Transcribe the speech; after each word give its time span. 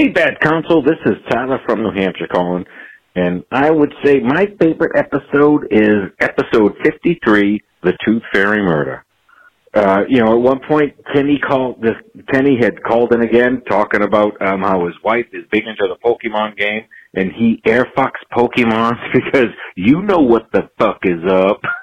Hey, 0.00 0.08
Bad 0.08 0.40
Counsel, 0.40 0.82
this 0.82 0.96
is 1.04 1.16
Tyler 1.28 1.60
from 1.66 1.82
New 1.82 1.92
Hampshire 1.92 2.26
calling, 2.32 2.64
and 3.16 3.44
I 3.52 3.70
would 3.70 3.92
say 4.02 4.18
my 4.18 4.46
favorite 4.58 4.96
episode 4.96 5.66
is 5.70 6.10
episode 6.20 6.72
53, 6.82 7.60
The 7.82 7.92
Tooth 8.02 8.22
Fairy 8.32 8.62
Murder. 8.62 9.04
Uh, 9.74 10.04
you 10.08 10.24
know, 10.24 10.32
at 10.36 10.40
one 10.40 10.60
point, 10.66 10.94
Kenny 11.12 11.38
called 11.38 11.82
this. 11.82 11.96
Kenny 12.32 12.56
had 12.58 12.82
called 12.82 13.12
in 13.12 13.20
again, 13.20 13.60
talking 13.68 14.00
about 14.00 14.40
um, 14.40 14.62
how 14.62 14.86
his 14.86 14.94
wife 15.04 15.26
is 15.34 15.44
big 15.52 15.64
into 15.66 15.86
the 15.86 15.96
Pokemon 16.02 16.56
game, 16.56 16.86
and 17.12 17.30
he 17.32 17.60
air 17.66 17.86
fucks 17.94 18.24
Pokemon 18.32 18.94
because 19.12 19.52
you 19.76 20.00
know 20.00 20.20
what 20.20 20.50
the 20.54 20.70
fuck 20.78 21.00
is 21.02 21.22
up. 21.30 21.60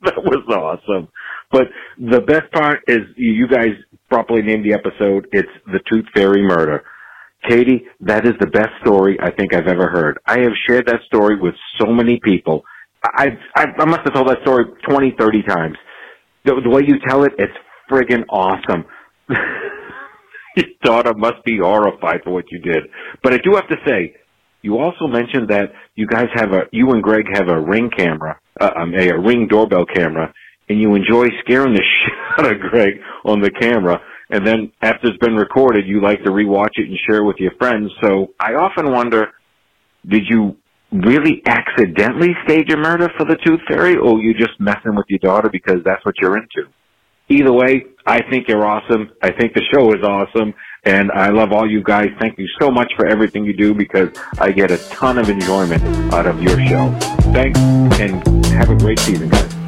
that 0.00 0.24
was 0.24 0.42
awesome. 0.48 1.08
But 1.52 1.66
the 1.98 2.22
best 2.22 2.50
part 2.50 2.80
is 2.88 3.00
you 3.16 3.46
guys 3.46 3.74
properly 4.08 4.40
named 4.40 4.64
the 4.64 4.72
episode. 4.72 5.26
It's 5.32 5.52
the 5.66 5.80
Tooth 5.86 6.06
Fairy 6.14 6.40
Murder. 6.40 6.82
Katie, 7.48 7.86
that 8.00 8.26
is 8.26 8.34
the 8.40 8.46
best 8.46 8.70
story 8.82 9.18
I 9.20 9.30
think 9.30 9.54
I've 9.54 9.66
ever 9.66 9.88
heard. 9.88 10.18
I 10.26 10.40
have 10.40 10.52
shared 10.66 10.86
that 10.86 11.00
story 11.06 11.40
with 11.40 11.54
so 11.80 11.86
many 11.86 12.20
people. 12.22 12.62
I've, 13.02 13.38
I've 13.56 13.68
I 13.78 13.84
must 13.86 14.00
have 14.04 14.14
told 14.14 14.28
that 14.28 14.42
story 14.42 14.64
twenty, 14.86 15.14
thirty 15.18 15.42
times 15.42 15.76
the, 16.44 16.60
the 16.62 16.70
way 16.70 16.82
you 16.86 16.96
tell 17.06 17.24
it, 17.24 17.32
it's 17.38 17.52
friggin' 17.90 18.24
awesome. 18.28 18.84
Your 20.56 20.66
daughter 20.82 21.14
must 21.14 21.44
be 21.44 21.58
horrified 21.58 22.20
for 22.24 22.32
what 22.32 22.46
you 22.50 22.58
did. 22.60 22.84
But 23.22 23.34
I 23.34 23.38
do 23.38 23.54
have 23.54 23.68
to 23.68 23.76
say, 23.86 24.16
you 24.62 24.78
also 24.78 25.06
mentioned 25.06 25.48
that 25.48 25.72
you 25.94 26.06
guys 26.06 26.26
have 26.34 26.52
a, 26.52 26.62
you 26.72 26.90
and 26.90 27.02
Greg 27.02 27.24
have 27.32 27.48
a 27.48 27.60
ring 27.60 27.90
camera, 27.96 28.38
uh, 28.60 28.70
um, 28.76 28.94
a, 28.94 29.10
a 29.10 29.18
ring 29.18 29.46
doorbell 29.48 29.86
camera, 29.86 30.32
and 30.68 30.80
you 30.80 30.94
enjoy 30.94 31.26
scaring 31.44 31.74
the 31.74 31.82
shit 32.04 32.14
out 32.38 32.52
of 32.52 32.60
Greg 32.60 32.94
on 33.24 33.40
the 33.40 33.50
camera. 33.50 34.00
And 34.30 34.46
then 34.46 34.72
after 34.80 35.08
it's 35.08 35.18
been 35.18 35.34
recorded, 35.34 35.86
you 35.86 36.00
like 36.00 36.22
to 36.24 36.30
rewatch 36.30 36.74
it 36.76 36.88
and 36.88 36.98
share 37.08 37.18
it 37.18 37.24
with 37.24 37.36
your 37.38 37.52
friends. 37.58 37.90
So 38.02 38.28
I 38.38 38.54
often 38.54 38.92
wonder, 38.92 39.28
did 40.06 40.22
you 40.28 40.56
really 40.92 41.42
accidentally 41.46 42.30
stage 42.44 42.70
a 42.72 42.76
murder 42.76 43.10
for 43.16 43.24
the 43.24 43.36
Tooth 43.44 43.60
Fairy, 43.68 43.96
or 43.96 44.20
you 44.20 44.34
just 44.34 44.58
messing 44.58 44.94
with 44.94 45.06
your 45.08 45.18
daughter 45.18 45.48
because 45.48 45.82
that's 45.84 46.04
what 46.04 46.14
you're 46.20 46.36
into? 46.36 46.70
Either 47.28 47.52
way, 47.52 47.84
I 48.06 48.22
think 48.28 48.48
you're 48.48 48.66
awesome. 48.66 49.10
I 49.22 49.30
think 49.30 49.54
the 49.54 49.62
show 49.72 49.92
is 49.92 50.02
awesome, 50.02 50.52
and 50.84 51.12
I 51.12 51.30
love 51.30 51.52
all 51.52 51.68
you 51.70 51.82
guys. 51.82 52.08
Thank 52.20 52.38
you 52.38 52.46
so 52.60 52.70
much 52.70 52.90
for 52.96 53.06
everything 53.06 53.44
you 53.44 53.56
do 53.56 53.72
because 53.72 54.08
I 54.38 54.50
get 54.50 54.72
a 54.72 54.78
ton 54.88 55.16
of 55.16 55.28
enjoyment 55.28 55.82
out 56.12 56.26
of 56.26 56.42
your 56.42 56.58
show. 56.66 56.90
Thanks, 57.32 57.60
and 58.00 58.46
have 58.46 58.70
a 58.70 58.76
great 58.76 58.98
season, 58.98 59.28
guys. 59.28 59.59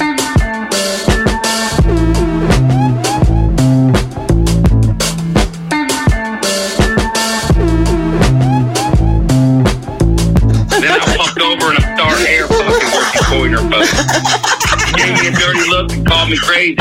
Look 16.22 16.30
and 16.30 16.30
called 16.30 16.30
me 16.30 16.36
crazy. 16.36 16.76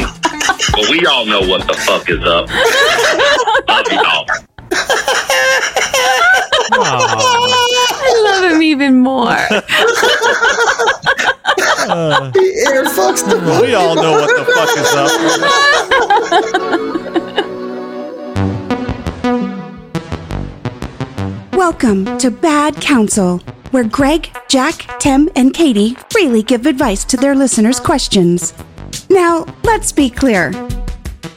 But 0.71 0.89
we 0.89 1.05
all 1.05 1.25
know 1.25 1.41
what 1.41 1.67
the 1.67 1.73
fuck 1.73 2.09
is 2.09 2.23
up. 2.23 2.49
Love 3.67 3.87
y'all. 3.91 4.25
I 6.73 8.21
love 8.25 8.51
him 8.51 8.61
even 8.61 8.99
more. 8.99 9.37
Uh, 11.83 12.31
he 12.33 12.53
air 12.67 12.85
fucks 12.85 13.23
the 13.27 13.37
We 13.61 13.73
all 13.73 13.95
know 13.95 14.11
what 14.13 14.29
the 14.29 14.45
fuck 14.53 14.77
is 14.77 14.93
up. 14.95 15.11
Welcome 21.53 22.17
to 22.19 22.31
Bad 22.31 22.75
Counsel 22.75 23.41
where 23.71 23.85
Greg, 23.85 24.29
Jack, 24.49 24.99
Tim, 24.99 25.29
and 25.35 25.53
Katie 25.53 25.95
freely 26.09 26.43
give 26.43 26.65
advice 26.65 27.03
to 27.05 27.17
their 27.17 27.35
listeners' 27.35 27.79
questions. 27.79 28.53
Now, 29.09 29.45
let's 29.63 29.91
be 29.91 30.09
clear. 30.09 30.51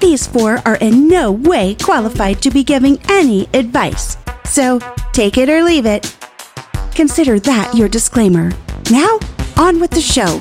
These 0.01 0.27
four 0.27 0.61
are 0.67 0.77
in 0.77 1.09
no 1.09 1.33
way 1.33 1.77
qualified 1.83 2.43
to 2.43 2.51
be 2.51 2.63
giving 2.63 3.01
any 3.09 3.49
advice, 3.55 4.17
so 4.45 4.81
take 5.13 5.39
it 5.39 5.49
or 5.49 5.63
leave 5.63 5.87
it. 5.87 6.17
Consider 6.95 7.39
that 7.41 7.75
your 7.75 7.89
disclaimer. 7.89 8.53
Now, 8.91 9.19
on 9.57 9.81
with 9.81 9.91
the 9.91 10.01
show. 10.01 10.41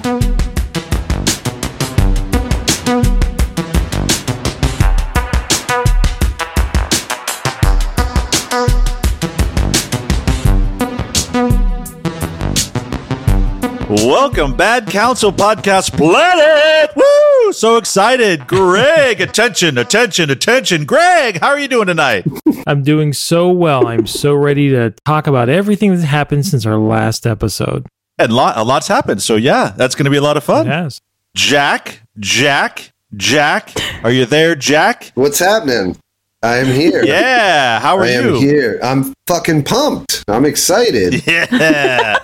Welcome, 13.96 14.58
Bad 14.58 14.88
Counsel 14.88 15.32
Podcast 15.32 15.96
Planet. 15.96 16.90
Woo! 16.96 17.54
So 17.54 17.78
excited. 17.78 18.48
Greg, 18.48 19.22
attention, 19.22 19.78
attention, 19.78 20.32
attention. 20.32 20.86
Greg, 20.86 21.40
how 21.40 21.50
are 21.50 21.60
you 21.60 21.68
doing 21.68 21.86
tonight? 21.86 22.26
I'm 22.66 22.82
doing 22.82 23.14
so 23.14 23.52
well. 23.52 23.86
I'm 23.86 24.08
so 24.08 24.34
ready 24.34 24.70
to 24.70 24.96
talk 25.06 25.28
about 25.28 25.48
everything 25.48 25.92
that's 25.92 26.02
happened 26.02 26.48
since 26.48 26.66
our 26.66 26.78
last 26.80 27.28
episode. 27.28 27.86
And 28.18 28.34
lot, 28.34 28.58
a 28.58 28.64
lot's 28.64 28.88
happened. 28.88 29.22
So, 29.22 29.36
yeah, 29.36 29.74
that's 29.78 29.94
going 29.94 30.06
to 30.06 30.12
be 30.12 30.18
a 30.18 30.24
lot 30.24 30.38
of 30.38 30.44
fun. 30.44 30.66
Yes. 30.66 31.00
Jack, 31.36 32.02
Jack, 32.18 32.94
Jack, 33.16 33.74
are 34.04 34.12
you 34.12 34.26
there, 34.26 34.56
Jack? 34.56 35.12
What's 35.14 35.38
happening? 35.38 36.00
I 36.42 36.58
am 36.58 36.66
here. 36.66 37.06
Yeah. 37.06 37.80
How 37.80 37.96
are 37.98 38.06
I 38.06 38.12
you? 38.14 38.20
I 38.22 38.24
am 38.24 38.36
here. 38.38 38.80
I'm 38.82 39.14
fucking 39.28 39.66
pumped. 39.66 40.24
I'm 40.28 40.46
excited. 40.46 41.22
Yeah. 41.28 42.18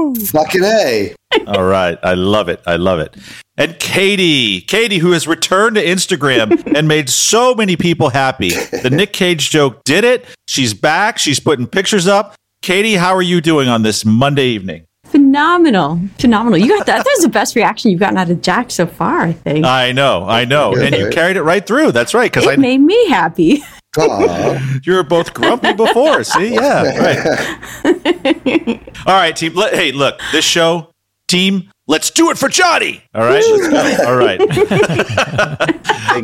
Woo! 0.00 0.14
Fucking 0.14 0.62
A. 0.64 1.14
All 1.46 1.64
right. 1.64 1.98
I 2.02 2.14
love 2.14 2.48
it. 2.48 2.60
I 2.66 2.76
love 2.76 2.98
it. 3.00 3.16
And 3.56 3.78
Katie, 3.78 4.62
Katie, 4.62 4.98
who 4.98 5.12
has 5.12 5.28
returned 5.28 5.76
to 5.76 5.84
Instagram 5.84 6.72
and 6.76 6.88
made 6.88 7.10
so 7.10 7.54
many 7.54 7.76
people 7.76 8.08
happy. 8.08 8.50
The 8.50 8.90
Nick 8.90 9.12
Cage 9.12 9.50
joke 9.50 9.84
did 9.84 10.04
it. 10.04 10.24
She's 10.48 10.72
back. 10.74 11.18
She's 11.18 11.38
putting 11.40 11.66
pictures 11.66 12.08
up. 12.08 12.34
Katie, 12.62 12.94
how 12.94 13.14
are 13.14 13.22
you 13.22 13.40
doing 13.40 13.68
on 13.68 13.82
this 13.82 14.04
Monday 14.04 14.46
evening? 14.48 14.86
Phenomenal. 15.04 16.00
Phenomenal. 16.18 16.58
You 16.58 16.68
got 16.68 16.86
that. 16.86 17.04
That 17.04 17.14
was 17.16 17.22
the 17.22 17.28
best 17.28 17.56
reaction 17.56 17.90
you've 17.90 18.00
gotten 18.00 18.16
out 18.16 18.30
of 18.30 18.42
Jack 18.42 18.70
so 18.70 18.86
far, 18.86 19.20
I 19.22 19.32
think. 19.32 19.66
I 19.66 19.92
know. 19.92 20.24
I 20.24 20.44
know. 20.44 20.74
and 20.76 20.94
you 20.94 21.10
carried 21.10 21.36
it 21.36 21.42
right 21.42 21.66
through. 21.66 21.92
That's 21.92 22.14
right. 22.14 22.30
Because 22.30 22.46
I 22.46 22.56
made 22.56 22.78
me 22.78 23.08
happy. 23.08 23.62
you 24.84 24.92
were 24.94 25.02
both 25.02 25.34
grumpy 25.34 25.72
before. 25.72 26.22
See? 26.24 26.54
Yeah. 26.54 27.56
Right. 27.84 28.88
All 29.06 29.14
right, 29.14 29.34
team. 29.34 29.54
Let, 29.54 29.74
hey, 29.74 29.92
look, 29.92 30.20
this 30.32 30.44
show, 30.44 30.92
team, 31.28 31.70
let's 31.86 32.10
do 32.10 32.30
it 32.30 32.38
for 32.38 32.48
Johnny. 32.48 33.02
All 33.14 33.22
right. 33.24 33.42
Let's 33.48 33.68
go. 33.68 34.06
All 34.06 34.16
right. 34.16 34.40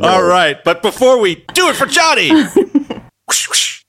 All 0.05 0.23
right. 0.23 0.63
But 0.63 0.83
before 0.83 1.19
we 1.19 1.45
do 1.55 1.69
it 1.69 1.77
for 1.77 1.87
Johnny, 1.87 2.31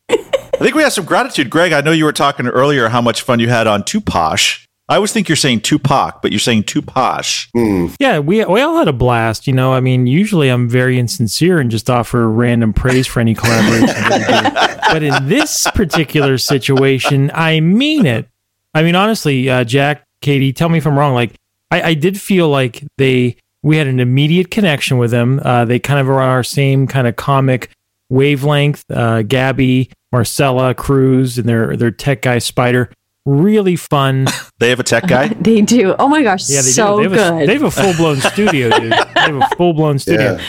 I 0.10 0.60
think 0.60 0.76
we 0.76 0.84
have 0.84 0.94
some 0.94 1.06
gratitude. 1.06 1.50
Greg, 1.50 1.74
I 1.74 1.82
know 1.82 1.92
you 1.92 2.06
were 2.06 2.14
talking 2.14 2.48
earlier 2.48 2.88
how 2.90 3.02
much 3.02 3.22
fun 3.22 3.40
you 3.40 3.50
had 3.50 3.68
on 3.68 3.84
Tuposh. 3.84 4.67
I 4.90 4.96
always 4.96 5.12
think 5.12 5.28
you're 5.28 5.36
saying 5.36 5.62
Tupac, 5.62 6.22
but 6.22 6.32
you're 6.32 6.40
saying 6.40 6.64
Tuposh. 6.64 7.50
Mm. 7.52 7.94
Yeah, 8.00 8.20
we 8.20 8.44
we 8.46 8.62
all 8.62 8.78
had 8.78 8.88
a 8.88 8.94
blast. 8.94 9.46
You 9.46 9.54
know, 9.54 9.74
I 9.74 9.82
mean, 9.82 10.08
usually 10.08 10.48
I'm 10.48 10.70
very 10.70 10.98
insincere 10.98 11.60
and 11.60 11.70
just 11.70 11.90
offer 11.90 12.30
random 12.30 12.72
praise 12.72 13.06
for 13.06 13.20
any 13.20 13.36
collaboration. 13.36 13.88
but 14.92 15.04
in 15.04 15.28
this 15.28 15.68
particular 15.76 16.38
situation, 16.38 17.32
I 17.34 17.60
mean 17.60 18.06
it. 18.06 18.30
I 18.74 18.84
mean, 18.84 18.96
honestly, 18.96 19.50
uh, 19.50 19.66
Jack, 19.66 20.04
Katie, 20.22 20.54
tell 20.54 20.70
me 20.70 20.78
if 20.78 20.88
I'm 20.88 20.98
wrong. 20.98 21.14
Like, 21.14 21.36
I, 21.70 21.82
I 21.82 21.94
did 21.94 22.20
feel 22.20 22.48
like 22.48 22.84
they 22.98 23.36
we 23.64 23.76
had 23.76 23.88
an 23.88 24.00
immediate 24.00 24.52
connection 24.52 24.98
with 24.98 25.12
them. 25.12 25.42
Uh, 25.44 25.66
they 25.66 25.80
kind 25.80 26.00
of 26.00 26.10
are 26.10 26.22
on 26.22 26.30
our 26.30 26.44
same 26.44 26.88
kind 26.88 27.08
of 27.08 27.18
comic 27.18 27.72
wavelength. 28.10 28.86
Uh, 28.90 29.24
Gabby, 29.24 29.90
Marcella, 30.14 30.74
Cruz, 30.74 31.38
and 31.38 31.50
their 31.50 31.76
their 31.76 31.92
tech 31.92 32.22
guy 32.22 32.40
Spider 32.40 32.90
really 33.28 33.76
fun. 33.76 34.28
They 34.60 34.70
have 34.70 34.80
a 34.80 34.84
tech 34.84 35.06
guy. 35.06 35.28
they 35.40 35.62
do. 35.62 35.94
Oh 36.00 36.08
my 36.08 36.24
gosh, 36.24 36.50
yeah, 36.50 36.64
they 36.64 36.70
so 36.70 36.98
do. 36.98 37.10
They 37.10 37.16
have 37.16 37.32
good. 37.32 37.44
A, 37.44 37.46
they 37.46 37.54
have 37.54 37.62
a 37.62 37.70
full 37.70 37.94
blown 37.94 38.18
studio, 38.22 38.72
dude. 38.72 38.92
They 38.92 38.98
have 39.14 39.36
a 39.36 39.56
full 39.56 39.74
blown 39.74 40.00
studio. 40.00 40.32
Yeah. 40.32 40.44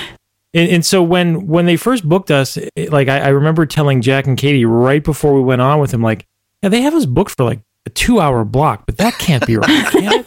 And, 0.54 0.70
and, 0.70 0.86
so 0.86 1.02
when 1.02 1.46
when 1.46 1.66
they 1.66 1.76
first 1.76 2.08
booked 2.08 2.30
us, 2.30 2.56
it, 2.56 2.90
like 2.90 3.08
I, 3.08 3.18
I, 3.18 3.28
remember 3.28 3.66
telling 3.66 4.00
Jack 4.00 4.26
and 4.26 4.38
Katie 4.38 4.64
right 4.64 5.04
before 5.04 5.34
we 5.34 5.42
went 5.42 5.60
on 5.60 5.78
with 5.78 5.92
him, 5.92 6.00
like, 6.00 6.26
yeah, 6.62 6.70
they 6.70 6.80
have 6.80 6.94
us 6.94 7.04
booked 7.04 7.32
for 7.36 7.44
like 7.44 7.60
a 7.84 7.90
two 7.90 8.18
hour 8.18 8.46
block, 8.46 8.86
but 8.86 8.96
that 8.96 9.18
can't 9.18 9.46
be 9.46 9.58
right. 9.58 10.24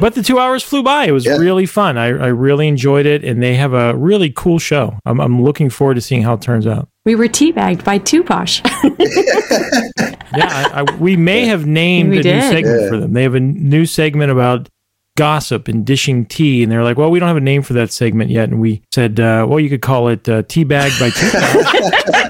But 0.00 0.14
the 0.14 0.22
two 0.22 0.38
hours 0.38 0.62
flew 0.62 0.82
by. 0.82 1.04
It 1.04 1.12
was 1.12 1.26
yeah. 1.26 1.36
really 1.36 1.66
fun. 1.66 1.98
I, 1.98 2.06
I 2.06 2.26
really 2.28 2.66
enjoyed 2.66 3.06
it, 3.06 3.24
and 3.24 3.42
they 3.42 3.54
have 3.54 3.72
a 3.72 3.94
really 3.96 4.30
cool 4.30 4.58
show. 4.58 4.98
I'm, 5.04 5.20
I'm 5.20 5.42
looking 5.42 5.70
forward 5.70 5.94
to 5.94 6.00
seeing 6.00 6.22
how 6.22 6.34
it 6.34 6.42
turns 6.42 6.66
out. 6.66 6.88
We 7.04 7.14
were 7.14 7.28
teabagged 7.28 7.84
by 7.84 7.98
Tuposh. 7.98 8.60
yeah, 10.36 10.70
I, 10.74 10.80
I, 10.80 10.96
we 10.96 11.16
may 11.16 11.46
have 11.46 11.66
named 11.66 12.10
we 12.10 12.18
a 12.18 12.22
did. 12.22 12.34
new 12.34 12.42
segment 12.42 12.82
yeah. 12.82 12.88
for 12.88 12.96
them. 12.96 13.12
They 13.12 13.22
have 13.22 13.34
a 13.34 13.40
new 13.40 13.86
segment 13.86 14.30
about 14.30 14.68
gossip 15.16 15.68
and 15.68 15.84
dishing 15.84 16.24
tea, 16.24 16.62
and 16.62 16.72
they're 16.72 16.84
like, 16.84 16.96
"Well, 16.96 17.10
we 17.10 17.18
don't 17.18 17.28
have 17.28 17.36
a 17.36 17.40
name 17.40 17.62
for 17.62 17.74
that 17.74 17.92
segment 17.92 18.30
yet," 18.30 18.48
and 18.48 18.60
we 18.60 18.82
said, 18.92 19.20
uh, 19.20 19.46
"Well, 19.48 19.60
you 19.60 19.68
could 19.68 19.82
call 19.82 20.08
it 20.08 20.28
uh, 20.28 20.42
Teabag 20.44 20.98
by 20.98 21.10
Teabag." 21.10 22.29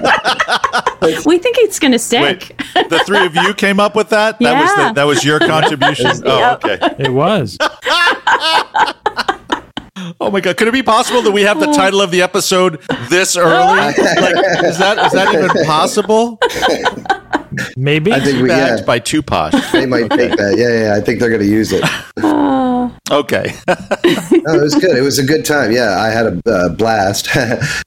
we 1.25 1.37
think 1.37 1.57
it's 1.59 1.79
going 1.79 1.91
to 1.91 1.99
stick. 1.99 2.55
Wait, 2.75 2.89
the 2.89 2.99
three 3.05 3.25
of 3.25 3.35
you 3.35 3.53
came 3.53 3.79
up 3.79 3.95
with 3.95 4.09
that? 4.09 4.39
That 4.39 4.61
was 4.61 4.75
the, 4.75 4.93
that 4.93 5.03
was 5.03 5.23
your 5.23 5.39
contribution. 5.39 6.11
Oh, 6.25 6.53
okay. 6.55 6.77
it 6.99 7.11
was. 7.11 7.57
Oh 10.19 10.29
my 10.31 10.39
god, 10.39 10.57
could 10.57 10.67
it 10.67 10.73
be 10.73 10.83
possible 10.83 11.21
that 11.21 11.31
we 11.31 11.41
have 11.43 11.59
the 11.59 11.67
title 11.67 12.01
of 12.01 12.11
the 12.11 12.21
episode 12.21 12.81
this 13.09 13.35
early? 13.37 13.49
Like, 13.51 13.95
is 14.63 14.77
that 14.77 14.97
is 15.05 15.11
that 15.13 15.33
even 15.33 15.65
possible? 15.65 16.39
Maybe. 17.75 18.11
I 18.11 18.19
think 18.19 18.41
we, 18.41 18.47
Bagged 18.47 18.79
yeah, 18.79 18.85
by 18.85 18.99
Tupac. 18.99 19.53
they 19.71 19.85
might 19.85 20.09
take 20.11 20.35
that. 20.37 20.55
Yeah, 20.57 20.85
yeah, 20.85 20.95
I 20.95 21.01
think 21.01 21.19
they're 21.19 21.29
going 21.29 21.41
to 21.41 21.47
use 21.47 21.71
it. 21.71 21.83
Okay. 23.11 23.53
No, 23.67 24.53
it 24.53 24.61
was 24.61 24.75
good. 24.75 24.97
It 24.97 25.01
was 25.01 25.19
a 25.19 25.25
good 25.25 25.43
time. 25.45 25.71
Yeah, 25.71 25.99
I 25.99 26.09
had 26.09 26.25
a 26.25 26.41
uh, 26.49 26.69
blast, 26.69 27.27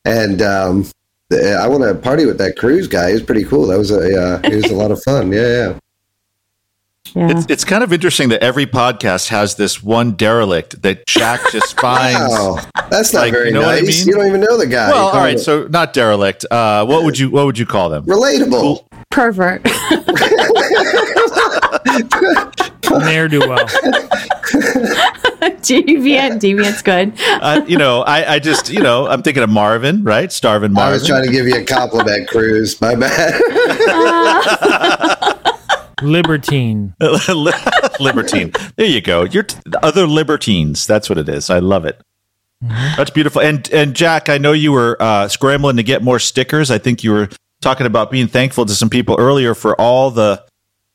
and 0.05 0.43
um, 0.43 0.83
the- 0.83 0.93
I 1.33 1.67
want 1.69 1.83
to 1.83 1.95
party 1.95 2.27
with 2.27 2.39
that 2.39 2.57
cruise 2.57 2.87
guy. 2.89 3.09
He 3.09 3.15
was 3.15 3.23
pretty 3.23 3.45
cool. 3.45 3.67
That 3.67 3.79
was 3.79 3.91
a 3.91 3.97
uh, 3.99 4.41
it 4.45 4.55
was 4.55 4.71
a 4.71 4.75
lot 4.75 4.91
of 4.91 5.03
fun. 5.03 5.33
Yeah, 5.33 5.41
yeah. 5.41 5.79
Yeah. 7.15 7.31
It's 7.31 7.47
it's 7.49 7.65
kind 7.65 7.85
of 7.85 7.93
interesting 7.93 8.29
that 8.31 8.43
every 8.43 8.67
podcast 8.67 9.29
has 9.29 9.55
this 9.55 9.81
one 9.83 10.13
derelict 10.13 10.83
that 10.83 11.07
Jack 11.07 11.41
just 11.53 11.79
finds. 11.81 12.19
Wow, 12.19 12.59
that's 12.91 13.13
not 13.13 13.21
Like, 13.21 13.33
very 13.33 13.49
you 13.49 13.55
know 13.55 13.61
what 13.61 13.69
I 13.77 13.81
nice. 13.81 13.99
mean? 14.01 14.09
You 14.09 14.15
don't 14.15 14.27
even 14.27 14.41
know 14.41 14.57
the 14.59 14.67
guy. 14.67 14.89
Well, 14.91 14.97
You 14.99 15.03
all 15.05 15.11
call 15.13 15.21
right, 15.21 15.35
him 15.35 15.39
so 15.39 15.67
not 15.69 15.93
derelict. 15.93 16.45
Uh, 16.51 16.85
what 16.87 17.05
would 17.05 17.17
you 17.19 17.31
what 17.31 17.47
would 17.47 17.59
you 17.59 17.67
call 17.67 17.89
them? 17.89 18.05
relatable. 18.05 18.85
Pervert. 19.11 19.63
Ne'er 23.05 23.29
do 23.29 23.41
well. 23.41 23.67
Deviant. 25.63 26.41
Deviant's 26.41 26.83
good. 26.83 27.13
Uh, 27.45 27.63
you 27.67 27.77
know, 27.77 28.03
I, 28.03 28.35
I 28.35 28.39
just 28.39 28.71
you 28.73 28.81
know 28.81 29.07
I'm 29.07 29.23
thinking 29.23 29.43
of 29.43 29.51
Marvin, 29.51 30.03
right? 30.03 30.33
Starving 30.33 30.73
Marvin. 30.73 30.91
I 30.91 30.95
was 30.95 31.07
trying 31.07 31.25
to 31.27 31.31
give 31.33 31.47
you 31.47 31.57
a 31.57 31.65
compliment, 31.65 32.29
Cruz. 32.29 32.81
My 32.81 32.95
bad. 32.95 33.41
Libertine. 36.03 36.95
Libertine. 38.01 38.53
There 38.77 38.87
you 38.87 39.01
go. 39.01 39.25
You're 39.25 39.43
t- 39.43 39.59
other 39.83 40.07
libertines. 40.07 40.87
That's 40.87 41.09
what 41.11 41.19
it 41.19 41.29
is. 41.29 41.51
I 41.51 41.59
love 41.59 41.85
it. 41.85 42.01
That's 42.63 43.11
beautiful. 43.11 43.43
And 43.43 43.69
and 43.73 43.95
Jack, 43.95 44.29
I 44.29 44.39
know 44.39 44.53
you 44.53 44.73
were 44.73 44.97
uh, 45.01 45.29
scrambling 45.29 45.77
to 45.77 45.83
get 45.83 46.03
more 46.03 46.19
stickers. 46.19 46.71
I 46.71 46.79
think 46.79 47.05
you 47.05 47.13
were 47.13 47.29
talking 47.61 47.87
about 47.87 48.11
being 48.11 48.29
thankful 48.29 48.65
to 48.67 48.75
some 48.75 48.91
people 48.91 49.17
earlier 49.19 49.55
for 49.55 49.79
all 49.81 50.11
the 50.11 50.45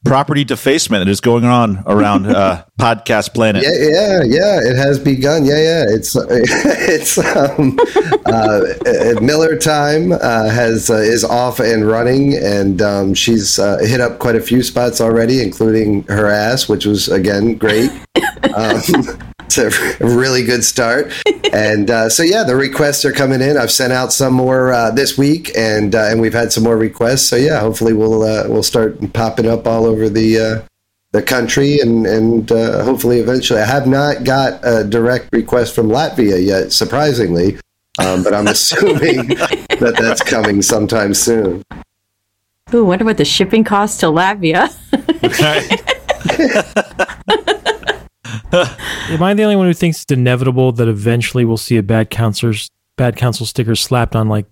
property 0.05 0.43
defacement 0.43 1.05
that 1.05 1.11
is 1.11 1.21
going 1.21 1.45
on 1.45 1.83
around 1.85 2.25
uh, 2.25 2.63
Podcast 2.79 3.33
Planet. 3.33 3.63
Yeah, 3.63 3.71
yeah, 3.71 4.23
yeah. 4.23 4.59
It 4.71 4.75
has 4.75 4.99
begun. 4.99 5.45
Yeah, 5.45 5.57
yeah. 5.57 5.85
It's 5.87 6.15
it's 6.29 7.17
um, 7.17 7.77
uh, 8.25 8.61
uh, 8.85 9.21
Miller 9.21 9.57
time 9.57 10.11
uh, 10.11 10.49
has 10.49 10.89
uh, 10.89 10.95
is 10.95 11.23
off 11.23 11.59
and 11.59 11.87
running, 11.87 12.35
and 12.35 12.81
um, 12.81 13.13
she's 13.13 13.59
uh, 13.59 13.77
hit 13.79 14.01
up 14.01 14.19
quite 14.19 14.35
a 14.35 14.41
few 14.41 14.63
spots 14.63 15.01
already, 15.01 15.41
including 15.41 16.03
her 16.03 16.27
ass, 16.27 16.69
which 16.69 16.85
was 16.85 17.07
again 17.09 17.55
great. 17.55 17.91
Um, 18.55 19.28
it's 19.49 19.57
a 19.57 20.05
really 20.05 20.43
good 20.43 20.63
start, 20.63 21.11
and 21.51 21.89
uh, 21.89 22.09
so 22.09 22.23
yeah, 22.23 22.43
the 22.43 22.55
requests 22.55 23.03
are 23.05 23.11
coming 23.11 23.41
in. 23.41 23.57
I've 23.57 23.71
sent 23.71 23.91
out 23.91 24.13
some 24.13 24.33
more 24.33 24.71
uh, 24.71 24.91
this 24.91 25.17
week, 25.17 25.51
and 25.57 25.95
uh, 25.95 26.07
and 26.09 26.21
we've 26.21 26.33
had 26.33 26.51
some 26.51 26.63
more 26.63 26.77
requests. 26.77 27.27
So 27.27 27.35
yeah, 27.35 27.59
hopefully 27.59 27.93
we'll 27.93 28.21
uh, 28.23 28.47
we'll 28.47 28.63
start 28.63 29.13
popping 29.13 29.47
up 29.47 29.67
all 29.67 29.85
over 29.85 30.09
the. 30.09 30.39
Uh, 30.39 30.61
the 31.11 31.23
country 31.23 31.79
and 31.79 32.05
and 32.05 32.51
uh, 32.51 32.83
hopefully 32.83 33.17
eventually. 33.17 33.59
I 33.59 33.65
have 33.65 33.87
not 33.87 34.23
got 34.23 34.59
a 34.63 34.83
direct 34.83 35.29
request 35.33 35.73
from 35.73 35.87
Latvia 35.87 36.39
yet, 36.45 36.71
surprisingly, 36.71 37.57
um, 37.97 38.23
but 38.23 38.31
I'm 38.31 38.45
assuming 38.55 39.29
that 39.29 39.95
that's 39.99 40.21
coming 40.21 40.61
sometime 40.61 41.15
soon. 41.15 41.63
Ooh, 42.75 42.85
wonder 42.85 43.05
what 43.05 43.17
the 43.17 43.25
shipping 43.25 43.63
costs 43.63 43.99
to 44.01 44.05
Latvia. 44.05 44.69
Am 48.51 49.23
I 49.23 49.33
the 49.33 49.43
only 49.43 49.55
one 49.55 49.67
who 49.67 49.73
thinks 49.73 50.03
it's 50.03 50.11
inevitable 50.11 50.71
that 50.73 50.87
eventually 50.87 51.45
we'll 51.45 51.57
see 51.57 51.77
a 51.77 51.83
bad 51.83 52.09
counselor's 52.09 52.69
bad 52.97 53.15
counsel 53.15 53.45
sticker 53.45 53.75
slapped 53.75 54.15
on 54.15 54.27
like 54.27 54.45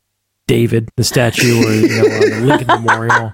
David, 0.48 0.90
the 0.96 1.04
statue, 1.04 1.58
or 1.58 1.72
you 1.72 1.88
know, 1.88 2.04
on 2.04 2.30
the 2.30 2.42
Lincoln 2.46 2.68
Memorial? 2.68 3.34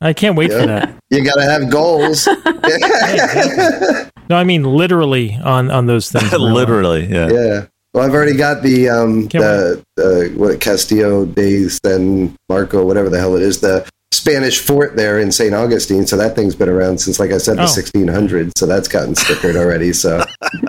I 0.00 0.12
can't 0.12 0.36
wait 0.36 0.52
for 0.52 0.66
that. 0.66 0.94
You 1.10 1.24
got 1.24 1.34
to 1.34 1.44
have 1.44 1.70
goals. 1.70 2.28
No, 4.28 4.36
I 4.36 4.44
mean 4.44 4.64
literally 4.64 5.38
on 5.42 5.70
on 5.70 5.86
those 5.86 6.10
things. 6.10 6.32
Literally, 6.32 7.06
yeah. 7.06 7.28
yeah. 7.28 7.66
Well, 7.94 8.04
I've 8.04 8.12
already 8.12 8.36
got 8.36 8.62
the 8.62 8.88
um 8.88 9.28
Can't 9.28 9.84
the 9.96 10.32
uh, 10.34 10.38
what 10.38 10.60
Castillo 10.60 11.26
de 11.26 11.68
San 11.68 12.34
Marco, 12.48 12.84
whatever 12.84 13.08
the 13.08 13.18
hell 13.18 13.36
it 13.36 13.42
is, 13.42 13.60
the 13.60 13.88
Spanish 14.12 14.58
fort 14.60 14.96
there 14.96 15.18
in 15.18 15.30
St. 15.30 15.54
Augustine. 15.54 16.06
So 16.06 16.16
that 16.16 16.34
thing's 16.34 16.54
been 16.54 16.68
around 16.68 16.98
since, 16.98 17.20
like 17.20 17.30
I 17.32 17.38
said, 17.38 17.58
the 17.58 17.62
Oh. 17.62 17.66
1600s. 17.66 18.52
So 18.56 18.66
that's 18.66 18.88
gotten 18.88 19.14
stickered 19.14 19.56
already. 19.56 19.92
So 19.92 20.24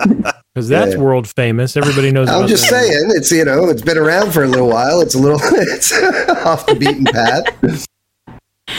because 0.54 0.68
that's 0.68 0.94
Yeah. 0.94 1.00
world 1.00 1.28
famous. 1.28 1.76
Everybody 1.76 2.10
knows. 2.10 2.28
I'm 2.28 2.38
about 2.38 2.48
just 2.48 2.68
that. 2.70 2.84
saying, 2.84 3.10
it's 3.14 3.30
you 3.32 3.44
know, 3.44 3.68
it's 3.68 3.82
been 3.82 3.98
around 3.98 4.32
for 4.32 4.44
a 4.44 4.48
little 4.48 4.68
while. 4.68 5.00
It's 5.00 5.14
a 5.14 5.18
little, 5.18 5.40
it's 5.42 5.92
off 6.46 6.66
the 6.66 6.74
beaten 6.74 7.04
path. 7.04 7.86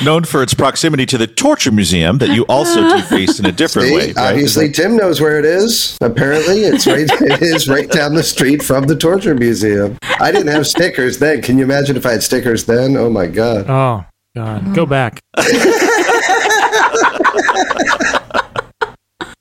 Known 0.04 0.24
for 0.24 0.44
its 0.44 0.54
proximity 0.54 1.06
to 1.08 1.18
the 1.18 1.26
Torture 1.28 1.72
Museum 1.72 2.20
that 2.20 2.30
you 2.30 2.46
also 2.48 2.96
defaced 2.96 3.40
in 3.42 3.48
a 3.48 3.52
different 3.52 3.88
See, 3.90 3.96
way. 3.96 4.08
Right? 4.14 4.18
obviously, 4.30 4.72
Tim 4.72 4.96
knows 4.96 5.20
where 5.20 5.40
it 5.40 5.46
is. 5.46 5.98
Apparently, 6.00 6.62
it's 6.62 6.86
right. 6.86 7.08
it 7.10 7.42
is 7.42 7.68
right 7.68 7.90
down 7.90 8.14
the 8.14 8.24
street 8.24 8.62
from 8.62 8.86
the 8.86 8.96
torture 8.96 9.34
museum. 9.36 9.98
I 10.20 10.32
didn't 10.32 10.54
have 10.54 10.68
stickers 10.68 11.18
then. 11.18 11.42
Can 11.42 11.58
you 11.58 11.64
imagine 11.64 11.98
if 11.98 12.06
I 12.06 12.12
had 12.12 12.24
stickers 12.24 12.66
then? 12.66 12.96
Oh 12.98 13.10
my 13.10 13.26
god! 13.28 13.66
Oh 13.68 14.06
God, 14.36 14.76
go 14.76 14.86
back. 14.86 15.22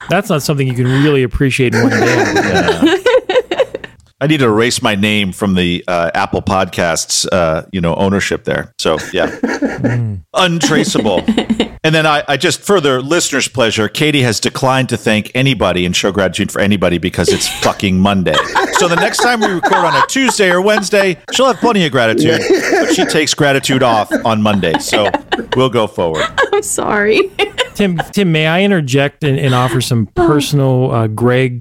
That's 0.09 0.31
not 0.31 0.43
something 0.43 0.67
you 0.67 0.75
can 0.75 0.87
really 0.87 1.23
appreciate 1.23 1.75
in 1.75 1.83
one 1.83 1.91
day. 1.91 2.99
I 4.21 4.27
need 4.27 4.39
to 4.39 4.47
erase 4.47 4.83
my 4.83 4.97
name 4.97 5.33
from 5.33 5.55
the 5.55 5.85
uh, 5.87 6.11
Apple 6.15 6.43
Podcasts, 6.43 7.27
uh, 7.31 7.67
you 7.73 7.81
know, 7.81 7.95
ownership 7.95 8.45
there. 8.45 8.75
So 8.79 8.99
yeah, 9.13 9.31
untraceable. 10.35 11.23
And 11.85 11.95
then 11.95 12.07
I, 12.07 12.25
I 12.27 12.37
just 12.37 12.61
further 12.61 13.01
listeners' 13.01 13.49
pleasure. 13.49 13.89
Katie 13.89 14.23
has 14.23 14.41
declined 14.41 14.89
to 14.91 14.97
thank 14.97 15.31
anybody 15.35 15.87
and 15.87 15.95
show 15.95 16.13
gratitude 16.13 16.51
for 16.51 16.61
anybody 16.61 16.99
because 16.99 17.29
it's 17.29 17.49
fucking 17.63 17.99
Monday. 17.99 18.37
So 18.79 18.89
the 18.89 18.97
next 18.97 19.19
time 19.19 19.41
we 19.41 19.47
record 19.47 19.85
on 19.85 19.95
a 19.95 20.07
Tuesday 20.07 20.51
or 20.51 20.61
Wednesday, 20.61 21.19
she'll 21.33 21.47
have 21.47 21.59
plenty 21.59 21.85
of 21.87 21.93
gratitude, 21.93 22.41
but 22.49 22.95
she 22.95 23.05
takes 23.05 23.35
gratitude 23.35 23.83
off 23.83 24.11
on 24.25 24.43
Monday. 24.43 24.79
So 24.79 25.11
we'll 25.57 25.71
go 25.71 25.87
forward. 25.87 26.25
I'm 26.53 26.63
sorry. 26.63 27.31
Tim, 27.75 27.99
Tim, 28.13 28.33
may 28.33 28.47
I 28.47 28.63
interject 28.63 29.23
and, 29.25 29.39
and 29.39 29.55
offer 29.55 29.81
some 29.81 30.07
personal 30.07 30.91
uh, 30.91 31.07
Greg 31.07 31.61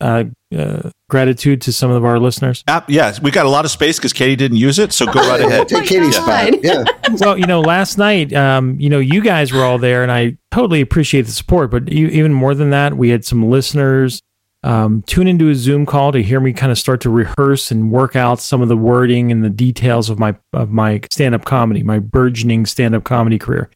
uh, 0.00 0.24
uh, 0.56 0.90
gratitude 1.10 1.60
to 1.62 1.72
some 1.72 1.90
of 1.90 2.04
our 2.04 2.18
listeners? 2.18 2.64
App, 2.68 2.88
yes, 2.88 3.20
we 3.20 3.30
got 3.30 3.44
a 3.46 3.50
lot 3.50 3.64
of 3.64 3.70
space 3.70 3.98
because 3.98 4.12
Katie 4.12 4.36
didn't 4.36 4.56
use 4.56 4.78
it. 4.78 4.92
So 4.92 5.06
go 5.06 5.20
right 5.28 5.40
ahead. 5.40 5.68
Take 5.68 5.84
Katie's 5.86 6.16
God. 6.18 6.54
spot. 6.54 6.64
Yeah, 6.64 6.84
well, 7.20 7.36
you 7.36 7.46
know, 7.46 7.60
last 7.60 7.98
night, 7.98 8.32
um, 8.32 8.78
you 8.80 8.88
know, 8.88 8.98
you 9.00 9.20
guys 9.20 9.52
were 9.52 9.64
all 9.64 9.78
there, 9.78 10.02
and 10.02 10.10
I 10.10 10.38
totally 10.50 10.80
appreciate 10.80 11.22
the 11.22 11.32
support. 11.32 11.70
But 11.70 11.92
e- 11.92 12.08
even 12.10 12.32
more 12.32 12.54
than 12.54 12.70
that, 12.70 12.96
we 12.96 13.10
had 13.10 13.24
some 13.24 13.50
listeners 13.50 14.20
um, 14.62 15.02
tune 15.06 15.26
into 15.26 15.48
a 15.48 15.54
Zoom 15.54 15.86
call 15.86 16.12
to 16.12 16.22
hear 16.22 16.38
me 16.38 16.52
kind 16.52 16.70
of 16.70 16.78
start 16.78 17.00
to 17.02 17.10
rehearse 17.10 17.70
and 17.70 17.90
work 17.90 18.14
out 18.14 18.40
some 18.40 18.60
of 18.60 18.68
the 18.68 18.76
wording 18.76 19.32
and 19.32 19.42
the 19.42 19.50
details 19.50 20.10
of 20.10 20.18
my 20.18 20.36
of 20.52 20.70
my 20.70 21.00
stand 21.10 21.34
up 21.34 21.44
comedy, 21.44 21.82
my 21.82 21.98
burgeoning 21.98 22.66
stand 22.66 22.94
up 22.94 23.04
comedy 23.04 23.38
career. 23.38 23.70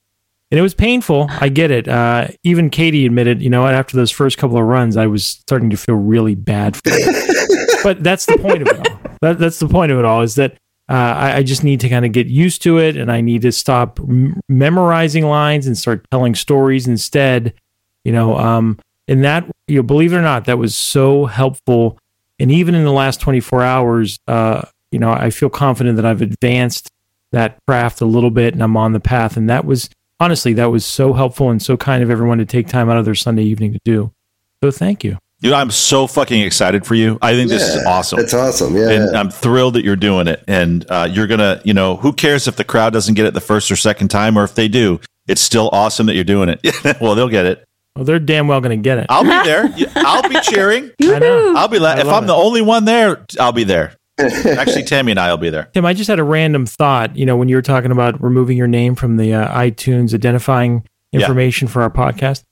And 0.54 0.60
it 0.60 0.62
was 0.62 0.72
painful. 0.72 1.26
I 1.40 1.48
get 1.48 1.72
it. 1.72 1.88
Uh, 1.88 2.28
even 2.44 2.70
Katie 2.70 3.06
admitted, 3.06 3.42
you 3.42 3.50
know 3.50 3.66
after 3.66 3.96
those 3.96 4.12
first 4.12 4.38
couple 4.38 4.56
of 4.56 4.62
runs, 4.62 4.96
I 4.96 5.08
was 5.08 5.26
starting 5.26 5.68
to 5.70 5.76
feel 5.76 5.96
really 5.96 6.36
bad 6.36 6.76
for 6.76 6.82
it. 6.92 7.80
but 7.82 8.04
that's 8.04 8.24
the 8.26 8.38
point 8.38 8.62
of 8.62 8.68
it 8.68 8.88
all. 8.88 8.98
That, 9.20 9.40
that's 9.40 9.58
the 9.58 9.66
point 9.66 9.90
of 9.90 9.98
it 9.98 10.04
all 10.04 10.22
is 10.22 10.36
that 10.36 10.52
uh, 10.88 10.92
I, 10.92 11.36
I 11.38 11.42
just 11.42 11.64
need 11.64 11.80
to 11.80 11.88
kind 11.88 12.04
of 12.04 12.12
get 12.12 12.28
used 12.28 12.62
to 12.62 12.78
it 12.78 12.96
and 12.96 13.10
I 13.10 13.20
need 13.20 13.42
to 13.42 13.50
stop 13.50 13.98
m- 13.98 14.40
memorizing 14.48 15.26
lines 15.26 15.66
and 15.66 15.76
start 15.76 16.06
telling 16.12 16.36
stories 16.36 16.86
instead. 16.86 17.52
You 18.04 18.12
know, 18.12 18.38
um, 18.38 18.78
and 19.08 19.24
that, 19.24 19.50
you 19.66 19.78
know, 19.78 19.82
believe 19.82 20.12
it 20.12 20.18
or 20.18 20.22
not, 20.22 20.44
that 20.44 20.58
was 20.58 20.76
so 20.76 21.24
helpful. 21.24 21.98
And 22.38 22.52
even 22.52 22.76
in 22.76 22.84
the 22.84 22.92
last 22.92 23.20
24 23.20 23.60
hours, 23.60 24.20
uh, 24.28 24.62
you 24.92 25.00
know, 25.00 25.10
I 25.10 25.30
feel 25.30 25.50
confident 25.50 25.96
that 25.96 26.06
I've 26.06 26.22
advanced 26.22 26.90
that 27.32 27.58
craft 27.66 28.00
a 28.00 28.06
little 28.06 28.30
bit 28.30 28.54
and 28.54 28.62
I'm 28.62 28.76
on 28.76 28.92
the 28.92 29.00
path. 29.00 29.36
And 29.36 29.50
that 29.50 29.64
was 29.64 29.90
honestly, 30.20 30.52
that 30.54 30.66
was 30.70 30.84
so 30.84 31.12
helpful 31.12 31.50
and 31.50 31.62
so 31.62 31.76
kind 31.76 32.02
of 32.02 32.10
everyone 32.10 32.38
to 32.38 32.44
take 32.44 32.68
time 32.68 32.88
out 32.88 32.96
of 32.96 33.04
their 33.04 33.14
Sunday 33.14 33.42
evening 33.44 33.72
to 33.72 33.80
do. 33.84 34.12
So 34.62 34.70
thank 34.70 35.04
you. 35.04 35.18
You 35.40 35.50
know, 35.50 35.56
I'm 35.56 35.70
so 35.70 36.06
fucking 36.06 36.40
excited 36.40 36.86
for 36.86 36.94
you. 36.94 37.18
I 37.20 37.34
think 37.34 37.50
this 37.50 37.62
is 37.62 37.84
awesome. 37.84 38.18
It's 38.18 38.32
awesome. 38.32 38.74
Yeah, 38.74 38.90
and. 38.90 39.16
I'm 39.16 39.30
thrilled 39.30 39.74
that 39.74 39.84
you're 39.84 39.94
doing 39.96 40.26
it. 40.26 40.42
And 40.48 40.86
uh, 40.90 41.06
you're 41.10 41.26
gonna, 41.26 41.60
you 41.64 41.74
know, 41.74 41.96
who 41.96 42.14
cares 42.14 42.48
if 42.48 42.56
the 42.56 42.64
crowd 42.64 42.94
doesn't 42.94 43.14
get 43.14 43.26
it 43.26 43.34
the 43.34 43.42
first 43.42 43.70
or 43.70 43.76
second 43.76 44.08
time, 44.08 44.38
or 44.38 44.44
if 44.44 44.54
they 44.54 44.68
do, 44.68 45.00
it's 45.28 45.42
still 45.42 45.68
awesome 45.72 46.06
that 46.06 46.14
you're 46.14 46.24
doing 46.24 46.48
it. 46.48 46.60
well, 47.00 47.14
they'll 47.14 47.28
get 47.28 47.44
it. 47.44 47.64
Well, 47.94 48.04
they're 48.06 48.18
damn 48.18 48.48
well 48.48 48.60
going 48.60 48.78
to 48.78 48.82
get 48.82 48.98
it. 48.98 49.06
I'll 49.10 49.22
be 49.22 49.28
there. 49.44 49.74
I'll 49.96 50.28
be 50.28 50.40
cheering. 50.40 50.90
I 51.02 51.18
know. 51.18 51.54
I'll 51.56 51.68
be. 51.68 51.78
La- 51.78 51.98
if 51.98 52.06
I'm 52.06 52.24
it. 52.24 52.28
the 52.28 52.34
only 52.34 52.62
one 52.62 52.86
there, 52.86 53.24
I'll 53.38 53.52
be 53.52 53.64
there. 53.64 53.94
Actually, 54.18 54.82
Tammy 54.84 55.12
and 55.12 55.20
I 55.20 55.30
will 55.30 55.36
be 55.38 55.50
there. 55.50 55.70
Tim, 55.74 55.84
I 55.84 55.92
just 55.94 56.08
had 56.08 56.18
a 56.18 56.24
random 56.24 56.66
thought. 56.66 57.16
You 57.16 57.26
know, 57.26 57.36
when 57.36 57.48
you 57.48 57.56
were 57.56 57.62
talking 57.62 57.90
about 57.90 58.22
removing 58.22 58.56
your 58.56 58.66
name 58.68 58.94
from 58.94 59.16
the 59.16 59.34
uh, 59.34 59.48
iTunes 59.58 60.14
identifying 60.14 60.84
Yeah. 61.12 61.20
information 61.20 61.68
for 61.68 61.82
our 61.82 61.90
podcast, 61.90 62.44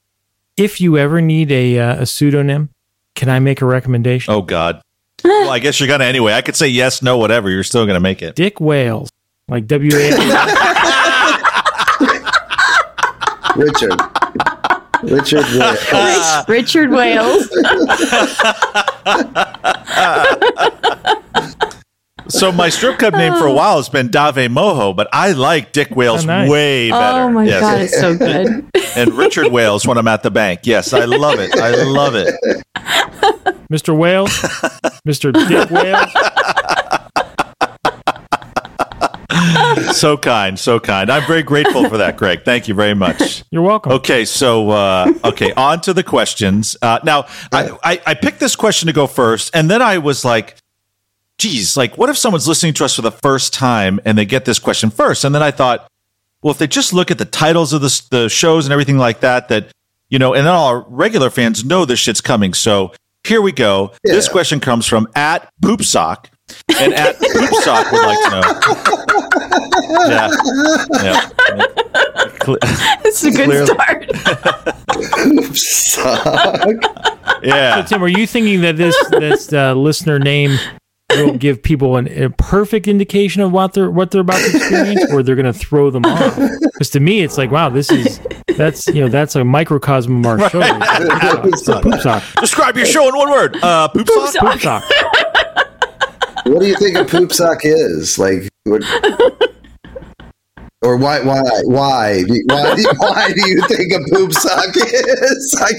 if 0.56 0.80
you 0.80 0.98
ever 0.98 1.20
need 1.20 1.50
a, 1.52 1.78
uh, 1.78 2.02
a 2.02 2.06
pseudonym, 2.06 2.70
can 3.14 3.28
I 3.28 3.38
make 3.38 3.60
a 3.62 3.66
recommendation? 3.66 4.32
Oh 4.34 4.42
God. 4.42 4.82
Well, 5.24 5.50
I 5.50 5.60
guess 5.60 5.78
you're 5.78 5.88
gonna 5.88 6.04
anyway. 6.04 6.32
I 6.32 6.42
could 6.42 6.56
say 6.56 6.66
yes, 6.68 7.00
no, 7.02 7.16
whatever. 7.16 7.48
You're 7.48 7.62
still 7.62 7.86
gonna 7.86 8.00
make 8.00 8.22
it. 8.22 8.34
Dick 8.34 8.60
Wales, 8.60 9.08
like 9.48 9.66
W 9.68 9.90
A. 9.94 10.10
Richard. 13.56 14.00
Richard 15.04 15.44
Wales. 15.54 16.48
Richard 16.48 16.90
Wales. 16.90 17.48
So 22.32 22.50
my 22.50 22.70
strip 22.70 22.98
club 22.98 23.12
name 23.14 23.34
for 23.34 23.46
a 23.46 23.52
while 23.52 23.76
has 23.76 23.88
been 23.90 24.08
Dave 24.10 24.50
Moho, 24.50 24.96
but 24.96 25.06
I 25.12 25.32
like 25.32 25.72
Dick 25.72 25.94
Wales 25.94 26.24
Oh, 26.24 26.26
nice. 26.28 26.48
way 26.50 26.90
better. 26.90 27.20
Oh 27.24 27.30
my 27.30 27.44
Yes. 27.44 27.60
god, 27.60 27.80
it's 27.82 27.98
so 28.00 28.16
good. 28.16 28.66
And 28.96 29.14
Richard 29.14 29.50
Wales 29.50 29.86
when 29.86 29.96
I'm 29.96 30.06
at 30.08 30.22
the 30.22 30.30
bank. 30.30 30.60
Yes, 30.64 30.92
I 30.92 31.04
love 31.06 31.38
it. 31.40 31.54
I 31.56 31.70
love 31.84 32.14
it. 32.14 32.34
Mr. 33.72 33.96
Wales, 33.96 34.30
Mr. 35.08 35.32
Dick 35.48 35.70
Wales. 35.70 36.10
So 39.96 40.16
kind, 40.18 40.58
so 40.58 40.78
kind. 40.80 41.10
I'm 41.10 41.26
very 41.26 41.42
grateful 41.42 41.88
for 41.88 41.96
that, 41.98 42.16
Greg. 42.18 42.44
Thank 42.44 42.68
you 42.68 42.74
very 42.74 42.94
much. 42.94 43.44
You're 43.50 43.62
welcome. 43.62 43.92
Okay, 43.92 44.24
so 44.26 44.70
uh, 44.70 45.12
okay, 45.24 45.52
on 45.54 45.80
to 45.82 45.94
the 45.94 46.02
questions. 46.02 46.76
Uh, 46.82 46.98
now, 47.04 47.24
I, 47.52 47.70
I 47.82 48.00
I 48.08 48.14
picked 48.14 48.40
this 48.40 48.54
question 48.56 48.88
to 48.88 48.92
go 48.92 49.06
first, 49.06 49.54
and 49.54 49.70
then 49.70 49.80
I 49.80 49.98
was 49.98 50.24
like, 50.24 50.56
"Geez, 51.38 51.76
like, 51.76 51.96
what 51.98 52.08
if 52.08 52.16
someone's 52.16 52.46
listening 52.48 52.74
to 52.74 52.84
us 52.84 52.94
for 52.94 53.02
the 53.02 53.10
first 53.12 53.52
time 53.52 54.00
and 54.04 54.16
they 54.16 54.24
get 54.24 54.44
this 54.44 54.58
question 54.58 54.90
first? 54.90 55.24
And 55.24 55.34
then 55.34 55.42
I 55.42 55.50
thought, 55.50 55.88
well, 56.42 56.52
if 56.52 56.58
they 56.58 56.66
just 56.66 56.92
look 56.92 57.10
at 57.10 57.18
the 57.18 57.24
titles 57.24 57.72
of 57.72 57.80
the 57.80 58.02
the 58.10 58.28
shows 58.28 58.66
and 58.66 58.72
everything 58.72 58.98
like 58.98 59.20
that, 59.20 59.48
that 59.48 59.68
you 60.08 60.18
know, 60.18 60.34
and 60.34 60.46
then 60.46 60.52
all 60.54 60.68
our 60.68 60.84
regular 60.88 61.30
fans 61.30 61.64
know 61.64 61.84
this 61.84 61.98
shit's 61.98 62.20
coming. 62.20 62.52
So 62.54 62.92
here 63.26 63.40
we 63.40 63.52
go. 63.52 63.92
This 64.04 64.28
question 64.28 64.60
comes 64.60 64.86
from 64.86 65.08
at 65.14 65.48
Poopsock, 65.62 66.28
and 66.80 66.92
at 66.94 67.16
Poopsock 67.18 67.90
would 67.92 68.02
like 68.04 68.18
to 68.24 68.30
know. 68.40 69.18
Yeah, 70.08 70.30
yeah. 71.02 71.30
Cle- 72.40 72.56
It's 73.04 73.22
a 73.24 73.30
good 73.30 73.44
Clearly. 73.46 73.66
start. 73.66 74.10
Suck. 75.56 77.42
Yeah. 77.42 77.84
So, 77.84 77.88
Tim, 77.96 78.02
are 78.04 78.08
you 78.08 78.26
thinking 78.26 78.60
that 78.62 78.76
this 78.76 78.96
this 79.10 79.52
uh, 79.52 79.74
listener 79.74 80.18
name 80.18 80.58
will 81.16 81.36
give 81.36 81.62
people 81.62 81.96
an, 81.96 82.06
a 82.22 82.30
perfect 82.30 82.88
indication 82.88 83.42
of 83.42 83.52
what 83.52 83.74
they're 83.74 83.90
what 83.90 84.10
they're 84.10 84.20
about 84.22 84.38
to 84.38 84.56
experience, 84.56 85.12
or 85.12 85.22
they're 85.22 85.36
going 85.36 85.52
to 85.52 85.58
throw 85.58 85.90
them 85.90 86.04
off? 86.04 86.36
Because 86.36 86.90
to 86.90 87.00
me, 87.00 87.22
it's 87.22 87.38
like, 87.38 87.50
wow, 87.50 87.68
this 87.68 87.90
is 87.90 88.20
that's 88.56 88.86
you 88.88 89.00
know 89.00 89.08
that's 89.08 89.36
a 89.36 89.44
microcosm 89.44 90.24
of 90.24 90.26
our 90.26 90.50
show. 90.50 90.60
It's 90.64 91.68
a 91.68 91.80
poop 91.80 92.00
sock. 92.00 92.22
Describe 92.40 92.76
your 92.76 92.86
show 92.86 93.08
in 93.08 93.16
one 93.16 93.30
word. 93.30 93.56
Uh, 93.62 93.88
poop 93.88 94.08
sock? 94.08 94.52
Poop 94.52 94.60
sock. 94.60 94.84
What 96.44 96.60
do 96.60 96.66
you 96.66 96.76
think 96.76 96.96
a 96.96 97.04
poop 97.04 97.32
sock 97.32 97.60
is? 97.62 98.18
Like, 98.18 98.48
what, 98.64 98.82
or 100.82 100.96
why, 100.96 101.20
why, 101.20 101.42
why, 101.64 102.22
do- 102.26 102.42
why, 102.46 102.74
do- 102.74 102.84
why 102.98 103.32
do 103.32 103.48
you 103.48 103.60
think 103.68 103.92
a 103.92 104.00
poop 104.14 104.32
sock 104.32 104.74
is? 104.76 105.56
I 105.60 105.72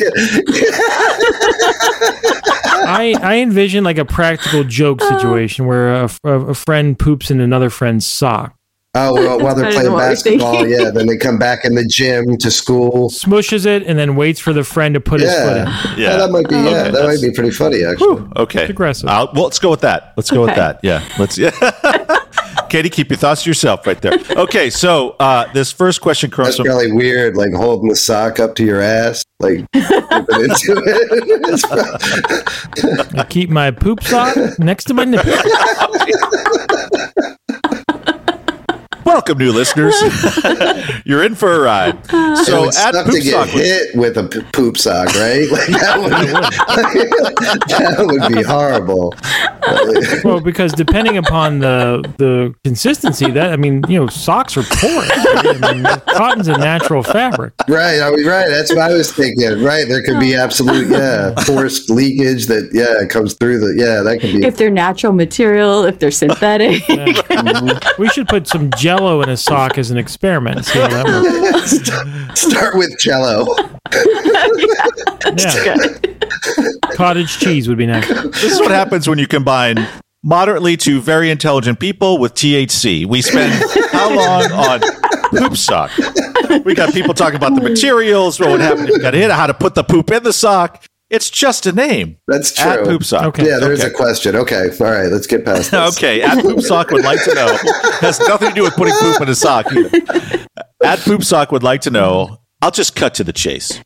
I 2.86 3.16
I 3.22 3.36
envision 3.38 3.84
like 3.84 3.98
a 3.98 4.06
practical 4.06 4.64
joke 4.64 5.02
situation 5.02 5.66
where 5.66 5.94
a, 6.04 6.10
a, 6.24 6.40
a 6.50 6.54
friend 6.54 6.98
poops 6.98 7.32
in 7.32 7.40
another 7.40 7.70
friend's 7.70 8.06
sock, 8.06 8.56
oh, 8.96 9.14
well, 9.14 9.40
while 9.40 9.56
they're 9.56 9.72
playing 9.72 9.88
know 9.88 9.94
what 9.94 10.04
we're 10.04 10.10
basketball, 10.10 10.68
yeah, 10.68 10.90
then 10.92 11.08
they 11.08 11.18
come 11.18 11.38
back 11.40 11.66
in 11.66 11.76
the 11.76 11.86
gym 11.86 12.38
to 12.38 12.52
school. 12.52 13.10
smushes 13.10 13.66
it, 13.66 13.84
and 13.84 13.98
then 13.98 14.16
waits 14.16 14.40
for 14.40 14.54
the 14.54 14.64
friend 14.64 14.94
to 14.96 15.00
put 15.02 15.20
his 15.22 15.34
foot 15.34 15.58
in. 15.58 15.66
Yeah, 15.68 15.96
Yeah. 15.98 16.18
that 16.18 16.32
might 16.32 16.48
be. 16.50 16.56
Yeah, 16.56 16.62
Okay, 16.62 16.92
that 16.92 17.04
might 17.06 17.22
be 17.22 17.32
pretty 17.32 17.52
funny, 17.52 17.84
actually. 17.84 18.26
Okay. 18.38 18.66
aggressive. 18.66 19.08
Uh, 19.10 19.28
well, 19.34 19.44
let's 19.46 19.60
go 19.60 19.70
with 19.72 19.82
that. 19.82 20.14
Let's 20.18 20.32
go 20.32 20.42
with 20.46 20.56
that. 20.56 20.80
Yeah. 20.84 21.04
Let's. 21.20 21.38
Yeah. 21.38 21.52
Katie, 22.74 22.90
keep 22.90 23.12
your 23.12 23.18
thoughts 23.18 23.44
to 23.44 23.50
yourself 23.52 23.86
right 23.86 24.02
there. 24.02 24.14
Okay. 24.32 24.72
So 24.72 25.12
uh, 25.20 25.46
this 25.54 25.72
first 25.72 26.02
question 26.02 26.32
comes 26.32 26.48
That's 26.48 26.58
from. 26.58 26.66
probably 26.66 26.92
weird, 26.92 27.38
like 27.38 27.54
holding 27.54 27.88
the 27.88 27.96
sock 27.96 28.40
up 28.40 28.56
to 28.56 28.66
your 28.66 28.82
ass, 28.82 29.24
like 29.40 29.60
into 29.74 30.82
it. 30.84 31.62
Probably- 31.62 33.20
I 33.20 33.24
keep 33.30 33.52
my 33.52 33.70
poop 33.70 34.02
sock 34.04 34.36
next 34.58 34.86
to 34.86 34.96
my 34.96 35.06
nipple. 35.06 35.34
Welcome, 39.06 39.38
new 39.38 39.52
listeners. 39.52 39.94
You're 41.06 41.24
in 41.24 41.36
for 41.36 41.54
a 41.54 41.60
ride. 41.60 42.06
So 42.46 42.66
would 42.66 42.76
at 42.76 42.94
poop 43.06 43.14
to 43.14 43.22
get 43.22 43.34
sock, 43.34 43.50
hit 43.50 43.96
with 43.96 44.18
a 44.18 44.24
p- 44.24 44.42
poop 44.54 44.78
sock, 44.78 45.08
right? 45.16 45.48
Like 45.54 45.68
that 45.68 46.00
would, 46.00 46.12
that 47.70 47.96
would 48.00 48.34
be 48.34 48.42
horrible. 48.42 49.14
Well, 50.24 50.40
because 50.40 50.72
depending 50.74 51.18
upon 51.18 51.60
the 51.60 52.02
the 52.18 52.56
consistency, 52.64 53.30
that 53.32 53.52
I 53.52 53.58
mean, 53.58 53.84
you 53.88 54.00
know, 54.00 54.08
socks 54.08 54.58
are 54.58 54.64
porous. 54.64 55.10
Right? 55.10 55.64
I 55.64 55.74
mean, 55.74 55.84
cotton's 56.16 56.48
a 56.48 56.58
natural 56.58 57.04
fabric. 57.04 57.54
Right, 57.68 58.00
I 58.02 58.10
mean, 58.12 58.26
right. 58.26 58.48
That's 58.48 58.74
what 58.74 58.80
I 58.90 58.94
was 58.94 59.12
thinking. 59.12 59.64
Right, 59.64 59.88
there 59.88 60.02
could 60.04 60.20
be 60.20 60.36
absolute, 60.36 60.88
yeah, 60.90 61.36
forced 61.44 61.90
leakage 61.90 62.48
that, 62.48 62.70
yeah, 62.74 63.06
comes 63.08 63.34
through 63.36 63.60
the, 63.60 63.76
yeah, 63.78 64.02
that 64.02 64.20
could 64.20 64.34
be. 64.34 64.46
if 64.46 64.58
they're 64.58 64.70
natural 64.70 65.14
material, 65.14 65.84
if 65.86 66.00
they're 66.00 66.12
synthetic. 66.12 66.82
We 68.00 68.10
should 68.10 68.28
put 68.28 68.48
some 68.48 68.72
Jello 68.98 69.22
in 69.24 69.30
a 69.30 69.38
sock 69.38 69.80
as 69.80 69.90
an 69.90 69.98
experiment. 69.98 70.66
See 70.66 70.80
how 70.80 70.88
that 70.88 71.06
works. 71.06 72.40
Start 72.40 72.76
with 72.76 72.96
Jello. 73.00 73.56
Yeah, 75.36 75.78
cottage 76.96 77.40
cheese 77.40 77.68
would 77.68 77.78
be 77.78 77.86
next. 77.88 78.08
this 78.10 78.52
is 78.52 78.60
what 78.60 78.72
happens 78.72 79.08
when 79.08 79.18
you 79.18 79.26
combine 79.28 79.88
moderately 80.24 80.78
to 80.78 81.02
very 81.02 81.32
intelligent 81.32 81.80
people 81.80 82.20
with 82.20 82.34
THC. 82.36 83.06
We 83.08 83.22
spend 83.22 83.52
how 83.92 84.14
long 84.16 84.52
on 84.52 84.82
poop 85.32 85.58
sock? 85.58 85.92
We 86.64 86.76
got 86.76 86.94
people 86.94 87.14
talking 87.16 87.36
about 87.38 87.56
the 87.56 87.62
materials, 87.62 88.40
what 88.40 88.50
would 88.50 88.62
happen 88.62 88.84
if 88.84 88.90
you 88.90 89.00
got 89.00 89.16
hit, 89.16 89.32
how 89.32 89.48
to 89.48 89.54
put 89.56 89.74
the 89.74 89.84
poop 89.84 90.12
in 90.12 90.22
the 90.24 90.34
sock. 90.34 90.86
It's 91.10 91.30
just 91.30 91.66
a 91.68 91.72
name. 91.72 92.18
That's 92.28 92.60
At 92.60 92.78
true. 92.78 92.86
poop 92.86 93.04
sock. 93.04 93.26
Okay. 93.26 93.46
Yeah, 93.48 93.60
there's 93.60 93.82
Okay. 93.82 93.90
a 93.92 93.94
question. 93.96 94.36
Okay, 94.36 94.70
all 94.80 94.88
right, 94.92 95.12
let's 95.12 95.28
get 95.28 95.46
past 95.46 95.70
this. 95.72 95.98
Okay, 95.98 96.22
at 96.24 96.42
Poop 96.42 96.62
Sock 96.62 96.90
would 96.90 97.04
like 97.04 97.24
to 97.26 97.36
know. 97.36 97.56
Has 98.02 98.20
nothing 98.22 98.50
to 98.50 98.56
do 98.56 98.64
with 98.64 98.74
putting 98.74 98.96
poop 98.96 99.22
in 99.22 99.30
a 99.30 99.36
sock. 99.36 99.72
Either. 99.72 100.46
At 100.84 101.00
Poop 101.00 101.24
Sock 101.24 101.52
would 101.52 101.62
like 101.64 101.82
to 101.82 101.92
know. 101.92 102.40
I'll 102.62 102.72
just 102.72 102.96
cut 102.96 103.14
to 103.16 103.24
the 103.24 103.34
chase. 103.34 103.80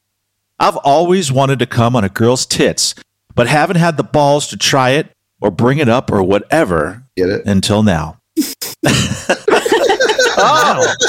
I've 0.59 0.77
always 0.77 1.31
wanted 1.31 1.59
to 1.59 1.65
come 1.65 1.95
on 1.95 2.03
a 2.05 2.09
girl's 2.09 2.45
tits, 2.45 2.95
but 3.35 3.47
haven't 3.47 3.75
had 3.77 3.97
the 3.97 4.03
balls 4.03 4.47
to 4.47 4.57
try 4.57 4.91
it 4.91 5.11
or 5.41 5.51
bring 5.51 5.79
it 5.79 5.89
up 5.89 6.09
or 6.11 6.23
whatever 6.23 7.03
Get 7.17 7.29
it? 7.29 7.45
until 7.45 7.83
now. 7.83 8.19
Wow. 10.37 10.83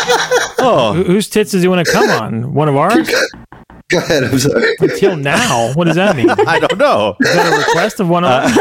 Oh, 0.60 0.92
Wh- 0.94 1.06
Whose 1.06 1.28
tits 1.28 1.52
does 1.52 1.62
he 1.62 1.68
want 1.68 1.86
to 1.86 1.92
come 1.92 2.10
on? 2.10 2.52
One 2.52 2.68
of 2.68 2.74
ours? 2.76 3.08
Go 3.90 3.98
ahead. 3.98 4.24
I'm 4.24 4.38
sorry. 4.38 4.74
Until 4.80 5.16
now, 5.16 5.72
what 5.74 5.84
does 5.84 5.96
that 5.96 6.14
mean? 6.16 6.28
I 6.30 6.60
don't 6.60 6.78
know. 6.78 7.16
Is 7.20 7.34
that 7.34 7.52
a 7.52 7.56
request 7.58 8.00
of 8.00 8.08
one 8.08 8.24
of 8.24 8.30
us? 8.30 8.56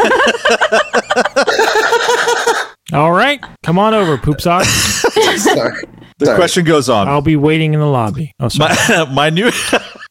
Uh. 1.14 2.64
All 2.94 3.12
right, 3.12 3.38
come 3.62 3.78
on 3.78 3.92
over, 3.92 4.16
poop 4.16 4.40
sock. 4.40 4.64
sorry. 5.36 5.84
The 6.16 6.26
Sorry. 6.26 6.36
question 6.38 6.64
goes 6.64 6.88
on. 6.88 7.06
I'll 7.06 7.20
be 7.20 7.36
waiting 7.36 7.74
in 7.74 7.80
the 7.80 7.86
lobby. 7.86 8.32
Oh, 8.40 8.48
sorry. 8.48 8.74
my, 8.88 9.04
my 9.12 9.30
new 9.30 9.50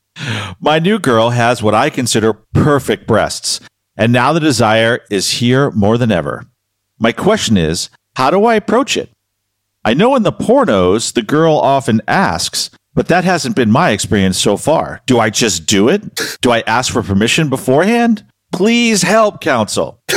my 0.61 0.77
new 0.79 0.99
girl 0.99 1.31
has 1.31 1.61
what 1.63 1.73
I 1.73 1.89
consider 1.89 2.33
perfect 2.53 3.07
breasts, 3.07 3.59
and 3.97 4.13
now 4.13 4.31
the 4.31 4.39
desire 4.39 4.99
is 5.09 5.31
here 5.31 5.71
more 5.71 5.97
than 5.97 6.11
ever. 6.11 6.45
My 6.99 7.11
question 7.11 7.57
is, 7.57 7.89
how 8.15 8.29
do 8.29 8.45
I 8.45 8.53
approach 8.55 8.95
it? 8.95 9.09
I 9.83 9.93
know 9.95 10.15
in 10.15 10.21
the 10.23 10.31
pornos 10.31 11.13
the 11.13 11.23
girl 11.23 11.55
often 11.55 12.01
asks, 12.07 12.69
but 12.97 13.09
that 13.09 13.23
hasn't 13.23 13.55
been 13.55 13.69
my 13.69 13.91
experience 13.91 14.39
so 14.39 14.57
far. 14.57 15.03
Do 15.05 15.19
I 15.19 15.29
just 15.29 15.67
do 15.67 15.87
it? 15.87 16.19
Do 16.41 16.49
I 16.49 16.63
ask 16.65 16.91
for 16.91 17.03
permission 17.03 17.47
beforehand? 17.47 18.25
Please 18.51 19.03
help, 19.03 19.39
counsel. 19.39 20.01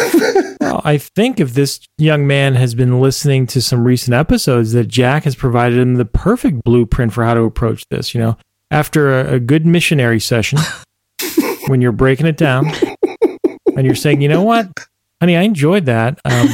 Well, 0.60 0.82
I 0.84 0.98
think 0.98 1.40
if 1.40 1.54
this 1.54 1.80
young 1.96 2.26
man 2.26 2.54
has 2.54 2.74
been 2.74 3.00
listening 3.00 3.46
to 3.48 3.62
some 3.62 3.82
recent 3.82 4.14
episodes, 4.14 4.72
that 4.72 4.88
Jack 4.88 5.24
has 5.24 5.34
provided 5.34 5.78
him 5.78 5.94
the 5.94 6.04
perfect 6.04 6.62
blueprint 6.62 7.14
for 7.14 7.24
how 7.24 7.32
to 7.32 7.40
approach 7.40 7.88
this. 7.88 8.14
You 8.14 8.20
know, 8.20 8.36
after 8.70 9.20
a, 9.20 9.34
a 9.34 9.40
good 9.40 9.64
missionary 9.64 10.20
session, 10.20 10.58
when 11.66 11.80
you're 11.80 11.92
breaking 11.92 12.26
it 12.26 12.36
down 12.36 12.70
and 13.74 13.86
you're 13.86 13.94
saying, 13.94 14.20
you 14.20 14.28
know 14.28 14.42
what, 14.42 14.68
honey, 15.18 15.34
I 15.36 15.42
enjoyed 15.42 15.86
that, 15.86 16.20
um, 16.26 16.48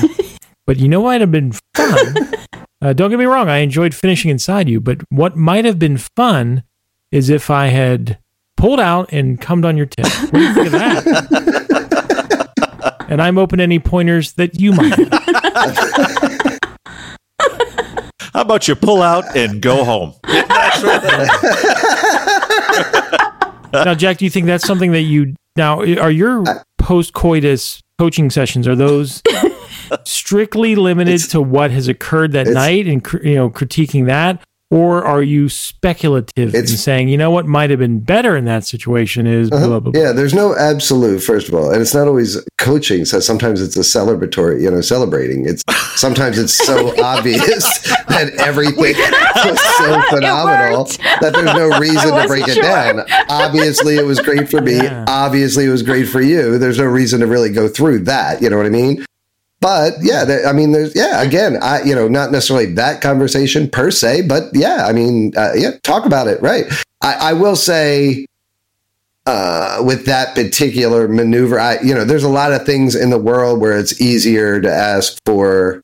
but 0.66 0.78
you 0.78 0.88
know 0.88 1.00
what 1.00 1.14
would 1.14 1.21
have 1.23 1.33
been 1.33 1.52
fun? 1.75 2.14
Uh, 2.83 2.92
don't 2.92 3.11
get 3.11 3.18
me 3.18 3.25
wrong, 3.25 3.49
I 3.49 3.59
enjoyed 3.59 3.95
finishing 3.95 4.30
inside 4.30 4.68
you, 4.68 4.80
but 4.80 5.00
what 5.11 5.35
might 5.37 5.64
have 5.64 5.78
been 5.78 5.97
fun 5.97 6.62
is 7.11 7.30
if 7.30 7.49
I 7.50 7.68
had 7.68 8.18
pulled 8.56 8.80
out 8.80 9.12
and 9.12 9.40
cummed 9.40 9.64
on 9.64 9.76
your 9.76 9.87
tip. 9.87 10.06
What 10.06 10.33
do 10.33 10.40
you 10.40 10.54
think 10.54 10.66
of 10.66 10.73
that? 10.73 11.06
and 13.09 13.23
I'm 13.23 13.38
open 13.38 13.59
to 13.59 13.62
any 13.62 13.78
pointers 13.78 14.33
that 14.35 14.61
you 14.61 14.73
might 14.73 14.95
have. 14.95 15.12
How 18.35 18.42
about 18.42 18.68
you 18.68 18.75
pull 18.75 19.00
out 19.00 19.37
and 19.37 19.62
go 19.62 19.83
home? 19.85 20.12
Now, 23.73 23.95
Jack, 23.95 24.18
do 24.18 24.25
you 24.25 24.30
think 24.30 24.47
that's 24.47 24.66
something 24.66 24.92
that 24.92 25.02
you 25.02 25.35
now 25.56 25.80
are 25.80 26.11
your 26.11 26.45
post 26.78 27.12
coitus 27.12 27.83
coaching 27.99 28.30
sessions? 28.30 28.66
Are 28.68 28.76
those 28.76 29.23
strictly 30.04 30.74
limited 30.76 31.18
to 31.30 31.40
what 31.40 31.70
has 31.70 31.88
occurred 31.88 32.32
that 32.32 32.46
night 32.48 32.86
and 32.86 33.06
you 33.24 33.34
know 33.34 33.50
critiquing 33.50 34.06
that, 34.06 34.42
or 34.70 35.04
are 35.04 35.22
you 35.22 35.48
speculative 35.48 36.32
and 36.54 36.64
It's- 36.64 36.80
saying 36.80 37.08
you 37.08 37.16
know 37.16 37.30
what 37.30 37.46
might 37.46 37.70
have 37.70 37.78
been 37.78 38.00
better 38.00 38.36
in 38.36 38.44
that 38.46 38.64
situation 38.64 39.26
is 39.26 39.50
blah 39.50 39.66
blah 39.66 39.80
blah? 39.80 39.92
Uh-huh. 39.94 40.06
Yeah, 40.08 40.12
there's 40.12 40.34
no 40.34 40.56
absolute, 40.56 41.20
first 41.22 41.48
of 41.48 41.54
all, 41.54 41.70
and 41.70 41.80
it's 41.80 41.94
not 41.94 42.08
always 42.08 42.38
coaching. 42.58 43.04
So 43.04 43.20
sometimes 43.20 43.62
it's 43.62 43.76
a 43.76 43.80
celebratory, 43.80 44.60
you 44.60 44.70
know, 44.70 44.80
celebrating. 44.80 45.46
It's 45.48 45.62
sometimes 45.94 46.36
it's 46.38 46.54
so 46.54 46.92
obvious 47.02 47.62
that 48.08 48.32
everything 48.40 48.74
was 49.36 49.60
so 49.78 50.02
phenomenal 50.10 50.84
that 51.20 51.32
there's 51.32 51.44
no 51.54 51.78
reason 51.78 52.14
to 52.20 52.26
break 52.26 52.48
it 52.48 52.60
down. 52.60 53.04
Obviously, 53.28 53.96
it 53.96 54.04
was 54.04 54.18
great 54.18 54.48
for 54.48 54.60
me. 54.60 54.74
Yeah. 54.76 55.04
Obviously, 55.06 55.64
it 55.64 55.68
was 55.70 55.82
great 55.84 56.08
for 56.08 56.20
you. 56.20 56.58
There's 56.58 56.78
no 56.78 56.84
reason 56.86 57.20
to 57.20 57.26
really 57.28 57.50
go 57.50 57.68
through 57.68 58.00
that. 58.00 58.42
You 58.42 58.50
know 58.50 58.56
what 58.56 58.66
I 58.66 58.70
mean? 58.70 59.04
But 59.66 59.94
yeah, 60.00 60.25
there, 60.25 60.46
I 60.46 60.52
mean, 60.52 60.70
there's 60.70 60.94
yeah. 60.94 61.20
Again, 61.20 61.58
I 61.61 61.82
you 61.82 61.92
know 61.92 62.06
not 62.06 62.30
necessarily 62.30 62.66
that 62.75 63.00
conversation 63.00 63.68
per 63.68 63.90
se, 63.90 64.28
but 64.28 64.44
yeah, 64.52 64.87
I 64.87 64.92
mean, 64.92 65.32
uh, 65.37 65.54
yeah, 65.56 65.73
talk 65.82 66.06
about 66.06 66.28
it, 66.28 66.40
right? 66.40 66.66
I, 67.02 67.14
I 67.14 67.32
will 67.32 67.56
say, 67.56 68.26
uh, 69.26 69.82
with 69.85 70.06
that 70.06 70.37
particular 70.37 71.08
maneuver, 71.08 71.58
I 71.58 71.80
you 71.80 71.92
know, 71.92 72.04
there's 72.04 72.23
a 72.23 72.28
lot 72.28 72.52
of 72.52 72.64
things 72.64 72.94
in 72.94 73.11
the 73.11 73.18
world 73.18 73.61
where 73.61 73.76
it's 73.76 74.00
easier 74.00 74.61
to 74.61 74.73
ask 74.73 75.18
for, 75.26 75.82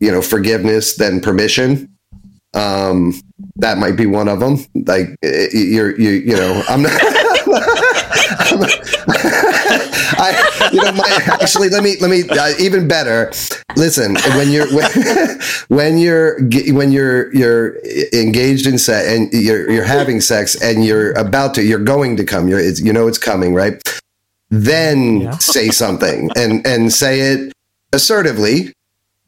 you 0.00 0.12
know, 0.12 0.20
forgiveness 0.20 0.96
than 0.96 1.22
permission. 1.22 1.88
Um, 2.52 3.18
that 3.56 3.78
might 3.78 3.96
be 3.96 4.04
one 4.04 4.28
of 4.28 4.38
them. 4.38 4.58
Like 4.74 5.16
eh, 5.22 5.48
you're 5.54 5.98
you 5.98 6.10
you 6.10 6.36
know, 6.36 6.62
I'm 6.68 6.82
not. 6.82 6.92
I'm 7.00 8.60
I, 10.20 10.47
you 10.72 10.82
know, 10.82 10.92
my, 10.92 11.18
actually, 11.40 11.68
let 11.68 11.82
me, 11.82 11.96
let 12.00 12.10
me, 12.10 12.28
uh, 12.28 12.52
even 12.58 12.88
better. 12.88 13.30
Listen, 13.76 14.16
when 14.36 14.50
you're, 14.50 14.66
when, 14.74 14.90
when 15.68 15.98
you're, 15.98 16.40
when 16.72 16.92
you're, 16.92 17.32
you're 17.34 17.78
engaged 18.12 18.66
in 18.66 18.78
sex 18.78 19.06
and 19.08 19.32
you're, 19.32 19.70
you're 19.70 19.84
having 19.84 20.20
sex 20.20 20.60
and 20.60 20.84
you're 20.84 21.12
about 21.12 21.54
to, 21.54 21.62
you're 21.62 21.78
going 21.78 22.16
to 22.16 22.24
come, 22.24 22.48
you're, 22.48 22.58
it's, 22.60 22.80
you 22.80 22.92
know, 22.92 23.06
it's 23.08 23.18
coming, 23.18 23.54
right? 23.54 23.82
Then 24.50 25.20
Yeah. 25.22 25.38
say 25.38 25.68
something 25.70 26.30
and, 26.36 26.66
and 26.66 26.92
say 26.92 27.20
it 27.20 27.52
assertively. 27.92 28.72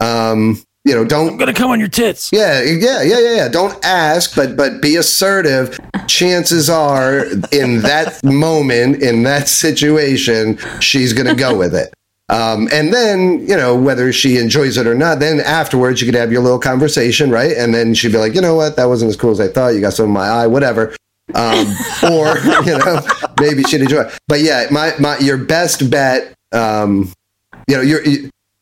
Um, 0.00 0.62
you 0.84 0.94
know, 0.94 1.04
don't 1.04 1.32
I'm 1.32 1.36
gonna 1.36 1.52
come 1.52 1.70
on 1.70 1.78
your 1.78 1.88
tits. 1.88 2.30
yeah, 2.32 2.62
yeah, 2.62 3.02
yeah, 3.02 3.18
yeah, 3.18 3.34
yeah. 3.36 3.48
Don't 3.48 3.82
ask, 3.84 4.34
but 4.34 4.56
but 4.56 4.80
be 4.80 4.96
assertive. 4.96 5.78
Chances 6.06 6.68
are, 6.70 7.24
in 7.52 7.82
that 7.82 8.22
moment, 8.24 9.02
in 9.02 9.22
that 9.24 9.48
situation, 9.48 10.58
she's 10.80 11.12
going 11.12 11.28
to 11.28 11.34
go 11.34 11.56
with 11.56 11.74
it. 11.74 11.94
Um, 12.30 12.68
and 12.72 12.92
then, 12.92 13.40
you 13.46 13.56
know, 13.56 13.74
whether 13.76 14.12
she 14.12 14.36
enjoys 14.38 14.76
it 14.76 14.86
or 14.86 14.94
not, 14.94 15.18
then 15.18 15.40
afterwards 15.40 16.00
you 16.00 16.06
could 16.06 16.18
have 16.18 16.30
your 16.30 16.42
little 16.42 16.58
conversation, 16.60 17.30
right? 17.30 17.56
And 17.56 17.74
then 17.74 17.92
she'd 17.92 18.12
be 18.12 18.18
like, 18.18 18.34
you 18.34 18.40
know 18.40 18.54
what, 18.54 18.76
that 18.76 18.84
wasn't 18.86 19.10
as 19.10 19.16
cool 19.16 19.32
as 19.32 19.40
I 19.40 19.48
thought. 19.48 19.68
You 19.68 19.80
got 19.80 19.94
some 19.94 20.06
in 20.06 20.12
my 20.12 20.26
eye, 20.26 20.46
whatever. 20.46 20.94
Um, 21.34 21.66
or 22.04 22.38
you 22.64 22.78
know, 22.78 23.00
maybe 23.40 23.62
she'd 23.64 23.82
enjoy. 23.82 24.02
It. 24.02 24.18
But 24.28 24.40
yeah, 24.40 24.66
my 24.70 24.94
my 24.98 25.18
your 25.18 25.38
best 25.38 25.90
bet, 25.90 26.34
um, 26.52 27.12
you 27.68 27.76
know, 27.76 27.82
your 27.82 28.04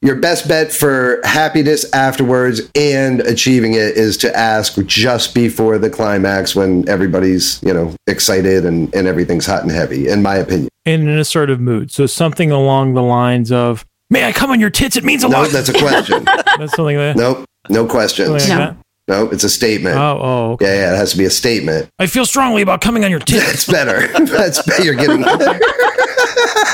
your 0.02 0.16
best 0.16 0.46
bet 0.48 0.72
for 0.72 1.20
happiness 1.24 1.90
afterwards 1.92 2.62
and 2.74 3.20
achieving 3.22 3.74
it 3.74 3.96
is 3.96 4.16
to 4.18 4.36
ask 4.36 4.76
just 4.86 5.34
before 5.34 5.78
the 5.78 5.90
climax 5.90 6.54
when 6.54 6.88
everybody's 6.88 7.60
you 7.62 7.74
know 7.74 7.94
excited 8.06 8.64
and, 8.64 8.94
and 8.94 9.06
everything's 9.08 9.46
hot 9.46 9.62
and 9.62 9.72
heavy 9.72 10.08
in 10.08 10.22
my 10.22 10.36
opinion 10.36 10.68
in 10.84 11.06
an 11.08 11.18
assertive 11.18 11.60
mood. 11.60 11.90
So 11.90 12.06
something 12.06 12.50
along 12.50 12.94
the 12.94 13.02
lines 13.02 13.52
of, 13.52 13.84
"May 14.08 14.24
I 14.24 14.32
come 14.32 14.50
on 14.50 14.58
your 14.60 14.70
tits? 14.70 14.96
It 14.96 15.04
means 15.04 15.22
a 15.24 15.28
no 15.28 15.42
lot." 15.42 15.50
that's 15.50 15.68
a 15.68 15.74
question 15.74 16.24
That's 16.58 16.74
something 16.74 16.96
that. 16.96 17.16
nope 17.16 17.44
no 17.68 17.86
something 17.86 17.88
questions 17.88 18.30
like 18.30 18.48
No. 18.48 18.76
That. 19.08 19.14
no 19.14 19.28
it's 19.30 19.44
a 19.44 19.48
statement 19.50 19.96
Oh, 19.96 20.18
oh, 20.20 20.52
okay. 20.52 20.66
yeah 20.66 20.74
yeah 20.90 20.94
it 20.94 20.98
has 20.98 21.12
to 21.12 21.18
be 21.18 21.24
a 21.24 21.30
statement 21.30 21.90
I 21.98 22.06
feel 22.06 22.26
strongly 22.26 22.62
about 22.62 22.80
coming 22.80 23.04
on 23.04 23.10
your 23.10 23.20
tits. 23.20 23.46
that's 23.46 23.66
better 23.66 24.06
that's 24.26 24.62
better 24.62 24.84
you're 24.84 24.94
getting 24.94 25.24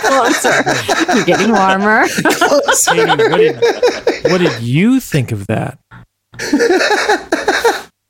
Closer. 0.04 0.52
You're 1.14 1.24
getting 1.24 1.50
warmer. 1.52 2.06
Katie, 2.06 3.06
what 3.06 3.38
did, 3.38 3.56
what 4.30 4.38
did 4.38 4.60
you 4.62 5.00
think 5.00 5.32
of 5.32 5.46
that? 5.46 5.78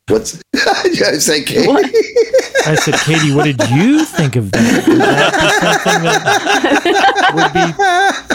what's 0.08 0.32
did 0.52 1.02
I 1.02 1.18
say 1.18 1.42
Katie? 1.44 1.68
I 2.66 2.74
said, 2.76 2.94
Katie, 3.00 3.32
what 3.32 3.44
did 3.44 3.60
you 3.70 4.04
think 4.04 4.36
of 4.36 4.50
that? 4.52 4.84
That 4.86 5.40
be 5.40 5.48
something 5.66 6.02
that 6.02 7.32
would 7.34 7.52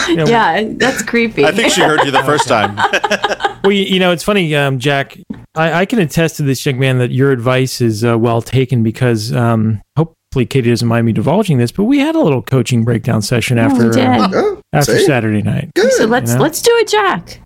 be, 0.06 0.12
you 0.12 0.16
know, 0.16 0.26
Yeah, 0.26 0.64
that's 0.76 1.02
creepy. 1.02 1.44
I 1.44 1.52
think 1.52 1.72
she 1.72 1.82
heard 1.82 2.00
you 2.04 2.10
the 2.10 2.22
first 2.22 2.48
time. 2.48 2.76
Well, 3.62 3.72
you, 3.72 3.84
you 3.84 3.98
know, 4.00 4.12
it's 4.12 4.24
funny, 4.24 4.54
um, 4.54 4.78
Jack. 4.78 5.18
I, 5.54 5.80
I 5.80 5.86
can 5.86 5.98
attest 5.98 6.36
to 6.36 6.42
this 6.42 6.64
young 6.64 6.78
man 6.78 6.98
that 6.98 7.10
your 7.10 7.32
advice 7.32 7.80
is 7.80 8.04
uh, 8.04 8.18
well 8.18 8.40
taken 8.42 8.82
because 8.82 9.32
um, 9.32 9.80
hopefully 9.96 10.46
Katie 10.46 10.70
doesn't 10.70 10.86
mind 10.86 11.06
me 11.06 11.12
divulging 11.12 11.58
this, 11.58 11.72
but 11.72 11.84
we 11.84 11.98
had 11.98 12.14
a 12.14 12.20
little 12.20 12.42
coaching 12.42 12.84
breakdown 12.84 13.20
session 13.22 13.58
Oh, 13.58 13.62
after 13.62 13.98
uh, 13.98 14.28
oh, 14.32 14.62
after 14.72 14.98
see? 14.98 15.04
Saturday 15.06 15.42
night. 15.42 15.70
So 15.76 16.06
let's 16.06 16.30
You 16.32 16.36
know? 16.36 16.42
let's 16.42 16.62
do 16.62 16.70
it, 16.76 16.88
Jack. 16.88 17.40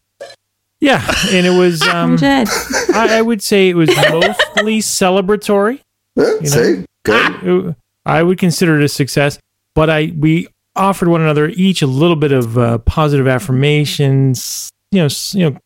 Yeah, 0.80 1.02
and 1.30 1.46
it 1.46 1.58
was. 1.58 1.80
Um, 1.88 2.10
we 2.12 2.16
did. 2.18 2.48
I, 2.94 3.18
I 3.18 3.22
would 3.22 3.42
say 3.42 3.70
it 3.70 3.74
was 3.76 3.88
mostly 3.88 4.80
celebratory. 4.80 5.80
Huh? 6.16 6.38
know? 6.40 6.46
see 6.48 6.84
good 7.04 7.34
It- 7.42 7.76
I 8.06 8.22
would 8.22 8.38
consider 8.38 8.78
it 8.78 8.84
a 8.84 8.88
success, 8.88 9.38
but 9.74 9.88
I 9.88 10.12
we 10.18 10.46
offered 10.76 11.08
one 11.08 11.22
another 11.22 11.48
each 11.48 11.80
a 11.80 11.86
little 11.86 12.16
bit 12.16 12.32
of 12.32 12.58
uh, 12.58 12.78
positive 12.78 13.26
affirmations. 13.26 14.68
You 14.92 15.02
know, 15.02 15.08
you 15.32 15.50
know, 15.50 15.58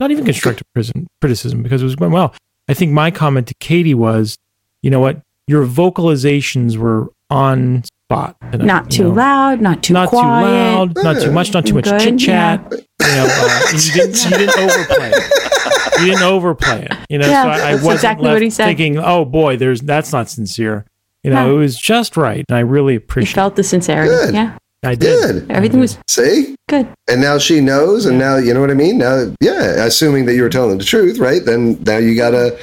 not 0.00 0.10
even 0.10 0.24
constructive 0.24 0.66
criticism, 0.74 1.06
criticism 1.20 1.62
because 1.62 1.82
it 1.82 1.84
was 1.84 1.96
going 1.96 2.12
well. 2.12 2.34
I 2.68 2.74
think 2.74 2.92
my 2.92 3.10
comment 3.10 3.46
to 3.48 3.54
Katie 3.60 3.94
was, 3.94 4.36
you 4.82 4.90
know 4.90 5.00
what, 5.00 5.20
your 5.46 5.66
vocalizations 5.66 6.76
were 6.76 7.08
on 7.30 7.84
spot. 7.84 8.36
tonight, 8.52 8.64
Not 8.64 8.84
you 8.86 8.90
too 8.90 9.02
know? 9.04 9.10
loud, 9.14 9.60
not 9.60 9.82
too 9.82 9.92
not 9.94 10.08
quiet. 10.08 10.44
too 10.46 11.00
loud, 11.00 11.04
not 11.04 11.22
too 11.22 11.32
much, 11.32 11.52
not 11.52 11.66
too 11.66 11.74
much 11.74 11.84
chit 11.84 12.18
chat. 12.18 12.60
You 12.72 12.78
know, 13.06 13.26
uh, 13.28 13.70
you 13.72 13.92
didn't 13.92 14.24
you 14.24 14.30
didn't 14.30 14.58
overplay 14.58 15.10
it. 15.14 16.00
You 16.00 16.06
didn't 16.06 16.22
overplay 16.22 16.84
it. 16.90 16.92
You 17.08 17.18
know, 17.18 17.26
Yeah, 17.28 17.42
so 17.44 17.48
I, 17.48 17.70
I 17.70 17.74
wasn't 17.74 17.92
exactly 17.94 18.24
left 18.24 18.34
what 18.36 18.42
he 18.42 18.50
said. 18.50 18.66
thinking, 18.66 18.98
oh 18.98 19.24
boy, 19.24 19.56
there's 19.56 19.80
that's 19.82 20.12
not 20.12 20.28
sincere. 20.28 20.86
You 21.22 21.30
know, 21.30 21.46
No. 21.46 21.54
it 21.54 21.58
was 21.58 21.76
just 21.76 22.16
right, 22.16 22.44
and 22.48 22.56
I 22.56 22.60
really 22.60 22.94
You 22.94 22.98
appreciate. 22.98 23.34
felt 23.34 23.56
the 23.56 23.62
sincerity. 23.64 24.10
Good. 24.10 24.34
Yeah, 24.34 24.56
I 24.84 24.94
did. 24.94 25.46
good 25.46 25.50
everything 25.50 25.80
was 25.80 25.98
see 26.08 26.56
good. 26.68 26.86
and 27.08 27.20
now 27.20 27.38
she 27.38 27.60
knows 27.60 28.06
and 28.06 28.18
now 28.18 28.36
you 28.36 28.54
know 28.54 28.60
what 28.60 28.70
i 28.70 28.74
mean 28.74 28.98
now 28.98 29.32
yeah 29.40 29.84
assuming 29.84 30.24
that 30.26 30.34
you 30.34 30.42
were 30.42 30.48
telling 30.48 30.78
the 30.78 30.84
truth 30.84 31.18
right 31.18 31.44
then 31.44 31.82
now 31.84 31.98
you 31.98 32.16
gotta 32.16 32.58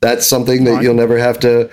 that's 0.00 0.26
something 0.26 0.64
that 0.64 0.82
you'll 0.82 0.94
never 0.94 1.18
have 1.18 1.38
to 1.40 1.70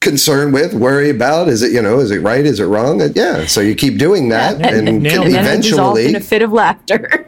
concern 0.00 0.52
with 0.52 0.74
worry 0.74 1.10
about 1.10 1.48
is 1.48 1.60
it 1.62 1.72
you 1.72 1.82
know 1.82 1.98
is 1.98 2.10
it 2.12 2.20
right 2.22 2.46
is 2.46 2.60
it 2.60 2.64
wrong 2.66 3.02
And 3.02 3.14
yeah 3.16 3.46
so 3.46 3.60
you 3.60 3.74
keep 3.74 3.98
doing 3.98 4.28
that 4.28 4.54
and, 4.54 4.64
and, 4.64 4.88
and, 4.88 4.88
and 4.88 5.06
it. 5.06 5.10
then 5.10 5.26
eventually 5.44 6.06
in 6.08 6.16
a 6.16 6.20
fit 6.20 6.42
of 6.42 6.52
laughter. 6.52 7.26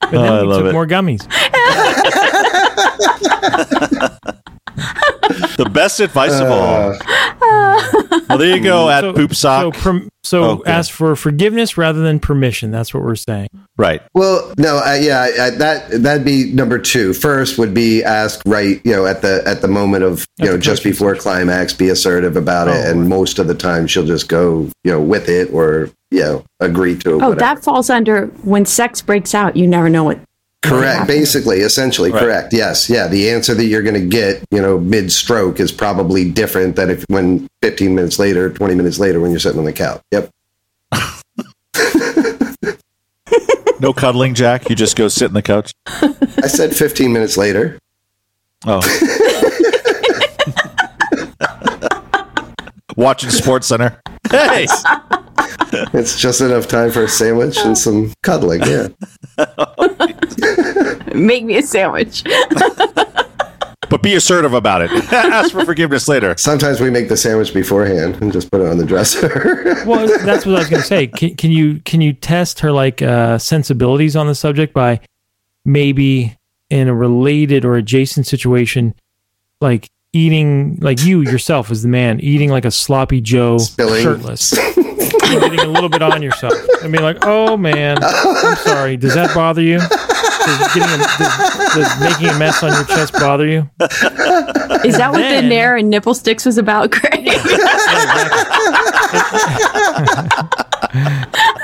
But 0.00 0.10
then 0.12 0.20
Oh, 0.28 0.38
I 0.38 0.42
love 0.42 0.60
took 0.62 0.70
it. 0.70 0.72
more 0.72 0.86
gummies. 0.86 1.24
The 5.56 5.68
best 5.68 6.00
advice 6.00 6.32
of 6.40 6.48
all. 6.50 6.92
uh, 6.92 8.18
Well, 8.28 8.38
there 8.38 8.56
you 8.56 8.62
go 8.62 8.88
at 8.88 9.02
so, 9.02 9.12
Poop 9.12 9.34
Sock. 9.34 9.74
So, 9.74 9.80
perm- 9.80 10.08
so 10.24 10.42
Okay. 10.44 10.70
ask 10.70 10.90
for 10.90 11.14
forgiveness 11.16 11.76
rather 11.76 12.00
than 12.00 12.18
permission. 12.18 12.70
That's 12.70 12.92
what 12.94 13.02
we're 13.02 13.14
saying. 13.14 13.48
right. 13.76 14.02
well 14.14 14.52
no 14.58 14.76
I, 14.78 14.96
yeah 14.98 15.20
I, 15.20 15.46
I, 15.46 15.50
that 15.50 16.02
that'd 16.02 16.24
be 16.24 16.52
number 16.52 16.78
two 16.78 17.12
first 17.14 17.58
would 17.58 17.72
be 17.74 18.02
ask 18.04 18.40
right 18.46 18.80
you 18.84 18.92
know 18.92 19.06
at 19.06 19.22
the 19.22 19.42
at 19.46 19.60
the 19.62 19.68
moment 19.68 20.04
of 20.04 20.26
you 20.38 20.46
At 20.46 20.50
know 20.52 20.58
just 20.58 20.82
coaching 20.82 20.92
before 20.92 21.14
climax 21.14 21.72
be 21.72 21.88
assertive 21.88 22.36
about 22.36 22.68
it 22.68 22.74
Oh, 22.76 22.90
and 22.90 23.00
right. 23.00 23.08
most 23.08 23.38
of 23.38 23.46
the 23.46 23.54
time 23.54 23.86
she'll 23.86 24.06
just 24.06 24.28
go 24.28 24.68
you 24.84 24.90
know 24.92 25.00
with 25.00 25.28
it 25.28 25.50
or 25.52 25.90
you 26.10 26.20
know 26.20 26.44
agree 26.60 26.96
to 26.98 27.10
it 27.10 27.12
oh, 27.14 27.16
whatever. 27.30 27.34
that 27.36 27.64
falls 27.64 27.88
under 27.90 28.26
when 28.42 28.64
sex 28.66 29.00
breaks 29.02 29.34
out. 29.34 29.56
You 29.56 29.66
never 29.66 29.88
know 29.88 30.04
what. 30.04 30.18
Correct. 30.62 31.06
Basically, 31.06 31.60
essentially, 31.60 32.10
right. 32.10 32.20
correct. 32.20 32.52
Yes. 32.52 32.90
Yeah. 32.90 33.08
The 33.08 33.30
answer 33.30 33.54
that 33.54 33.64
you're 33.64 33.82
going 33.82 33.94
to 33.94 34.06
get, 34.06 34.44
you 34.50 34.60
know, 34.60 34.78
mid 34.78 35.10
stroke 35.10 35.58
is 35.58 35.72
probably 35.72 36.30
different 36.30 36.76
than 36.76 36.90
if 36.90 37.04
when 37.08 37.48
15 37.62 37.94
minutes 37.94 38.18
later, 38.18 38.50
20 38.50 38.74
minutes 38.74 38.98
later, 38.98 39.20
when 39.20 39.30
you're 39.30 39.40
sitting 39.40 39.58
on 39.58 39.64
the 39.64 39.72
couch. 39.72 40.02
Yep. 40.12 40.30
no 43.80 43.94
cuddling, 43.94 44.34
Jack. 44.34 44.68
You 44.68 44.76
just 44.76 44.96
go 44.96 45.08
sit 45.08 45.26
in 45.26 45.34
the 45.34 45.42
couch. 45.42 45.72
I 45.86 46.46
said 46.46 46.76
15 46.76 47.12
minutes 47.12 47.38
later. 47.38 47.78
Oh. 48.66 48.80
Watching 52.96 53.30
Sports 53.30 53.68
Center. 53.68 53.98
Hey. 54.30 54.66
It's 55.72 56.20
just 56.20 56.40
enough 56.40 56.68
time 56.68 56.90
for 56.90 57.04
a 57.04 57.08
sandwich 57.08 57.58
and 57.58 57.78
some 57.78 58.12
cuddling. 58.22 58.62
Yeah. 58.62 58.88
Make 61.26 61.44
me 61.44 61.56
a 61.56 61.62
sandwich. 61.62 62.24
but 63.90 64.02
be 64.02 64.14
assertive 64.14 64.54
about 64.54 64.82
it. 64.82 64.90
Ask 65.12 65.52
for 65.52 65.64
forgiveness 65.64 66.08
later. 66.08 66.34
Sometimes 66.38 66.80
we 66.80 66.90
make 66.90 67.08
the 67.08 67.16
sandwich 67.16 67.52
beforehand 67.52 68.16
and 68.22 68.32
just 68.32 68.50
put 68.50 68.60
it 68.60 68.68
on 68.68 68.78
the 68.78 68.86
dresser. 68.86 69.76
Well, 69.86 70.06
that's 70.24 70.44
what 70.44 70.56
I 70.56 70.58
was 70.58 70.68
going 70.68 70.82
to 70.82 70.86
say. 70.86 71.06
Can, 71.06 71.34
can 71.36 71.50
you 71.50 71.80
can 71.80 72.00
you 72.00 72.12
test 72.12 72.60
her 72.60 72.70
like 72.70 73.00
uh, 73.02 73.38
sensibilities 73.38 74.14
on 74.14 74.26
the 74.26 74.34
subject 74.34 74.74
by 74.74 75.00
maybe 75.64 76.36
in 76.68 76.86
a 76.86 76.94
related 76.94 77.64
or 77.64 77.76
adjacent 77.76 78.26
situation, 78.26 78.94
like 79.60 79.90
eating 80.12 80.76
like 80.80 81.02
you 81.02 81.22
yourself 81.22 81.70
as 81.70 81.82
the 81.82 81.88
man 81.88 82.20
eating 82.20 82.50
like 82.50 82.64
a 82.64 82.70
sloppy 82.70 83.20
Joe 83.20 83.58
Spilling. 83.58 84.02
shirtless, 84.02 84.50
getting 84.50 85.60
a 85.60 85.66
little 85.66 85.88
bit 85.88 86.02
on 86.02 86.20
yourself, 86.22 86.54
and 86.82 86.92
be 86.92 86.98
like, 86.98 87.24
"Oh 87.24 87.56
man, 87.56 87.98
I'm 88.02 88.56
sorry. 88.56 88.96
Does 88.96 89.14
that 89.14 89.34
bother 89.34 89.62
you? 89.62 89.80
Does, 90.46 90.74
getting 90.74 90.82
a, 90.82 90.98
does, 91.18 91.74
does 91.74 92.00
making 92.00 92.28
a 92.28 92.38
mess 92.38 92.62
on 92.62 92.72
your 92.72 92.84
chest 92.84 93.12
bother 93.14 93.46
you?" 93.46 93.68
Is 94.84 94.96
that 94.96 95.10
what 95.12 95.18
Then- 95.18 95.44
the 95.44 95.48
Nair 95.48 95.76
and 95.76 95.90
nipple 95.90 96.14
sticks 96.14 96.44
was 96.46 96.58
about, 96.58 96.90
Greg? 96.90 97.28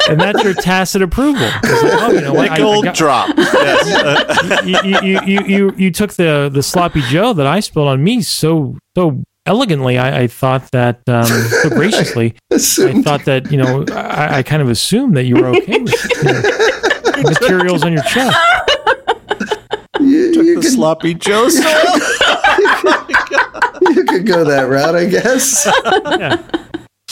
and 0.09 0.21
that's 0.21 0.43
your 0.45 0.55
tacit 0.55 1.03
approval. 1.03 1.49
It's 1.65 1.83
like, 1.83 1.93
oh, 2.03 2.11
you 2.13 2.21
know 2.21 2.33
what? 2.35 2.51
I- 2.51 2.55
I 2.55 2.59
Nickel 2.59 2.83
got- 2.83 2.95
drop. 2.95 3.31
Yes. 3.37 4.65
you, 4.65 5.01
you, 5.03 5.21
you, 5.27 5.41
you, 5.47 5.75
you 5.77 5.91
took 5.91 6.13
the, 6.15 6.51
the 6.53 6.63
sloppy 6.63 7.01
Joe 7.03 7.33
that 7.33 7.47
I 7.47 7.61
spilled 7.61 7.89
on 7.89 8.03
me 8.05 8.23
so 8.23 8.77
so 8.97 9.23
elegantly. 9.47 9.99
I, 9.99 10.23
I 10.23 10.27
thought 10.27 10.71
that 10.73 11.01
um, 11.09 11.25
so 11.63 11.69
graciously. 11.71 12.35
I 12.53 12.57
Assumed. 12.57 13.05
thought 13.05 13.25
that 13.25 13.51
you 13.51 13.59
know 13.59 13.85
I, 13.93 14.39
I 14.39 14.43
kind 14.43 14.63
of 14.63 14.69
assumed 14.69 15.17
that 15.17 15.25
you 15.25 15.37
were 15.37 15.49
okay 15.49 15.79
with 15.79 15.95
you 16.23 16.33
know, 16.33 16.43
materials 17.31 17.83
on 17.85 17.93
your 17.93 18.03
chest. 18.03 18.37
you, 20.01 20.07
you, 20.09 20.55
the 20.57 20.61
could, 20.61 20.65
sloppy 20.73 21.15
Joe. 21.19 21.45
you 23.91 24.05
could 24.05 24.27
go 24.27 24.45
that 24.45 24.67
route, 24.69 24.95
I 24.95 25.07
guess. 25.07 25.67
Yeah, 26.19 26.43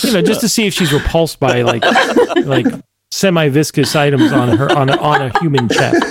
you 0.02 0.12
know, 0.12 0.22
just 0.22 0.40
to 0.42 0.48
see 0.48 0.66
if 0.66 0.74
she's 0.74 0.92
repulsed 0.92 1.40
by 1.40 1.62
like 1.62 1.82
like 2.44 2.66
semi 3.10 3.48
viscous 3.48 3.94
items 3.96 4.32
on 4.32 4.56
her 4.56 4.70
on 4.76 4.90
a, 4.90 4.96
on 4.96 5.22
a 5.22 5.38
human 5.40 5.68
chest. 5.68 6.02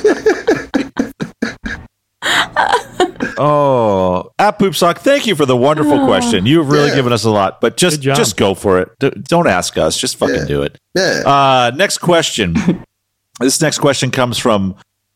Oh, 3.38 4.32
at 4.40 4.58
Poopsock, 4.60 5.00
thank 5.00 5.26
you 5.28 5.36
for 5.36 5.46
the 5.46 5.56
wonderful 5.58 6.06
question. 6.06 6.46
You 6.46 6.60
have 6.60 6.70
really 6.70 6.90
Yeah. 6.90 6.96
given 6.96 7.14
us 7.14 7.24
a 7.24 7.30
lot, 7.30 7.62
but 7.62 7.78
just 7.78 8.02
just 8.02 8.38
go 8.38 8.54
for 8.54 8.80
it. 8.80 8.90
D- 9.00 9.12
don't 9.28 9.48
ask 9.48 9.78
us. 9.78 9.98
Just 9.98 10.18
fucking 10.18 10.36
Yeah. 10.36 10.46
do 10.46 10.62
it. 10.64 10.78
Yeah. 10.96 11.22
Uh, 11.26 11.72
next 11.76 12.00
question. 12.00 12.56
this 13.40 13.62
next 13.62 13.80
question 13.80 14.12
comes 14.12 14.38
from 14.38 14.76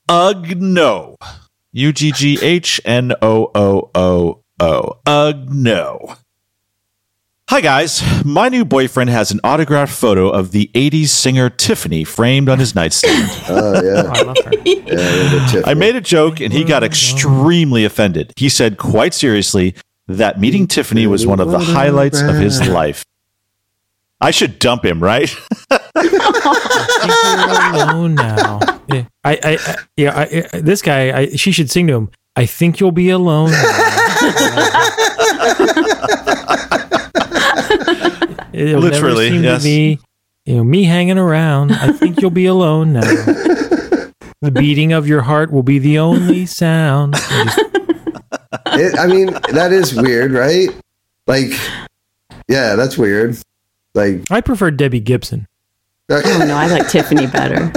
Ugno. 0.09 1.15
U 1.73 1.91
G 1.93 2.11
G 2.11 2.39
H 2.41 2.81
N 2.85 3.13
O 3.21 3.51
O 3.53 3.89
O 3.93 4.41
O. 4.59 4.97
Ugno. 5.05 6.17
Hi 7.49 7.61
guys, 7.61 8.03
my 8.25 8.49
new 8.49 8.65
boyfriend 8.65 9.09
has 9.09 9.31
an 9.31 9.39
autographed 9.41 9.93
photo 9.93 10.27
of 10.29 10.51
the 10.51 10.69
80s 10.73 11.07
singer 11.07 11.49
Tiffany 11.49 12.03
framed 12.03 12.49
on 12.49 12.59
his 12.59 12.75
nightstand. 12.75 13.29
Oh, 13.47 13.73
Oh, 13.73 13.81
yeah. 13.81 14.03
Oh, 14.05 14.11
I 14.13 14.21
love 14.23 14.37
her. 14.43 14.51
yeah. 15.55 15.61
I 15.65 15.73
made 15.73 15.95
a 15.95 16.01
joke 16.01 16.41
and 16.41 16.51
he 16.51 16.65
got 16.65 16.83
oh, 16.83 16.87
extremely 16.87 17.85
offended. 17.85 18.33
He 18.35 18.49
said 18.49 18.77
quite 18.77 19.13
seriously 19.13 19.75
that 20.07 20.41
meeting 20.41 20.67
Tiffany 20.67 21.07
was 21.07 21.25
one 21.25 21.39
of 21.39 21.49
the 21.49 21.59
highlights 21.59 22.21
of 22.21 22.35
his 22.35 22.67
life. 22.67 23.05
I 24.19 24.31
should 24.31 24.59
dump 24.59 24.83
him, 24.83 25.01
right? 25.01 25.29
think 25.69 26.13
alone 27.73 28.15
now. 28.15 28.59
I, 28.91 29.05
I, 29.23 29.37
I 29.43 29.75
yeah, 29.95 30.17
I, 30.17 30.43
I, 30.53 30.59
this 30.59 30.81
guy, 30.81 31.17
I, 31.17 31.27
she 31.37 31.53
should 31.53 31.71
sing 31.71 31.87
to 31.87 31.93
him. 31.93 32.09
I 32.35 32.45
think 32.45 32.81
you'll 32.81 32.91
be 32.91 33.09
alone. 33.09 33.51
now." 37.57 38.47
It'll 38.53 38.81
Literally, 38.81 39.29
never 39.29 39.35
seem 39.35 39.43
yes. 39.43 39.61
to 39.61 39.67
be, 39.67 39.99
you 40.45 40.55
know, 40.57 40.63
me 40.63 40.83
hanging 40.83 41.17
around. 41.17 41.71
I 41.73 41.91
think 41.91 42.21
you'll 42.21 42.31
be 42.31 42.45
alone 42.45 42.93
now. 42.93 43.01
The 44.39 44.51
beating 44.51 44.93
of 44.93 45.07
your 45.07 45.23
heart 45.23 45.51
will 45.51 45.63
be 45.63 45.79
the 45.79 45.97
only 45.97 46.45
sound. 46.45 47.15
Just- 47.15 47.59
It, 48.67 48.97
I 48.99 49.07
mean, 49.07 49.33
that 49.53 49.71
is 49.73 49.95
weird, 49.95 50.31
right? 50.31 50.69
Like, 51.25 51.49
yeah, 52.47 52.75
that's 52.75 52.95
weird. 52.97 53.35
Like, 53.95 54.29
I 54.29 54.41
prefer 54.41 54.69
Debbie 54.71 54.99
Gibson. 54.99 55.47
Oh 56.09 56.45
no, 56.47 56.55
I 56.55 56.67
like 56.67 56.87
Tiffany 56.87 57.27
better. 57.27 57.71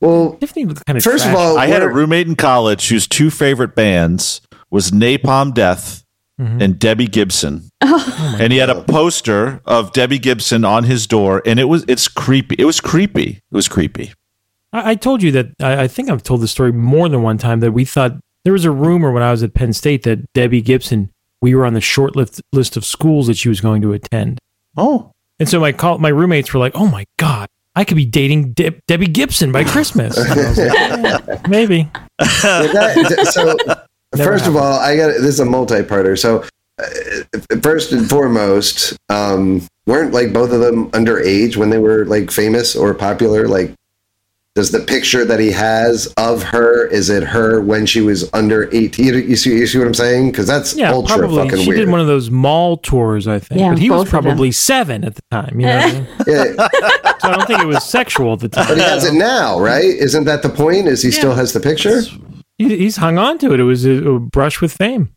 well, 0.00 0.32
Tiffany 0.34 0.66
was 0.66 0.78
kind 0.80 0.98
of 0.98 1.04
first 1.04 1.24
of 1.26 1.34
all, 1.34 1.56
I 1.56 1.66
had 1.68 1.82
a 1.82 1.88
roommate 1.88 2.26
in 2.26 2.36
college 2.36 2.88
whose 2.88 3.06
two 3.06 3.30
favorite 3.30 3.74
bands 3.74 4.40
was 4.70 4.90
Napalm 4.90 5.54
Death 5.54 6.04
Mhm. 6.40 6.62
and 6.62 6.78
Debbie 6.78 7.08
Gibson. 7.08 7.68
and 7.80 8.52
he 8.52 8.58
had 8.58 8.70
a 8.70 8.82
poster 8.82 9.60
of 9.64 9.92
Debbie 9.92 10.18
Gibson 10.20 10.64
on 10.64 10.84
his 10.84 11.06
door, 11.06 11.42
and 11.44 11.58
it 11.58 11.64
was 11.64 11.84
it's 11.88 12.06
creepy. 12.08 12.54
It 12.58 12.64
was 12.64 12.80
creepy. 12.80 13.40
It 13.50 13.54
was 13.56 13.66
creepy. 13.68 14.12
I, 14.72 14.90
I 14.90 14.94
told 14.94 15.22
you 15.22 15.32
that 15.32 15.46
I, 15.60 15.82
I 15.84 15.88
think 15.88 16.10
I've 16.10 16.22
told 16.22 16.40
the 16.40 16.48
story 16.48 16.72
more 16.72 17.08
than 17.08 17.22
one 17.22 17.38
time 17.38 17.60
that 17.60 17.72
we 17.72 17.84
thought 17.84 18.12
there 18.44 18.52
was 18.52 18.64
a 18.64 18.70
rumor 18.70 19.10
when 19.10 19.22
I 19.22 19.30
was 19.32 19.42
at 19.42 19.52
Penn 19.54 19.72
State 19.72 20.04
that 20.04 20.32
Debbie 20.32 20.60
Gibson, 20.62 21.10
we 21.42 21.54
were 21.54 21.66
on 21.66 21.74
the 21.74 21.80
short 21.80 22.14
list, 22.16 22.40
list 22.52 22.76
of 22.76 22.84
schools 22.84 23.26
that 23.26 23.36
she 23.36 23.48
was 23.48 23.60
going 23.60 23.82
to 23.82 23.92
attend. 23.92 24.38
Oh, 24.76 25.10
And 25.40 25.48
so 25.48 25.58
my 25.60 25.72
call, 25.72 25.98
my 25.98 26.08
roommates 26.10 26.52
were 26.54 26.60
like, 26.60 26.72
"Oh 26.76 26.86
my 26.86 27.04
god, 27.16 27.48
I 27.74 27.82
could 27.84 27.96
be 27.96 28.04
dating 28.06 28.52
De- 28.52 28.80
Debbie 28.86 29.06
Gibson 29.08 29.50
by 29.50 29.64
Christmas." 29.64 30.16
And 30.30 30.40
I 30.40 30.48
was 30.48 30.58
like, 30.58 30.72
"Yeah, 30.72 31.42
maybe. 31.48 31.90
That- 32.18 33.30
so 33.32 33.74
Never 34.16 34.32
first 34.32 34.46
of 34.46 34.56
all, 34.56 34.78
I 34.80 34.96
got 34.96 35.08
this 35.08 35.22
is 35.24 35.40
a 35.40 35.44
multi-parter. 35.44 36.18
So 36.18 36.44
uh, 36.78 37.58
first 37.62 37.92
and 37.92 38.08
foremost, 38.08 38.96
um, 39.08 39.62
weren't 39.86 40.12
like 40.12 40.32
both 40.32 40.50
of 40.52 40.60
them 40.60 40.90
underage 40.92 41.56
when 41.56 41.70
they 41.70 41.78
were 41.78 42.04
like 42.06 42.30
famous 42.30 42.74
or 42.76 42.94
popular? 42.94 43.48
Like, 43.48 43.74
does 44.54 44.70
the 44.72 44.80
picture 44.80 45.24
that 45.24 45.38
he 45.38 45.50
has 45.52 46.06
of 46.16 46.42
her 46.42 46.86
is 46.86 47.10
it 47.10 47.22
her 47.22 47.60
when 47.60 47.84
she 47.86 48.00
was 48.00 48.28
under 48.32 48.68
eighteen? 48.74 49.06
You 49.14 49.36
see, 49.36 49.50
you 49.56 49.66
see 49.66 49.78
what 49.78 49.86
I'm 49.86 49.94
saying? 49.94 50.30
Because 50.30 50.46
that's 50.46 50.74
Yeah, 50.74 50.90
ultra 50.92 51.18
probably. 51.18 51.44
fucking 51.44 51.62
She 51.64 51.68
weird. 51.68 51.80
did 51.80 51.90
one 51.90 52.00
of 52.00 52.06
those 52.06 52.30
mall 52.30 52.76
tours, 52.78 53.28
I 53.28 53.38
think. 53.40 53.60
Yeah, 53.60 53.70
but 53.70 53.78
he 53.78 53.90
was 53.90 53.98
both 53.98 54.06
of 54.06 54.10
them. 54.12 54.22
probably 54.24 54.52
seven 54.52 55.04
at 55.04 55.14
the 55.16 55.22
time. 55.30 55.60
You 55.60 55.66
know, 55.66 55.76
I 55.78 55.92
mean? 55.92 56.06
yeah, 56.26 56.44
so 57.18 57.28
I 57.28 57.36
don't 57.36 57.46
think 57.46 57.60
it 57.60 57.66
was 57.66 57.84
sexual 57.84 58.32
at 58.32 58.40
the 58.40 58.48
time. 58.48 58.66
but 58.68 58.78
he 58.78 58.82
has 58.82 59.04
it 59.04 59.14
now, 59.14 59.60
right? 59.60 59.84
Isn't 59.84 60.24
that 60.24 60.42
the 60.42 60.48
point? 60.48 60.88
Is 60.88 61.02
he 61.02 61.10
still 61.12 61.34
has 61.34 61.52
the 61.52 61.60
picture? 61.60 62.00
He, 62.00 62.20
he's 62.58 62.96
hung 62.96 63.18
on 63.18 63.38
to 63.38 63.52
it. 63.54 63.60
It 63.60 63.64
was 63.64 63.84
a, 63.84 63.92
a 64.10 64.18
brush 64.18 64.60
with 64.60 64.72
fame 64.72 65.10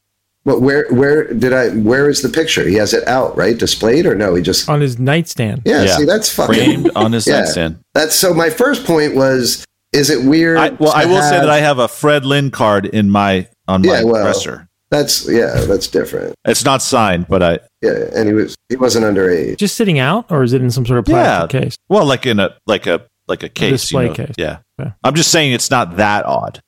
But 0.45 0.62
where 0.62 0.86
where 0.91 1.32
did 1.34 1.54
I? 1.54 1.69
Where 1.69 2.10
is 2.10 2.21
the 2.21 2.30
picture? 2.30 2.67
He 2.67 2.75
has 2.75 2.93
it 2.93 3.08
out, 3.08 3.36
right? 3.38 3.58
Displayed 3.58 4.06
or 4.06 4.15
no? 4.15 4.36
He 4.36 4.41
just 4.43 4.69
on 4.69 4.82
his 4.82 4.97
nightstand. 4.99 5.62
yeah. 5.65 5.84
Yeah. 5.84 5.97
See, 5.97 6.06
that's 6.06 6.34
fucking. 6.34 6.56
framed 6.56 6.91
on 6.95 7.12
his 7.12 7.27
Yeah. 7.27 7.39
nightstand. 7.41 7.80
That's 7.93 8.15
so. 8.15 8.34
My 8.34 8.49
first 8.49 8.86
point 8.86 9.15
was: 9.15 9.65
Is 9.93 10.10
it 10.10 10.23
weird? 10.27 10.58
I, 10.58 10.69
well, 10.69 10.93
I 10.93 11.06
will 11.06 11.21
say 11.21 11.39
that 11.39 11.49
I 11.49 11.60
have 11.60 11.80
a 11.80 11.88
Fred 11.88 12.25
Lynn 12.25 12.49
card 12.51 12.86
in 12.86 13.10
my 13.12 13.47
on 13.67 13.82
my 13.84 13.99
Yeah, 13.99 14.04
well. 14.04 14.23
dresser. 14.23 14.67
That's 14.89 15.30
yeah, 15.30 15.62
that's 15.67 15.88
different. 15.88 16.36
It's 16.45 16.65
not 16.65 16.82
signed, 16.82 17.27
but 17.30 17.41
I 17.41 17.60
Yeah, 17.82 18.10
and 18.13 18.27
he 18.27 18.34
was 18.34 18.56
he 18.67 18.75
wasn't 18.75 19.06
underage. 19.06 19.58
Just 19.58 19.75
sitting 19.75 19.99
out, 19.99 20.25
or 20.30 20.43
is 20.43 20.51
it 20.54 20.62
in 20.62 20.69
some 20.69 20.86
sort 20.86 20.99
of 20.99 21.06
plastic 21.06 21.54
Yeah. 21.54 21.62
case? 21.62 21.75
well, 21.88 22.06
like 22.06 22.25
in 22.25 22.39
a 22.39 22.56
like 22.67 22.88
a 22.88 23.08
like 23.27 23.43
a 23.43 23.47
case, 23.49 23.82
display 23.84 24.04
you 24.04 24.10
know? 24.10 24.15
case. 24.15 24.36
Yeah, 24.38 24.58
Okay. 24.82 24.91
I'm 25.04 25.15
just 25.15 25.32
saying 25.32 25.54
it's 25.54 25.71
not 25.71 25.95
that 25.97 26.25
odd. 26.25 26.60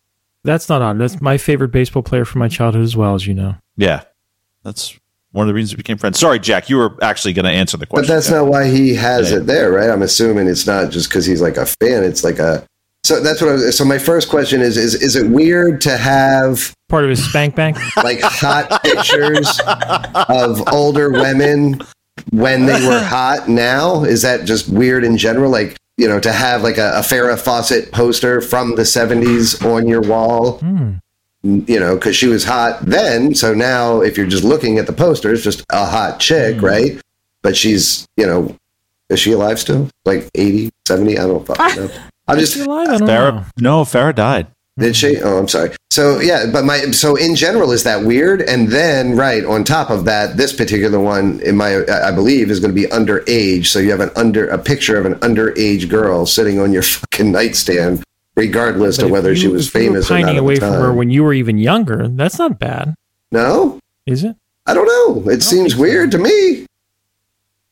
That's 0.43 0.67
not 0.69 0.81
on. 0.81 0.97
That's 0.97 1.21
my 1.21 1.37
favorite 1.37 1.69
baseball 1.69 2.03
player 2.03 2.25
from 2.25 2.39
my 2.39 2.47
childhood, 2.49 2.83
as 2.83 2.95
well 2.97 3.15
as 3.15 3.25
you 3.25 3.33
know. 3.33 3.55
Yeah, 3.77 4.03
that's 4.63 4.99
one 5.31 5.43
of 5.43 5.47
the 5.47 5.53
reasons 5.53 5.73
we 5.73 5.77
became 5.77 5.97
friends. 5.97 6.19
Sorry, 6.19 6.37
Jack, 6.39 6.69
you 6.69 6.77
were 6.77 6.95
actually 7.01 7.33
going 7.33 7.45
to 7.45 7.51
answer 7.51 7.77
the 7.77 7.85
question. 7.85 8.03
But 8.03 8.13
question. 8.13 8.33
that's 8.33 8.43
not 8.43 8.51
why 8.51 8.67
he 8.69 8.93
has 8.95 9.31
Yeah. 9.31 9.37
it 9.37 9.45
there, 9.47 9.71
right? 9.71 9.89
I'm 9.89 10.01
assuming 10.01 10.47
it's 10.47 10.67
not 10.67 10.91
just 10.91 11.09
because 11.09 11.25
he's 11.25 11.41
like 11.41 11.57
a 11.57 11.65
fan. 11.65 12.03
It's 12.03 12.23
like 12.23 12.39
a. 12.39 12.65
So 13.05 13.21
that's 13.21 13.41
what 13.41 13.49
I 13.49 13.53
was. 13.53 13.77
So 13.77 13.83
my 13.85 13.97
first 13.97 14.29
question 14.29 14.61
is: 14.61 14.77
is 14.77 14.95
is 14.95 15.15
it 15.15 15.29
weird 15.29 15.81
to 15.81 15.97
have 15.97 16.73
Part 16.89 17.03
of 17.05 17.09
his 17.09 17.23
spank 17.27 17.55
bank. 17.55 17.77
like 17.97 18.19
hot 18.21 18.83
pictures 18.83 19.59
of 20.29 20.61
older 20.71 21.09
women 21.11 21.81
when 22.31 22.65
they 22.65 22.85
were 22.85 22.99
hot? 23.01 23.49
Now 23.49 24.03
is 24.03 24.21
that 24.21 24.45
just 24.45 24.69
weird 24.69 25.03
in 25.03 25.17
general? 25.17 25.51
Like 25.51 25.75
you 26.03 26.09
know, 26.09 26.19
to 26.19 26.33
have 26.33 26.63
like 26.63 26.77
a, 26.77 26.89
a 26.95 26.99
Farrah 26.99 27.39
Fawcett 27.39 27.93
poster 27.93 28.41
from 28.41 28.75
the 28.75 28.81
'70s 28.81 29.63
on 29.65 29.87
your 29.87 30.01
wall. 30.01 30.57
Hmm. 30.59 30.95
you 31.43 31.79
know, 31.79 31.95
because 31.95 32.15
she 32.17 32.27
was 32.27 32.43
hot 32.43 32.81
then. 32.85 33.33
So 33.35 33.53
now, 33.53 34.01
if 34.01 34.17
you're 34.17 34.27
just 34.27 34.43
looking 34.43 34.77
at 34.79 34.85
the 34.85 34.91
poster, 34.93 35.31
it's 35.33 35.43
just 35.43 35.63
a 35.71 35.85
hot 35.85 36.19
chick, 36.19 36.61
right? 36.61 36.99
But 37.41 37.55
she's, 37.55 38.05
you 38.17 38.25
know, 38.25 38.57
is 39.09 39.19
she 39.21 39.31
alive 39.31 39.59
still? 39.59 39.89
Like 40.03 40.29
80, 40.35 40.71
70? 40.85 41.17
I 41.17 41.27
don't 41.27 41.45
fucking 41.47 41.75
know. 41.85 41.89
I'm 42.27 42.39
Is 42.39 42.53
he 42.53 42.59
just, 42.59 42.67
alive? 42.67 42.87
I 42.89 42.97
don't 42.97 43.07
know. 43.07 43.13
Farrah, 43.13 43.51
no, 43.59 43.81
Farrah 43.83 44.15
died. 44.15 44.47
Did 44.77 44.95
she? 44.95 45.21
Oh, 45.21 45.37
I'm 45.37 45.47
sorry. 45.47 45.71
So 45.91 46.19
yeah, 46.19 46.47
but 46.51 46.65
my 46.65 46.79
so 46.91 47.15
in 47.15 47.35
general 47.35 47.71
is 47.71 47.83
that 47.83 48.03
weird? 48.03 48.41
And 48.41 48.69
then 48.69 49.15
right 49.15 49.45
on 49.45 49.63
top 49.63 49.91
of 49.91 50.05
that, 50.05 50.35
this 50.37 50.51
particular 50.51 50.99
one, 50.99 51.39
in 51.41 51.55
my 51.55 51.83
I 51.87 52.11
believe, 52.11 52.49
is 52.49 52.59
going 52.59 52.73
to 52.75 52.81
be 52.81 52.87
underage. 52.87 53.67
So 53.67 53.77
you 53.77 53.91
have 53.91 53.99
an 53.99 54.09
under 54.15 54.47
a 54.47 54.57
picture 54.57 54.97
of 54.97 55.05
an 55.05 55.15
underage 55.15 55.87
girl 55.89 56.25
sitting 56.25 56.59
on 56.59 56.73
your 56.73 56.81
fucking 56.81 57.31
nightstand, 57.31 58.03
regardless 58.35 58.97
But 58.97 59.05
of 59.05 59.11
whether 59.11 59.29
you- 59.33 59.35
she 59.35 59.47
was 59.47 59.67
if 59.67 59.75
you 59.75 59.81
were 59.81 60.01
famous 60.01 60.09
or 60.11 60.19
not. 60.19 60.37
away 60.37 60.55
from 60.55 60.73
her 60.73 60.91
when 60.91 61.11
you 61.11 61.23
were 61.23 61.33
even 61.35 61.59
younger. 61.59 62.07
That's 62.07 62.39
not 62.39 62.57
bad, 62.57 62.95
No, 63.31 63.79
is 64.07 64.23
it? 64.23 64.35
I 64.65 64.73
don't 64.73 64.87
know. 64.87 65.29
It 65.31 65.43
seems 65.43 65.75
weird 65.75 66.09
to 66.11 66.17
me. 66.17 66.65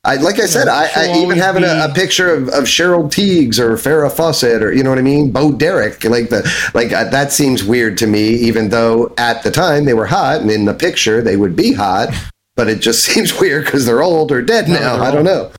I 0.03 0.15
like 0.15 0.39
I 0.39 0.47
said, 0.47 0.67
I, 0.67 0.89
I 0.95 1.19
even 1.19 1.37
having 1.37 1.63
a, 1.63 1.85
a 1.85 1.93
picture 1.93 2.33
of, 2.33 2.47
of 2.49 2.63
Cheryl 2.63 3.03
Tiegs 3.11 3.59
or 3.59 3.75
Farrah 3.75 4.11
Fawcett 4.11 4.63
or 4.63 4.73
you 4.73 4.81
know 4.83 4.89
what 4.89 4.97
I 4.97 5.03
mean, 5.03 5.29
Bo 5.31 5.51
Derek, 5.51 6.03
like 6.03 6.29
the 6.29 6.41
like 6.73 6.91
uh, 6.91 7.03
that 7.11 7.31
seems 7.31 7.63
weird 7.63 7.99
to 7.99 8.07
me. 8.07 8.29
Even 8.29 8.69
though 8.69 9.13
at 9.19 9.43
the 9.43 9.51
time 9.51 9.85
they 9.85 9.93
were 9.93 10.07
hot 10.07 10.41
and 10.41 10.49
in 10.49 10.65
the 10.65 10.73
picture 10.73 11.21
they 11.21 11.37
would 11.37 11.55
be 11.55 11.73
hot, 11.73 12.09
but 12.55 12.67
it 12.67 12.79
just 12.81 13.03
seems 13.05 13.39
weird 13.39 13.65
because 13.65 13.85
they're 13.85 14.01
old 14.01 14.31
or 14.31 14.41
dead 14.41 14.67
No, 14.67 14.73
now. 14.73 14.95
I 15.03 15.11
don't 15.11 15.23
know. 15.25 15.51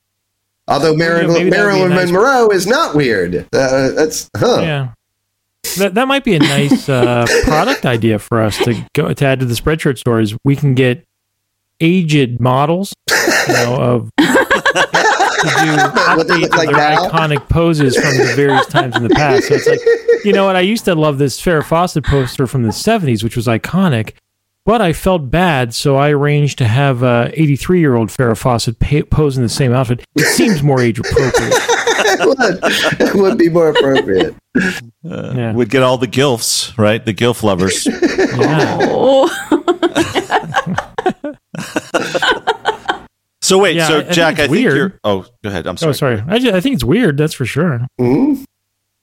Although 0.66 0.96
Marilyn, 0.96 1.33
maybe 1.35 1.50
that 1.50 1.64
would 1.64 1.70
be 1.72 1.81
a 1.81 1.85
Marilyn 1.85 1.90
nice- 1.90 2.11
Monroe 2.11 2.48
is 2.48 2.66
not 2.66 2.96
weird. 2.96 3.37
Uh, 3.52 3.90
that's 3.92 4.28
huh. 4.37 4.61
Yeah. 4.62 4.88
That, 5.78 5.94
that 5.94 6.09
might 6.09 6.24
be 6.24 6.35
a 6.35 6.40
nice 6.40 6.88
uh, 6.88 7.26
product 7.44 7.87
idea 7.87 8.18
for 8.18 8.40
us 8.42 8.59
to 8.64 8.85
go 8.94 9.12
to 9.12 9.24
add 9.24 9.38
to 9.40 9.46
the 9.46 9.55
spreadshirt 9.55 9.98
stories. 9.98 10.37
We 10.44 10.57
can 10.57 10.74
get 10.74 11.07
aged 11.82 12.40
models, 12.40 12.94
you 13.10 13.52
know, 13.54 13.76
of 13.76 14.10
to 14.18 14.24
do 14.24 15.76
What 16.16 16.28
they 16.28 16.34
update 16.42 16.50
like 16.56 16.68
their 16.70 16.76
now? 16.78 17.08
iconic 17.08 17.48
poses 17.48 17.96
from 17.96 18.16
the 18.16 18.32
various 18.36 18.66
times 18.66 18.96
in 18.96 19.02
the 19.02 19.10
past. 19.10 19.48
So 19.48 19.54
it's 19.54 19.66
like, 19.66 19.80
you 20.24 20.32
know 20.32 20.46
what? 20.46 20.54
I 20.56 20.60
used 20.60 20.84
to 20.86 20.94
love 20.94 21.18
this 21.18 21.40
Farrah 21.40 21.64
Fawcett 21.64 22.04
poster 22.04 22.46
from 22.46 22.62
the 22.62 22.68
'70s, 22.70 23.22
which 23.24 23.36
was 23.36 23.46
iconic. 23.46 24.12
But 24.64 24.80
I 24.80 24.92
felt 24.92 25.28
bad, 25.28 25.74
so 25.74 25.96
I 25.96 26.10
arranged 26.10 26.58
to 26.58 26.68
have 26.68 27.02
uh, 27.02 27.30
83 27.32 27.80
year 27.80 27.96
old 27.96 28.10
Farrah 28.10 28.38
Fawcett 28.38 28.78
pa- 28.78 29.02
pose 29.10 29.36
in 29.36 29.42
the 29.42 29.48
same 29.48 29.72
outfit. 29.72 30.04
It 30.14 30.24
seems 30.36 30.62
more 30.62 30.80
age 30.80 31.00
appropriate. 31.00 31.32
it, 32.14 32.28
would, 32.28 32.60
it 33.00 33.14
would 33.20 33.38
be 33.38 33.48
more 33.48 33.70
appropriate. 33.70 34.36
Yeah. 35.02 35.52
We'd 35.52 35.68
get 35.70 35.82
all 35.82 35.98
the 35.98 36.06
gilfs, 36.06 36.78
right? 36.78 37.04
The 37.04 37.12
gilf 37.12 37.42
lovers. 37.42 37.88
Yeah. 38.32 38.78
Oh, 38.82 39.28
So 43.44 43.58
wait, 43.58 43.74
Yeah, 43.74 43.88
so 43.88 43.94
I- 43.96 43.98
I 43.98 44.02
think 44.04 44.14
Jack, 44.14 44.34
I 44.34 44.36
think 44.42 44.50
weird. 44.52 44.76
you're. 44.76 45.00
Oh, 45.02 45.26
go 45.42 45.48
ahead. 45.50 45.66
I'm 45.66 45.76
sorry. 45.76 45.90
Oh, 45.90 45.92
sorry. 45.94 46.22
I, 46.28 46.38
ju- 46.38 46.52
I 46.52 46.60
think 46.60 46.74
it's 46.74 46.84
weird. 46.84 47.18
That's 47.18 47.34
for 47.34 47.44
sure. 47.44 47.80
hmm 47.98 48.44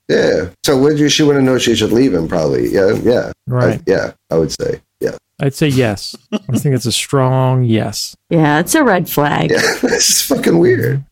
Yeah. 0.07 0.49
So 0.65 0.79
would 0.79 0.97
you? 0.97 1.09
She 1.09 1.23
wouldn't 1.23 1.43
know 1.45 1.57
she 1.57 1.75
should 1.75 1.91
leave 1.91 2.13
him. 2.13 2.27
Probably. 2.29 2.69
Yeah. 2.69 2.93
Yeah. 3.03 3.31
Right. 3.47 3.79
I, 3.79 3.83
yeah. 3.85 4.12
I 4.31 4.38
would 4.38 4.51
say. 4.53 4.79
Yeah. 5.01 5.17
I'd 5.41 5.53
say 5.53 5.67
yes. 5.67 6.15
I 6.31 6.57
think 6.57 6.73
it's 6.73 6.85
a 6.85 6.91
strong 6.91 7.63
yes. 7.65 8.15
yeah, 8.29 8.59
it's 8.59 8.73
a 8.75 8.83
red 8.83 9.09
flag. 9.09 9.51
Yeah. 9.51 9.57
this 9.81 10.09
is 10.09 10.21
fucking 10.21 10.57
weird. 10.57 11.03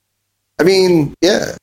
I 0.60 0.64
mean, 0.64 1.14
yeah. 1.22 1.56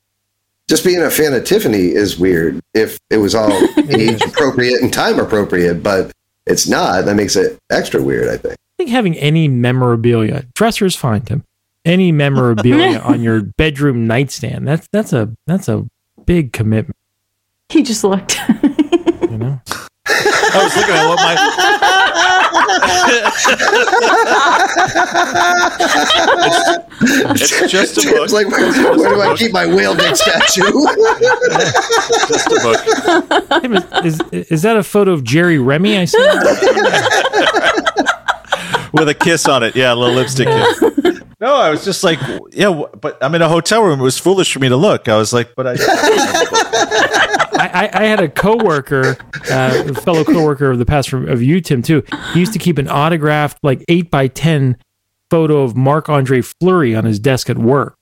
Just 0.69 0.85
being 0.85 1.01
a 1.01 1.09
fan 1.09 1.33
of 1.33 1.43
Tiffany 1.45 1.89
is 1.89 2.17
weird 2.17 2.59
if 2.75 2.99
it 3.09 3.17
was 3.17 3.33
all 3.35 3.51
age 3.89 4.21
appropriate 4.21 4.81
and 4.81 4.93
time 4.93 5.19
appropriate, 5.19 5.81
but 5.83 6.11
it's 6.45 6.67
not. 6.67 7.05
That 7.05 7.15
makes 7.15 7.35
it 7.35 7.57
extra 7.71 8.01
weird, 8.01 8.29
I 8.29 8.37
think. 8.37 8.55
I 8.75 8.83
think 8.83 8.89
having 8.89 9.15
any 9.15 9.47
memorabilia, 9.47 10.43
dressers 10.53 10.97
fine, 10.97 11.21
Tim. 11.21 11.45
Any 11.85 12.11
memorabilia 12.11 12.99
on 13.03 13.21
your 13.21 13.41
bedroom 13.41 14.05
nightstand, 14.05 14.67
that's 14.67 14.89
that's 14.91 15.13
a 15.13 15.33
that's 15.47 15.69
a 15.69 15.85
big 16.25 16.51
commitment, 16.51 16.97
He 17.69 17.83
just 17.83 18.03
looked. 18.03 18.37
you 18.61 19.37
know? 19.37 19.61
I 20.07 20.63
was 20.63 20.75
looking 20.75 20.95
at 20.95 21.07
what 21.07 21.19
my. 21.19 21.35
it's, 27.31 27.61
it's 27.61 27.71
just 27.71 27.97
a 27.97 28.01
book. 28.11 28.23
It's 28.23 28.33
like, 28.33 28.47
where, 28.47 28.71
where 28.97 29.15
do 29.15 29.21
I 29.21 29.35
keep 29.37 29.51
my 29.53 29.65
whale 29.65 29.95
dick 29.95 30.15
statue? 30.15 30.63
just 32.27 32.47
a 32.47 32.59
book. 32.61 33.61
Tim, 33.61 33.73
is, 34.05 34.19
is, 34.31 34.47
is 34.51 34.61
that 34.63 34.77
a 34.77 34.83
photo 34.83 35.11
of 35.11 35.23
Jerry 35.23 35.59
Remy 35.59 35.97
I 35.97 36.05
see? 36.05 36.17
With 38.95 39.09
a 39.09 39.13
kiss 39.13 39.47
on 39.47 39.63
it. 39.63 39.75
Yeah, 39.75 39.93
a 39.93 39.95
little 39.95 40.15
lipstick 40.15 40.47
kiss. 40.47 41.21
No, 41.41 41.53
I 41.53 41.69
was 41.69 41.83
just 41.83 42.01
like, 42.01 42.17
yeah, 42.53 42.83
but 43.01 43.17
I'm 43.21 43.35
in 43.35 43.41
a 43.41 43.49
hotel 43.49 43.83
room. 43.83 43.99
It 43.99 44.03
was 44.03 44.17
foolish 44.17 44.53
for 44.53 44.59
me 44.59 44.69
to 44.69 44.77
look. 44.77 45.09
I 45.09 45.17
was 45.17 45.33
like, 45.33 45.53
but 45.53 45.67
I. 45.67 45.75
I, 47.57 47.89
I, 47.89 47.89
I 47.93 48.05
had 48.05 48.19
a 48.19 48.29
coworker, 48.29 49.17
uh, 49.51 49.83
a 49.87 49.93
fellow 49.95 50.23
coworker 50.23 50.71
of 50.71 50.79
the 50.79 50.85
past 50.85 51.09
from, 51.09 51.27
of 51.27 51.41
you, 51.41 51.61
Tim, 51.61 51.81
too. 51.81 52.03
He 52.33 52.39
used 52.39 52.53
to 52.53 52.59
keep 52.59 52.77
an 52.77 52.87
autographed, 52.87 53.59
like 53.63 53.83
eight 53.87 54.09
by 54.09 54.27
ten 54.27 54.77
photo 55.29 55.61
of 55.61 55.75
Marc 55.75 56.09
Andre 56.09 56.41
Fleury 56.41 56.95
on 56.95 57.05
his 57.05 57.19
desk 57.19 57.49
at 57.49 57.57
work, 57.57 57.97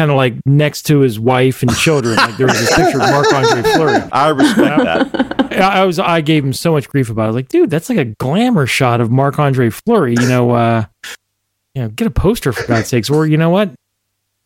kind 0.00 0.10
of 0.10 0.16
like 0.16 0.34
next 0.46 0.82
to 0.86 1.00
his 1.00 1.20
wife 1.20 1.60
and 1.62 1.70
children. 1.76 2.16
Like 2.16 2.38
there 2.38 2.46
was 2.46 2.58
this 2.58 2.74
picture 2.74 3.02
of 3.02 3.10
Marc 3.10 3.30
Andre 3.34 3.62
Fleury. 3.62 4.08
I 4.12 4.28
respect 4.30 4.82
that. 4.82 5.52
I 5.52 5.82
I 5.82 5.84
was 5.84 5.98
I 5.98 6.22
gave 6.22 6.42
him 6.42 6.54
so 6.54 6.72
much 6.72 6.88
grief 6.88 7.10
about 7.10 7.28
it. 7.28 7.32
Like, 7.32 7.48
dude, 7.48 7.68
that's 7.68 7.90
like 7.90 7.98
a 7.98 8.06
glamour 8.06 8.66
shot 8.66 9.02
of 9.02 9.10
Marc 9.10 9.38
Andre 9.38 9.68
Fleury. 9.68 10.14
You 10.18 10.26
know, 10.26 10.52
uh, 10.52 10.86
you 11.74 11.82
know, 11.82 11.88
get 11.90 12.06
a 12.06 12.10
poster 12.10 12.50
for 12.54 12.66
God's 12.66 12.88
sakes, 12.88 13.10
or 13.10 13.26
you 13.26 13.36
know 13.36 13.50
what, 13.50 13.74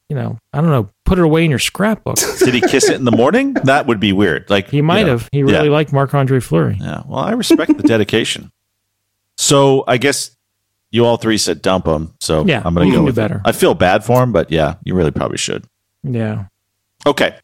you 0.09 0.17
know, 0.17 0.39
I 0.53 0.61
don't 0.61 0.71
know, 0.71 0.91
put 1.05 1.21
it 1.21 1.25
away 1.25 1.45
in 1.45 1.51
your 1.51 1.61
scrapbook. 1.61 2.17
Did 2.41 2.53
he 2.53 2.61
kiss 2.61 2.89
it 2.89 2.97
in 2.97 3.05
the 3.05 3.13
morning? 3.13 3.55
That 3.55 3.87
would 3.87 4.01
be 4.01 4.13
weird. 4.13 4.51
Like 4.51 4.71
He 4.71 4.83
might 4.83 5.01
you 5.01 5.07
know, 5.07 5.13
have. 5.13 5.29
He 5.31 5.45
really 5.45 5.67
yeah. 5.67 5.73
liked 5.73 5.93
Marc 5.93 6.13
Andre 6.15 6.41
Fleury. 6.41 6.79
Yeah. 6.81 7.05
Well, 7.07 7.21
I 7.21 7.31
respect 7.33 7.77
the 7.77 7.85
dedication. 7.85 8.51
So 9.37 9.85
I 9.87 9.99
guess 9.99 10.34
you 10.95 11.05
all 11.05 11.17
three 11.17 11.37
said 11.39 11.61
dump 11.61 11.87
him. 11.87 12.15
So 12.21 12.45
Yeah, 12.47 12.63
I'm 12.65 12.73
going 12.75 12.87
to 12.89 12.93
go 12.93 12.97
can 12.99 13.01
do 13.01 13.05
with 13.07 13.19
it. 13.19 13.21
better. 13.21 13.43
I 13.45 13.51
feel 13.51 13.75
bad 13.75 14.05
for 14.05 14.23
him, 14.23 14.31
but 14.33 14.51
yeah, 14.53 14.75
you 14.85 14.95
really 14.95 15.11
probably 15.11 15.39
should. 15.39 15.65
Yeah. 16.05 16.45
Okay. 17.05 17.35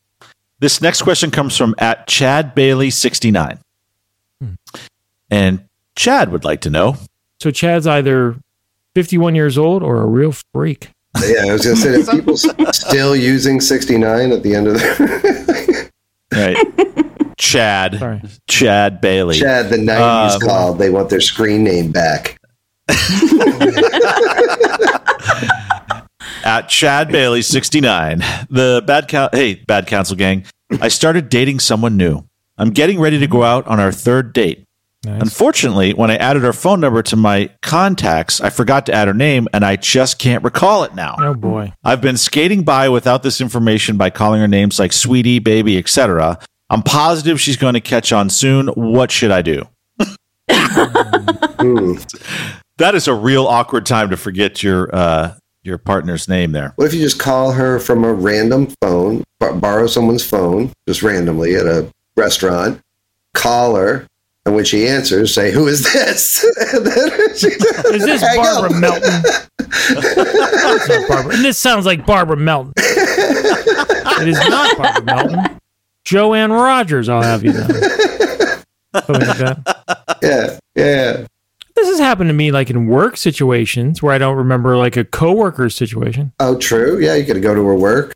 This 0.60 0.80
next 0.80 1.02
question 1.02 1.30
comes 1.32 1.56
from 1.56 1.74
at 1.78 2.06
Chad 2.06 2.54
Bailey 2.54 2.90
69. 2.90 3.58
Hmm. 4.40 4.52
And 5.30 5.64
Chad 5.96 6.30
would 6.30 6.44
like 6.44 6.60
to 6.62 6.70
know 6.70 6.96
So 7.40 7.50
Chad's 7.50 7.86
either 7.88 8.36
51 8.94 9.34
years 9.34 9.58
old 9.58 9.82
or 9.82 10.00
a 10.00 10.06
real 10.06 10.32
freak. 10.54 10.90
yeah, 11.20 11.42
I 11.48 11.52
was 11.52 11.64
going 11.64 11.76
to 11.76 11.82
say, 11.82 12.00
are 12.12 12.16
people 12.16 12.36
still 12.36 13.16
using 13.16 13.60
69 13.60 14.30
at 14.32 14.42
the 14.44 14.54
end 14.54 14.68
of 14.68 14.74
the. 14.74 15.90
Right. 16.32 16.56
Chad. 17.36 17.98
Sorry. 17.98 18.22
Chad 18.46 19.00
Bailey. 19.00 19.36
Chad, 19.40 19.68
the 19.70 19.78
90s 19.78 20.34
Um, 20.34 20.40
called. 20.42 20.78
They 20.78 20.90
want 20.90 21.10
their 21.10 21.20
screen 21.20 21.64
name 21.64 21.90
back. 21.90 22.38
At 26.44 26.68
Chad 26.68 27.12
Bailey 27.12 27.42
69. 27.42 28.18
The 28.48 28.82
bad 28.86 29.08
cow 29.08 29.28
hey, 29.32 29.54
bad 29.54 29.86
counsel 29.86 30.16
gang. 30.16 30.44
I 30.80 30.88
started 30.88 31.28
dating 31.28 31.60
someone 31.60 31.96
new. 31.96 32.24
I'm 32.56 32.70
getting 32.70 33.00
ready 33.00 33.18
to 33.18 33.26
go 33.26 33.42
out 33.42 33.66
on 33.66 33.80
our 33.80 33.92
third 33.92 34.32
date. 34.32 34.64
Nice. 35.04 35.22
Unfortunately, 35.22 35.94
when 35.94 36.10
I 36.10 36.16
added 36.16 36.42
her 36.42 36.52
phone 36.52 36.80
number 36.80 37.02
to 37.04 37.16
my 37.16 37.50
contacts, 37.62 38.40
I 38.40 38.50
forgot 38.50 38.84
to 38.86 38.92
add 38.92 39.08
her 39.08 39.14
name 39.14 39.48
and 39.54 39.64
I 39.64 39.76
just 39.76 40.18
can't 40.18 40.44
recall 40.44 40.84
it 40.84 40.94
now. 40.94 41.16
Oh 41.18 41.34
boy. 41.34 41.72
I've 41.82 42.02
been 42.02 42.18
skating 42.18 42.64
by 42.64 42.90
without 42.90 43.22
this 43.22 43.40
information 43.40 43.96
by 43.96 44.10
calling 44.10 44.42
her 44.42 44.48
names 44.48 44.78
like 44.78 44.92
sweetie, 44.92 45.38
baby, 45.38 45.78
etc. 45.78 46.38
I'm 46.68 46.82
positive 46.82 47.40
she's 47.40 47.56
going 47.56 47.74
to 47.74 47.80
catch 47.80 48.12
on 48.12 48.28
soon. 48.28 48.68
What 48.68 49.10
should 49.10 49.30
I 49.30 49.42
do? 49.42 49.64
Hmm. 51.60 51.96
That 52.80 52.94
is 52.94 53.06
a 53.08 53.14
real 53.14 53.46
awkward 53.46 53.84
time 53.84 54.08
to 54.08 54.16
forget 54.16 54.62
your 54.62 54.88
uh, 54.94 55.34
your 55.62 55.76
partner's 55.76 56.28
name 56.28 56.52
there. 56.52 56.72
What 56.76 56.86
if 56.86 56.94
you 56.94 57.00
just 57.02 57.18
call 57.18 57.52
her 57.52 57.78
from 57.78 58.04
a 58.04 58.12
random 58.14 58.68
phone, 58.80 59.18
b- 59.38 59.52
borrow 59.56 59.86
someone's 59.86 60.24
phone 60.24 60.72
just 60.88 61.02
randomly 61.02 61.56
at 61.56 61.66
a 61.66 61.92
restaurant, 62.16 62.80
call 63.34 63.76
her, 63.76 64.06
and 64.46 64.54
when 64.54 64.64
she 64.64 64.88
answers, 64.88 65.34
say, 65.34 65.52
"Who 65.52 65.66
is 65.68 65.92
this?" 65.92 66.42
and 66.72 66.86
then 66.86 67.10
she 67.36 67.48
Is 67.94 68.02
this 68.02 68.22
hang 68.22 68.38
up. 68.38 68.44
Barbara 68.70 68.80
Melton? 68.80 69.22
Barbara. 71.08 71.34
And 71.34 71.44
this 71.44 71.58
sounds 71.58 71.84
like 71.84 72.06
Barbara 72.06 72.38
Melton. 72.38 72.72
it 72.78 74.28
is 74.28 74.38
not 74.48 74.78
Barbara 74.78 75.04
Melton. 75.04 75.60
Joanne 76.04 76.50
Rogers, 76.50 77.10
I'll 77.10 77.20
have 77.20 77.44
you 77.44 77.52
know. 77.52 77.66
Something 77.66 79.28
like 79.28 79.36
that. 79.36 80.18
Yeah, 80.22 80.58
yeah. 80.74 81.26
This 81.76 81.88
has 81.88 81.98
happened 81.98 82.28
to 82.28 82.34
me 82.34 82.50
like 82.52 82.70
in 82.70 82.86
work 82.86 83.16
situations 83.16 84.02
where 84.02 84.12
I 84.14 84.18
don't 84.18 84.36
remember 84.36 84.76
like 84.76 84.96
a 84.96 85.04
coworker 85.04 85.70
situation. 85.70 86.32
Oh, 86.40 86.56
true. 86.58 86.98
Yeah, 86.98 87.14
you 87.14 87.24
got 87.24 87.34
to 87.34 87.40
go 87.40 87.54
to 87.54 87.64
her 87.66 87.74
work. 87.74 88.12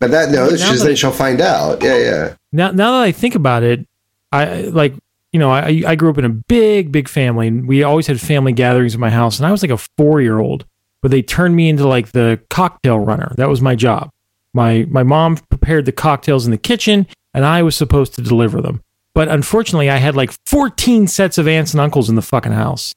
But 0.00 0.10
that 0.10 0.30
no, 0.30 0.48
Now 0.48 0.56
she's 0.56 0.80
that- 0.80 0.86
then 0.86 0.96
she'll 0.96 1.12
find 1.12 1.40
out. 1.40 1.82
Yeah, 1.82 1.96
yeah. 1.98 2.34
Now, 2.52 2.70
now 2.72 2.92
that 2.98 3.02
I 3.04 3.12
think 3.12 3.34
about 3.34 3.62
it, 3.62 3.86
I 4.32 4.62
like 4.62 4.94
you 5.32 5.38
know 5.40 5.50
I 5.50 5.82
I 5.86 5.94
grew 5.94 6.10
up 6.10 6.18
in 6.18 6.24
a 6.24 6.28
big 6.28 6.90
big 6.92 7.08
family 7.08 7.46
and 7.48 7.66
we 7.68 7.82
always 7.82 8.06
had 8.06 8.20
family 8.20 8.52
gatherings 8.52 8.94
at 8.94 9.00
my 9.00 9.10
house 9.10 9.38
and 9.38 9.46
I 9.46 9.52
was 9.52 9.62
like 9.62 9.70
a 9.70 9.78
four 9.96 10.20
year 10.20 10.38
old, 10.40 10.64
but 11.00 11.10
they 11.10 11.22
turned 11.22 11.54
me 11.56 11.68
into 11.68 11.86
like 11.86 12.12
the 12.12 12.40
cocktail 12.50 12.98
runner. 12.98 13.32
That 13.36 13.48
was 13.48 13.60
my 13.60 13.74
job. 13.76 14.10
My 14.52 14.86
my 14.90 15.02
mom 15.04 15.36
prepared 15.48 15.84
the 15.86 15.92
cocktails 15.92 16.44
in 16.44 16.50
the 16.50 16.58
kitchen 16.58 17.06
and 17.32 17.44
I 17.44 17.62
was 17.62 17.76
supposed 17.76 18.14
to 18.14 18.22
deliver 18.22 18.60
them. 18.60 18.82
But 19.14 19.28
unfortunately, 19.28 19.90
I 19.90 19.96
had 19.96 20.16
like 20.16 20.32
14 20.46 21.06
sets 21.06 21.38
of 21.38 21.46
aunts 21.48 21.72
and 21.72 21.80
uncles 21.80 22.08
in 22.10 22.16
the 22.16 22.22
fucking 22.22 22.52
house. 22.52 22.94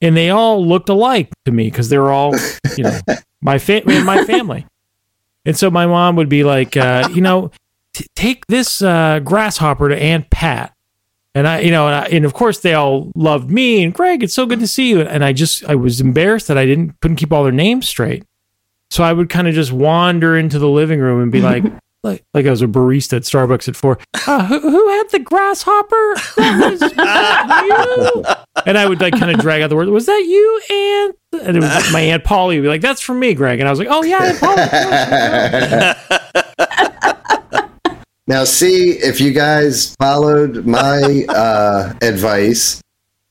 And 0.00 0.16
they 0.16 0.30
all 0.30 0.66
looked 0.66 0.88
alike 0.88 1.30
to 1.44 1.52
me 1.52 1.70
because 1.70 1.88
they 1.88 1.98
were 1.98 2.10
all, 2.10 2.34
you 2.76 2.84
know, 2.84 2.98
my, 3.40 3.58
fa- 3.58 3.82
my 3.86 4.24
family. 4.24 4.66
And 5.44 5.56
so 5.56 5.70
my 5.70 5.86
mom 5.86 6.16
would 6.16 6.28
be 6.28 6.42
like, 6.42 6.76
uh, 6.76 7.08
you 7.12 7.20
know, 7.20 7.52
t- 7.94 8.06
take 8.16 8.46
this 8.46 8.82
uh, 8.82 9.20
grasshopper 9.20 9.88
to 9.88 9.96
Aunt 9.96 10.28
Pat. 10.30 10.74
And 11.34 11.46
I, 11.48 11.60
you 11.60 11.70
know, 11.70 11.86
and, 11.86 11.94
I, 11.94 12.04
and 12.06 12.24
of 12.24 12.34
course 12.34 12.60
they 12.60 12.74
all 12.74 13.10
loved 13.14 13.48
me 13.50 13.82
and 13.82 13.94
Greg. 13.94 14.22
It's 14.22 14.34
so 14.34 14.44
good 14.44 14.60
to 14.60 14.66
see 14.66 14.90
you. 14.90 15.00
And 15.02 15.24
I 15.24 15.32
just, 15.32 15.64
I 15.64 15.76
was 15.76 16.00
embarrassed 16.00 16.48
that 16.48 16.58
I 16.58 16.66
didn't 16.66 17.00
couldn't 17.00 17.16
keep 17.16 17.32
all 17.32 17.44
their 17.44 17.52
names 17.52 17.88
straight. 17.88 18.24
So 18.90 19.02
I 19.02 19.12
would 19.12 19.30
kind 19.30 19.48
of 19.48 19.54
just 19.54 19.72
wander 19.72 20.36
into 20.36 20.58
the 20.58 20.68
living 20.68 21.00
room 21.00 21.22
and 21.22 21.32
be 21.32 21.40
like, 21.40 21.64
like, 22.02 22.24
like 22.34 22.46
I 22.46 22.50
was 22.50 22.62
a 22.62 22.66
barista 22.66 23.14
at 23.14 23.22
Starbucks 23.22 23.68
at 23.68 23.76
four. 23.76 23.98
Uh, 24.26 24.46
who, 24.46 24.58
who 24.58 24.88
had 24.88 25.10
the 25.10 25.20
grasshopper? 25.20 26.14
That 26.36 26.70
was 26.70 26.80
you. 28.16 28.24
And 28.66 28.76
I 28.76 28.86
would 28.86 29.00
like 29.00 29.18
kind 29.18 29.30
of 29.30 29.38
drag 29.40 29.62
out 29.62 29.70
the 29.70 29.76
word. 29.76 29.88
Was 29.88 30.06
that 30.06 30.18
you, 30.18 30.60
Aunt? 30.70 31.16
And 31.46 31.56
it 31.56 31.60
was 31.60 31.92
my 31.92 32.00
Aunt 32.12 32.24
Polly 32.24 32.56
would 32.56 32.64
be 32.64 32.68
like, 32.68 32.80
"That's 32.80 33.00
for 33.00 33.14
me, 33.14 33.34
Greg." 33.34 33.60
And 33.60 33.68
I 33.68 33.70
was 33.70 33.78
like, 33.78 33.88
"Oh 33.90 34.02
yeah, 34.02 34.22
Aunt 34.22 34.40
Polly." 34.40 34.62
Now, 38.28 38.44
see 38.44 38.92
if 38.92 39.20
you 39.20 39.32
guys 39.32 39.96
followed 39.96 40.64
my 40.64 41.24
uh, 41.28 41.92
advice 42.00 42.80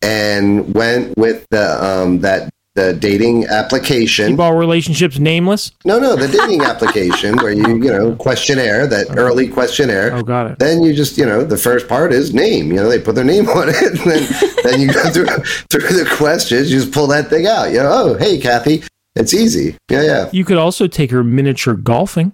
and 0.02 0.76
went 0.76 1.18
with 1.18 1.46
the 1.50 1.84
um, 1.84 2.20
that 2.20 2.50
the 2.76 2.94
dating 2.94 3.46
application. 3.48 4.30
Keep 4.30 4.40
all 4.40 4.56
relationships 4.56 5.20
nameless. 5.20 5.72
No, 5.84 6.00
no, 6.00 6.16
the 6.16 6.28
dating 6.28 6.62
application 6.62 7.36
where 7.38 7.52
you 7.52 7.68
you 7.68 7.92
know 7.92 8.16
questionnaire 8.16 8.88
that 8.88 9.18
early 9.18 9.48
questionnaire. 9.48 10.14
Oh, 10.14 10.24
got 10.24 10.52
it. 10.52 10.60
Then 10.60 10.82
you 10.84 10.94
just 10.94 11.18
you 11.18 11.26
know 11.26 11.44
the 11.44 11.58
first 11.58 11.88
part 11.88 12.14
is 12.14 12.34
name. 12.34 12.70
You 12.70 12.78
know 12.78 12.90
they 12.90 13.00
put 13.00 13.16
their 13.16 13.26
name 13.26 13.50
on 13.50 13.70
it, 13.70 13.76
and 13.84 14.00
then 14.00 14.54
then 14.64 14.82
you 14.82 14.94
go 14.94 15.10
through 15.10 15.26
through 15.70 15.98
the 15.98 16.10
questions. 16.16 16.72
You 16.72 16.80
just 16.80 16.94
pull 16.94 17.08
that 17.08 17.30
thing 17.30 17.46
out. 17.46 17.72
You 17.72 17.80
know, 17.80 17.92
oh 17.92 18.18
hey 18.18 18.40
Kathy, 18.40 18.84
it's 19.16 19.34
easy. 19.34 19.76
Yeah, 19.90 20.04
yeah. 20.04 20.30
You 20.32 20.46
could 20.46 20.58
also 20.58 20.88
take 20.88 21.12
her 21.12 21.24
miniature 21.24 21.74
golfing 21.74 22.34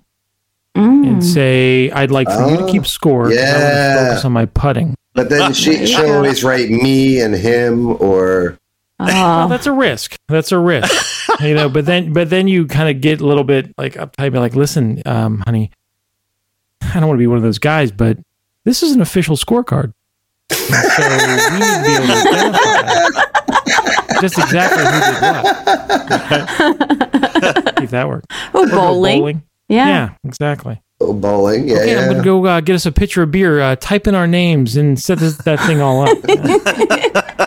mm. 0.76 1.08
and 1.08 1.26
say, 1.26 1.90
"I'd 1.92 2.12
like 2.12 2.28
for 2.28 2.50
you 2.50 2.58
to 2.58 2.64
Oh, 2.64 2.72
keep 2.72 2.86
score. 2.86 3.30
'cause 3.30 3.38
I 3.38 3.42
wanna 3.42 3.64
yeah. 3.66 4.08
focus 4.10 4.26
on 4.26 4.32
my 4.34 4.46
putting." 4.46 4.96
But 5.16 5.30
then 5.30 5.42
ah, 5.42 5.52
she 5.52 5.88
she'll 5.88 6.12
always 6.12 6.44
write 6.44 6.70
me 6.70 7.20
and 7.22 7.34
him 7.34 8.00
or 8.00 8.60
Well, 9.00 9.46
Oh, 9.46 9.48
that's 9.48 9.66
a 9.68 9.72
risk. 9.72 10.16
That's 10.28 10.52
a 10.52 10.60
risk. 10.60 11.30
you 11.42 11.54
know, 11.54 11.70
but 11.70 11.86
then 11.86 12.14
but 12.14 12.30
then 12.30 12.48
you 12.48 12.66
kind 12.68 12.90
of 12.90 13.00
get 13.02 13.22
a 13.22 13.26
little 13.28 13.44
bit 13.44 13.74
like 13.78 13.94
uptight, 13.94 14.32
be 14.34 14.40
like, 14.40 14.56
listen, 14.56 15.02
um, 15.06 15.44
honey, 15.46 15.72
I 16.82 16.94
don't 17.00 17.08
want 17.08 17.18
to 17.18 17.22
be 17.22 17.28
one 17.28 17.38
of 17.38 17.44
those 17.44 17.60
guys, 17.60 17.92
but 17.92 18.18
this 18.66 18.82
is 18.84 18.94
an 18.94 19.02
official 19.02 19.36
scorecard. 19.36 19.94
so 20.52 20.68
we 20.68 20.74
need 21.60 21.76
to 21.76 21.84
be 21.86 21.94
able 21.94 22.08
to 22.08 22.30
identify 22.30 23.22
just 24.22 24.38
exactly 24.40 24.84
who 24.84 24.90
did 24.90 25.22
what. 25.22 25.46
if 27.84 27.90
that 27.92 28.08
worked. 28.08 28.26
oh 28.54 28.64
Or 28.64 28.68
go 28.68 28.76
bowling. 28.76 29.44
Yeah. 29.70 29.88
Yeah. 29.88 30.10
exactly. 30.24 30.82
oh, 31.02 31.14
bowling. 31.14 31.68
Yeah, 31.68 31.76
Okay, 31.78 31.92
yeah. 31.94 32.02
I'm 32.02 32.12
gonna 32.14 32.24
go 32.24 32.44
uh, 32.46 32.62
get 32.62 32.74
us 32.76 32.86
a 32.88 32.92
pitcher 32.92 33.22
of 33.24 33.32
beer. 33.32 33.60
Uh, 33.62 33.76
type 33.76 34.08
in 34.08 34.16
our 34.16 34.26
names 34.28 34.76
and 34.78 35.00
set 35.00 35.20
this, 35.20 35.38
that 35.38 35.60
thing 35.62 35.82
all 35.82 36.02
up. 36.02 36.18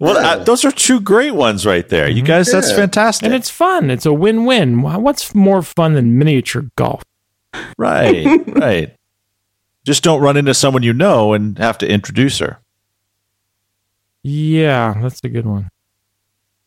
Well, 0.00 0.18
uh, 0.18 0.44
those 0.44 0.64
are 0.64 0.72
two 0.72 1.00
great 1.00 1.34
ones 1.34 1.64
right 1.64 1.88
there. 1.88 2.10
You 2.10 2.22
guys, 2.22 2.50
that's 2.50 2.72
fantastic. 2.72 3.26
and 3.26 3.34
it's 3.34 3.48
fun. 3.48 3.90
It's 3.90 4.04
a 4.04 4.12
win-win. 4.12 4.82
What's 4.82 5.34
more 5.34 5.62
fun 5.62 5.94
than 5.94 6.18
miniature 6.18 6.64
golf? 6.76 7.02
right, 7.78 8.26
right. 8.48 8.94
Just 9.86 10.02
don't 10.02 10.20
run 10.20 10.36
into 10.36 10.52
someone 10.52 10.82
you 10.82 10.92
know 10.92 11.32
and 11.32 11.56
have 11.58 11.78
to 11.78 11.88
introduce 11.88 12.38
her. 12.38 12.58
Yeah, 14.22 14.94
that's 15.00 15.20
a 15.22 15.28
good 15.28 15.46
one. 15.46 15.70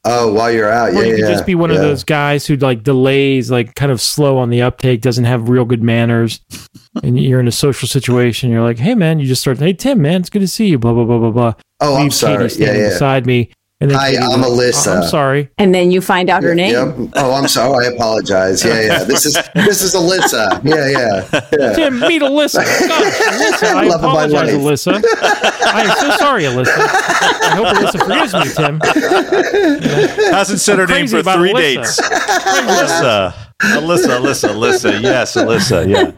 Oh, 0.09 0.31
while 0.33 0.51
you're 0.51 0.71
out, 0.71 0.93
yeah, 0.93 1.01
you 1.01 1.11
could 1.15 1.19
yeah, 1.21 1.31
just 1.31 1.45
be 1.45 1.53
one 1.55 1.69
of 1.69 1.77
those 1.77 2.03
guys 2.03 2.45
who 2.47 2.55
like 2.55 2.83
delays, 2.83 3.51
like 3.51 3.75
kind 3.75 3.91
of 3.91 4.01
slow 4.01 4.37
on 4.37 4.49
the 4.49 4.61
uptake, 4.61 5.01
doesn't 5.01 5.25
have 5.25 5.49
real 5.49 5.65
good 5.65 5.83
manners, 5.83 6.39
and 7.03 7.19
you're 7.19 7.39
in 7.39 7.47
a 7.47 7.51
social 7.51 7.87
situation. 7.87 8.49
You're 8.49 8.63
like, 8.63 8.77
"Hey, 8.79 8.95
man," 8.95 9.19
you 9.19 9.25
just 9.25 9.41
start, 9.41 9.57
"Hey, 9.59 9.73
Tim, 9.73 10.01
man, 10.01 10.21
it's 10.21 10.29
good 10.29 10.39
to 10.39 10.47
see 10.47 10.67
you." 10.67 10.79
Blah 10.79 10.93
blah 10.93 11.03
blah 11.05 11.19
blah 11.19 11.31
blah. 11.31 11.53
Oh, 11.81 11.97
I'm 11.97 12.09
sorry. 12.11 12.37
Katie 12.37 12.49
standing 12.55 12.75
Yeah, 12.75 12.81
yeah. 12.87 12.89
beside 12.93 13.25
me, 13.25 13.51
Hi, 13.79 14.15
I'm 14.15 14.41
like, 14.41 14.49
oh, 14.49 14.55
Alyssa. 14.57 14.87
"Oh, 14.87 15.01
I'm 15.01 15.07
sorry. 15.07 15.49
And 15.59 15.73
then 15.73 15.91
you 15.91 16.01
find 16.01 16.31
out 16.31 16.41
her 16.41 16.55
name. 16.55 16.71
Yep. 16.73 17.09
Oh, 17.15 17.33
I'm 17.35 17.47
sorry. 17.47 17.85
I 17.85 17.89
apologize. 17.91 18.65
Yeah, 18.65 18.81
yeah. 18.81 19.03
This 19.03 19.27
is 19.27 19.33
this 19.53 19.83
is 19.83 19.93
Alyssa. 19.93 20.63
Yeah, 20.63 20.89
yeah. 20.89 21.41
yeah. 21.59 21.73
Tim, 21.73 21.99
meet 21.99 22.23
Alyssa. 22.23 22.55
Gosh, 22.87 23.19
Alyssa, 23.19 23.63
I 23.75 23.83
Love 23.87 24.03
of 24.03 24.13
my 24.13 24.23
apologize. 24.25 24.55
Alyssa. 24.55 25.03
I 25.67 25.81
am 25.83 25.95
so 25.97 26.09
sorry, 26.17 26.43
Alyssa. 26.45 26.75
I 26.75 27.55
hope 27.55 27.67
Alyssa 27.77 27.99
forgives 28.03 28.33
me, 28.33 28.49
Tim. 28.55 28.79
Hasn't 30.33 30.59
said 30.59 30.79
her 30.79 30.87
name 30.87 31.05
for 31.05 31.21
three 31.21 31.53
Alyssa. 31.53 31.55
dates. 31.75 32.01
Alyssa. 32.01 33.33
Alyssa, 33.61 34.17
Alyssa, 34.19 34.49
Alyssa. 34.55 35.01
Yes, 35.03 35.35
Alyssa. 35.35 35.85
Yeah. 35.87 36.11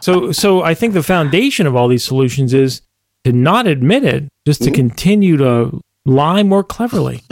So, 0.00 0.32
so 0.32 0.62
I 0.62 0.74
think 0.74 0.92
the 0.94 1.02
foundation 1.04 1.66
of 1.68 1.76
all 1.76 1.86
these 1.88 2.02
solutions 2.04 2.52
is 2.52 2.82
to 3.24 3.32
not 3.32 3.66
admit 3.66 4.04
it, 4.04 4.24
just 4.46 4.60
Mm-hmm. 4.60 4.70
to 4.72 4.76
continue 4.76 5.36
to 5.38 5.80
lie 6.06 6.42
more 6.42 6.62
cleverly. 6.64 7.22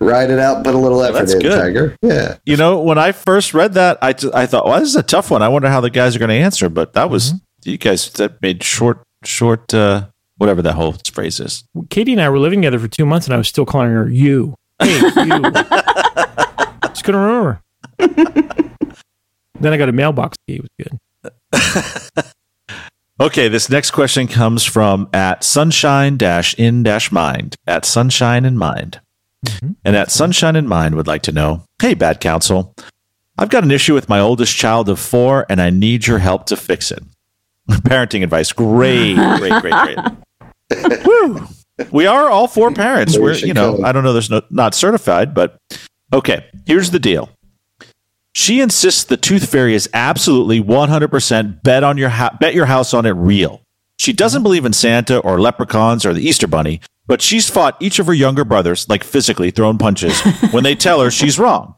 Ride 0.00 0.30
it 0.30 0.38
out. 0.38 0.62
Put 0.64 0.74
a 0.74 0.78
little 0.78 1.02
effort 1.02 1.14
that's 1.18 1.34
in, 1.34 1.40
good. 1.40 1.58
Tiger. 1.58 1.96
Yeah. 2.00 2.36
You 2.46 2.56
know, 2.56 2.80
when 2.80 2.96
I 2.96 3.10
first 3.12 3.52
read 3.54 3.74
that, 3.74 3.98
I, 4.00 4.12
t- 4.12 4.30
I 4.32 4.46
thought, 4.46 4.64
well, 4.64 4.78
this 4.78 4.88
is 4.88 4.96
a 4.96 5.02
tough 5.02 5.30
one. 5.32 5.42
I 5.42 5.48
wonder 5.48 5.68
how 5.68 5.80
the 5.80 5.90
guys 5.90 6.14
are 6.14 6.20
going 6.20 6.28
to 6.28 6.34
answer. 6.36 6.68
But 6.68 6.92
that 6.92 7.10
was, 7.10 7.34
you 7.64 7.76
guys 7.76 8.08
that 8.12 8.40
made 8.40 8.62
short, 8.62 9.02
short, 9.24 9.74
uh, 9.74 10.06
whatever 10.36 10.62
that 10.62 10.74
whole 10.74 10.94
phrase 11.12 11.40
is. 11.40 11.64
Katie 11.90 12.12
and 12.12 12.20
I 12.22 12.28
were 12.30 12.38
living 12.38 12.60
together 12.62 12.78
for 12.78 12.86
two 12.86 13.04
months, 13.04 13.26
and 13.26 13.34
I 13.34 13.38
was 13.38 13.48
still 13.48 13.66
calling 13.66 13.90
her 13.90 14.08
you. 14.08 14.54
Hey, 14.80 14.96
you. 15.00 15.42
Just 16.88 17.02
couldn't 17.04 17.20
remember. 17.20 17.60
then 17.98 19.72
I 19.72 19.76
got 19.76 19.88
a 19.88 19.92
mailbox 19.92 20.36
key. 20.46 20.60
It 20.62 20.62
was 20.62 20.70
good. 22.14 22.24
Okay, 23.20 23.48
this 23.48 23.68
next 23.68 23.90
question 23.90 24.28
comes 24.28 24.64
from 24.64 25.08
at 25.12 25.42
sunshine 25.42 26.16
dash 26.16 26.54
in 26.54 26.84
dash 26.84 27.10
mind 27.10 27.56
at 27.66 27.84
sunshine 27.84 28.44
in 28.44 28.56
mind. 28.56 29.00
Mm-hmm. 29.44 29.72
And 29.84 29.96
at 29.96 30.12
sunshine 30.12 30.54
in 30.54 30.68
mind 30.68 30.94
would 30.94 31.08
like 31.08 31.22
to 31.22 31.32
know, 31.32 31.64
hey, 31.82 31.94
bad 31.94 32.20
counsel, 32.20 32.74
I've 33.36 33.50
got 33.50 33.64
an 33.64 33.72
issue 33.72 33.94
with 33.94 34.08
my 34.08 34.20
oldest 34.20 34.56
child 34.56 34.88
of 34.88 35.00
four 35.00 35.46
and 35.48 35.60
I 35.60 35.70
need 35.70 36.06
your 36.06 36.18
help 36.18 36.46
to 36.46 36.56
fix 36.56 36.92
it. 36.92 37.02
Parenting 37.68 38.22
advice. 38.22 38.52
Great, 38.52 39.16
great, 39.16 39.62
great, 39.62 39.74
great. 39.74 41.04
Woo. 41.04 41.46
We 41.90 42.06
are 42.06 42.28
all 42.28 42.46
four 42.46 42.70
parents. 42.70 43.16
We 43.16 43.22
We're, 43.22 43.34
you 43.34 43.54
know. 43.54 43.82
I 43.82 43.90
don't 43.90 44.04
know, 44.04 44.12
there's 44.12 44.30
no, 44.30 44.42
not 44.50 44.74
certified, 44.74 45.34
but 45.34 45.58
okay, 46.12 46.46
here's 46.66 46.92
the 46.92 47.00
deal. 47.00 47.30
She 48.38 48.60
insists 48.60 49.02
the 49.02 49.16
tooth 49.16 49.50
fairy 49.50 49.74
is 49.74 49.90
absolutely 49.92 50.62
100% 50.62 51.60
bet 51.64 51.82
on 51.82 51.98
your 51.98 52.10
ha- 52.10 52.36
bet 52.38 52.54
your 52.54 52.66
house 52.66 52.94
on 52.94 53.04
it 53.04 53.10
real. 53.10 53.62
She 53.98 54.12
doesn't 54.12 54.44
believe 54.44 54.64
in 54.64 54.72
Santa 54.72 55.18
or 55.18 55.40
leprechauns 55.40 56.06
or 56.06 56.14
the 56.14 56.22
Easter 56.22 56.46
bunny, 56.46 56.80
but 57.08 57.20
she's 57.20 57.50
fought 57.50 57.76
each 57.80 57.98
of 57.98 58.06
her 58.06 58.14
younger 58.14 58.44
brothers 58.44 58.88
like 58.88 59.02
physically 59.02 59.50
throwing 59.50 59.76
punches 59.76 60.20
when 60.52 60.62
they 60.62 60.76
tell 60.76 61.00
her 61.00 61.10
she's 61.10 61.36
wrong. 61.36 61.74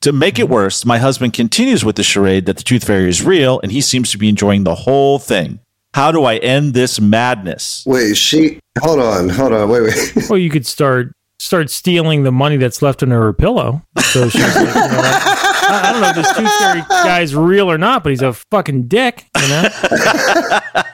To 0.00 0.12
make 0.12 0.40
it 0.40 0.48
worse, 0.48 0.84
my 0.84 0.98
husband 0.98 1.32
continues 1.32 1.84
with 1.84 1.94
the 1.94 2.02
charade 2.02 2.46
that 2.46 2.56
the 2.56 2.64
tooth 2.64 2.88
fairy 2.88 3.08
is 3.08 3.22
real 3.22 3.60
and 3.60 3.70
he 3.70 3.80
seems 3.80 4.10
to 4.10 4.18
be 4.18 4.28
enjoying 4.28 4.64
the 4.64 4.74
whole 4.74 5.20
thing. 5.20 5.60
How 5.94 6.10
do 6.10 6.24
I 6.24 6.38
end 6.38 6.74
this 6.74 7.00
madness? 7.00 7.84
Wait, 7.86 8.16
she. 8.16 8.58
Hold 8.80 8.98
on. 8.98 9.28
Hold 9.28 9.52
on. 9.52 9.68
Wait, 9.68 9.82
wait. 9.82 10.28
Well, 10.28 10.40
you 10.40 10.50
could 10.50 10.66
start 10.66 11.12
start 11.38 11.70
stealing 11.70 12.24
the 12.24 12.32
money 12.32 12.56
that's 12.56 12.82
left 12.82 13.00
under 13.04 13.20
her 13.22 13.32
pillow. 13.32 13.82
So 14.00 14.28
she's 14.28 14.42
like, 14.42 14.56
you 14.56 14.74
know 14.74 14.96
what? 14.96 15.46
I, 15.70 15.88
I 15.88 15.92
don't 15.92 16.00
know 16.02 16.08
if 16.10 16.16
this 16.16 16.36
tooth 16.36 16.58
fairy 16.58 16.80
guy's 16.88 17.34
real 17.34 17.70
or 17.70 17.78
not, 17.78 18.02
but 18.02 18.10
he's 18.10 18.22
a 18.22 18.32
fucking 18.32 18.88
dick. 18.88 19.26
You 19.40 19.48
know, 19.48 19.68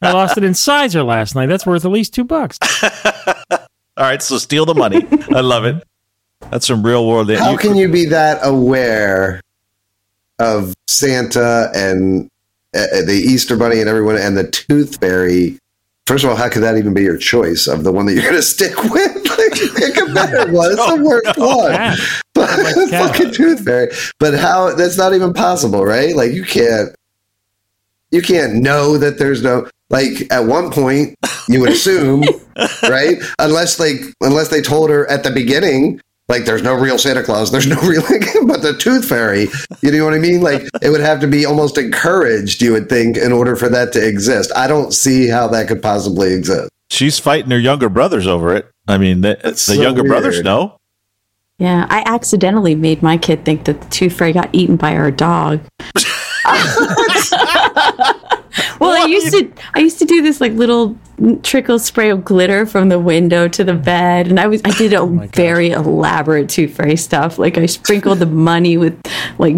I 0.03 0.12
lost 0.12 0.37
it 0.37 0.45
incisor 0.45 1.03
last 1.03 1.35
night. 1.35 1.47
That's 1.47 1.66
worth 1.66 1.85
at 1.85 1.91
least 1.91 2.14
two 2.14 2.24
bucks. 2.24 2.59
All 3.99 4.05
right, 4.05 4.22
so 4.22 4.39
steal 4.39 4.66
the 4.66 4.74
money. 4.74 5.07
I 5.35 5.41
love 5.41 5.64
it. 5.64 5.83
That's 6.51 6.66
some 6.66 6.85
real 6.85 7.07
world. 7.07 7.31
How 7.33 7.57
can 7.57 7.77
you 7.77 7.89
be 7.89 8.05
that 8.07 8.39
aware 8.43 9.41
of 10.39 10.74
Santa 10.87 11.70
and 11.74 12.31
uh, 12.74 13.03
the 13.07 13.22
Easter 13.24 13.57
Bunny 13.57 13.81
and 13.81 13.89
everyone 13.89 14.16
and 14.16 14.37
the 14.37 14.49
Tooth 14.51 15.01
Fairy? 15.01 15.59
First 16.07 16.24
of 16.24 16.31
all, 16.31 16.37
how 16.37 16.49
could 16.49 16.62
that 16.62 16.77
even 16.77 16.95
be 16.95 17.03
your 17.03 17.16
choice 17.16 17.66
of 17.66 17.85
the 17.85 17.91
one 17.91 18.07
that 18.07 18.12
you're 18.12 18.22
going 18.22 18.35
to 18.35 18.43
stick 18.43 18.77
with? 18.85 19.26
Like, 19.39 19.74
pick 19.76 19.97
a 19.97 20.12
better 20.12 20.53
one. 20.53 20.72
It's 20.72 20.87
the 20.87 21.03
worst 21.03 21.39
one. 21.39 21.72
Cat. 21.72 21.99
But 22.34 22.59
like 22.59 22.91
fucking 22.91 23.32
Tooth 23.32 23.64
Fairy. 23.64 23.89
But 24.18 24.34
how? 24.34 24.74
That's 24.74 24.97
not 24.99 25.14
even 25.14 25.32
possible, 25.32 25.84
right? 25.84 26.14
Like 26.14 26.32
you 26.32 26.45
can't. 26.45 26.95
You 28.11 28.22
can't 28.22 28.55
know 28.55 28.99
that 28.99 29.18
there's 29.18 29.43
no 29.43 29.68
like 29.91 30.30
at 30.30 30.45
one 30.47 30.70
point 30.70 31.16
you 31.49 31.61
would 31.61 31.70
assume 31.70 32.24
right 32.84 33.18
unless 33.39 33.78
like 33.78 33.97
unless 34.20 34.49
they 34.49 34.61
told 34.61 34.91
her 34.91 35.09
at 35.11 35.22
the 35.22 35.30
beginning 35.30 36.01
Like 36.28 36.45
there's 36.45 36.62
no 36.62 36.74
real 36.74 36.99
Santa 36.99 37.22
Claus, 37.22 37.53
there's 37.53 37.68
no 37.68 37.76
real, 37.82 38.03
but 38.47 38.62
the 38.62 38.76
Tooth 38.78 39.09
Fairy, 39.09 39.47
you 39.82 39.93
know 39.93 40.05
what 40.05 40.14
I 40.14 40.18
mean? 40.18 40.41
Like 40.43 40.62
it 40.82 40.91
would 40.91 41.01
have 41.01 41.20
to 41.20 41.28
be 41.28 41.47
almost 41.47 41.78
encouraged, 41.78 42.61
you 42.62 42.72
would 42.72 42.89
think, 42.89 43.16
in 43.16 43.32
order 43.32 43.55
for 43.55 43.68
that 43.68 43.93
to 43.93 44.05
exist. 44.07 44.51
I 44.57 44.66
don't 44.66 44.93
see 44.93 45.28
how 45.28 45.47
that 45.49 45.68
could 45.68 45.82
possibly 45.82 46.32
exist. 46.34 46.68
She's 46.91 47.18
fighting 47.18 47.51
her 47.51 47.59
younger 47.59 47.89
brothers 47.89 48.26
over 48.26 48.55
it. 48.55 48.70
I 48.89 48.99
mean, 48.99 49.20
the, 49.20 49.39
the 49.43 49.57
so 49.57 49.72
younger 49.72 50.05
brothers 50.05 50.37
weird. 50.37 50.45
know. 50.45 50.76
Yeah, 51.59 51.87
I 51.89 52.03
accidentally 52.07 52.74
made 52.74 53.03
my 53.03 53.16
kid 53.16 53.45
think 53.45 53.64
that 53.64 53.80
the 53.80 53.89
tooth 53.89 54.12
fairy 54.12 54.32
got 54.32 54.51
eaten 54.53 54.76
by 54.76 54.95
our 54.95 55.11
dog. 55.11 55.61
well, 58.78 58.93
I 58.93 59.07
used 59.09 59.32
to 59.32 59.51
I 59.74 59.80
used 59.80 59.99
to 59.99 60.05
do 60.05 60.22
this 60.22 60.41
like 60.41 60.53
little 60.53 60.97
trickle 61.43 61.78
spray 61.78 62.11
of 62.11 62.24
glitter 62.24 62.66
from 62.66 62.91
the 62.91 62.99
window 62.99 63.49
to 63.49 63.64
the 63.64 63.74
bed, 63.74 64.28
and 64.28 64.39
I 64.39 64.47
was 64.47 64.61
I 64.64 64.70
did 64.72 64.93
a 64.93 65.07
very 65.34 65.70
elaborate 65.70 66.51
tooth 66.51 66.76
fairy 66.76 66.97
stuff. 66.97 67.39
Like 67.39 67.57
I 67.57 67.66
sprinkled 67.66 68.18
the 68.18 68.26
money 68.26 68.76
with 68.76 69.01
like 69.39 69.57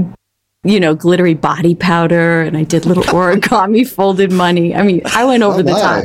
you 0.68 0.78
know 0.80 0.94
glittery 0.94 1.34
body 1.34 1.74
powder, 1.74 2.42
and 2.42 2.56
I 2.56 2.64
did 2.64 2.86
little 2.86 3.04
origami 3.04 3.86
folded 3.96 4.30
money. 4.32 4.74
I 4.74 4.82
mean, 4.82 5.02
I 5.06 5.24
went 5.24 5.42
over 5.42 5.60
Oh, 5.60 5.62
the 5.62 5.72
top. 5.72 6.04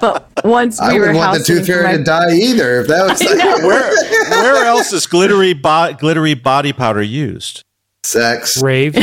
But 0.00 0.44
once 0.44 0.80
we 0.80 0.86
I 0.86 0.92
were 0.94 1.00
wouldn't 1.00 1.18
want 1.18 1.38
the 1.38 1.44
Tooth 1.44 1.66
Fairy 1.66 1.84
my 1.84 1.96
to 1.98 2.04
die 2.04 2.32
either 2.32 2.80
if 2.80 2.86
that 2.88 3.06
was 3.08 3.20
Where 3.62 3.90
where 4.42 4.64
else 4.64 4.92
is 4.92 5.06
glittery 5.06 5.52
bo- 5.54 5.92
glittery 5.98 6.34
body 6.34 6.72
powder 6.72 7.02
used? 7.02 7.62
sex. 8.02 8.62
Rave. 8.62 8.94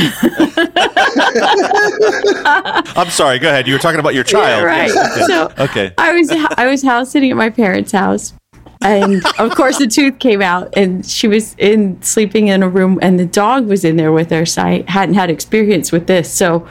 I'm 1.75 3.09
sorry. 3.09 3.37
Go 3.39 3.49
ahead. 3.49 3.67
You 3.67 3.73
were 3.73 3.79
talking 3.79 3.99
about 3.99 4.15
your 4.15 4.23
child. 4.23 4.61
Yeah, 4.61 4.63
right. 4.63 4.91
Yes, 4.93 5.27
So 5.27 5.45
Okay. 5.45 5.63
okay. 5.63 5.93
I 5.97 6.13
was 6.13 6.29
I 6.31 6.65
was 6.67 6.81
house 6.83 7.11
sitting 7.11 7.29
at 7.31 7.37
my 7.37 7.49
parents' 7.49 7.91
house, 7.91 8.33
and 8.81 9.23
of 9.39 9.55
course 9.55 9.77
the 9.77 9.87
tooth 9.87 10.19
came 10.19 10.41
out, 10.41 10.75
and 10.77 11.05
she 11.05 11.27
was 11.27 11.55
in 11.57 12.01
sleeping 12.01 12.47
in 12.47 12.63
a 12.63 12.69
room, 12.69 12.99
and 13.01 13.19
the 13.19 13.25
dog 13.25 13.67
was 13.67 13.83
in 13.83 13.97
there 13.97 14.11
with 14.11 14.29
her. 14.31 14.45
So 14.45 14.61
I 14.61 14.83
hadn't 14.87 15.15
had 15.15 15.29
experience 15.29 15.91
with 15.91 16.07
this, 16.07 16.31
so 16.31 16.67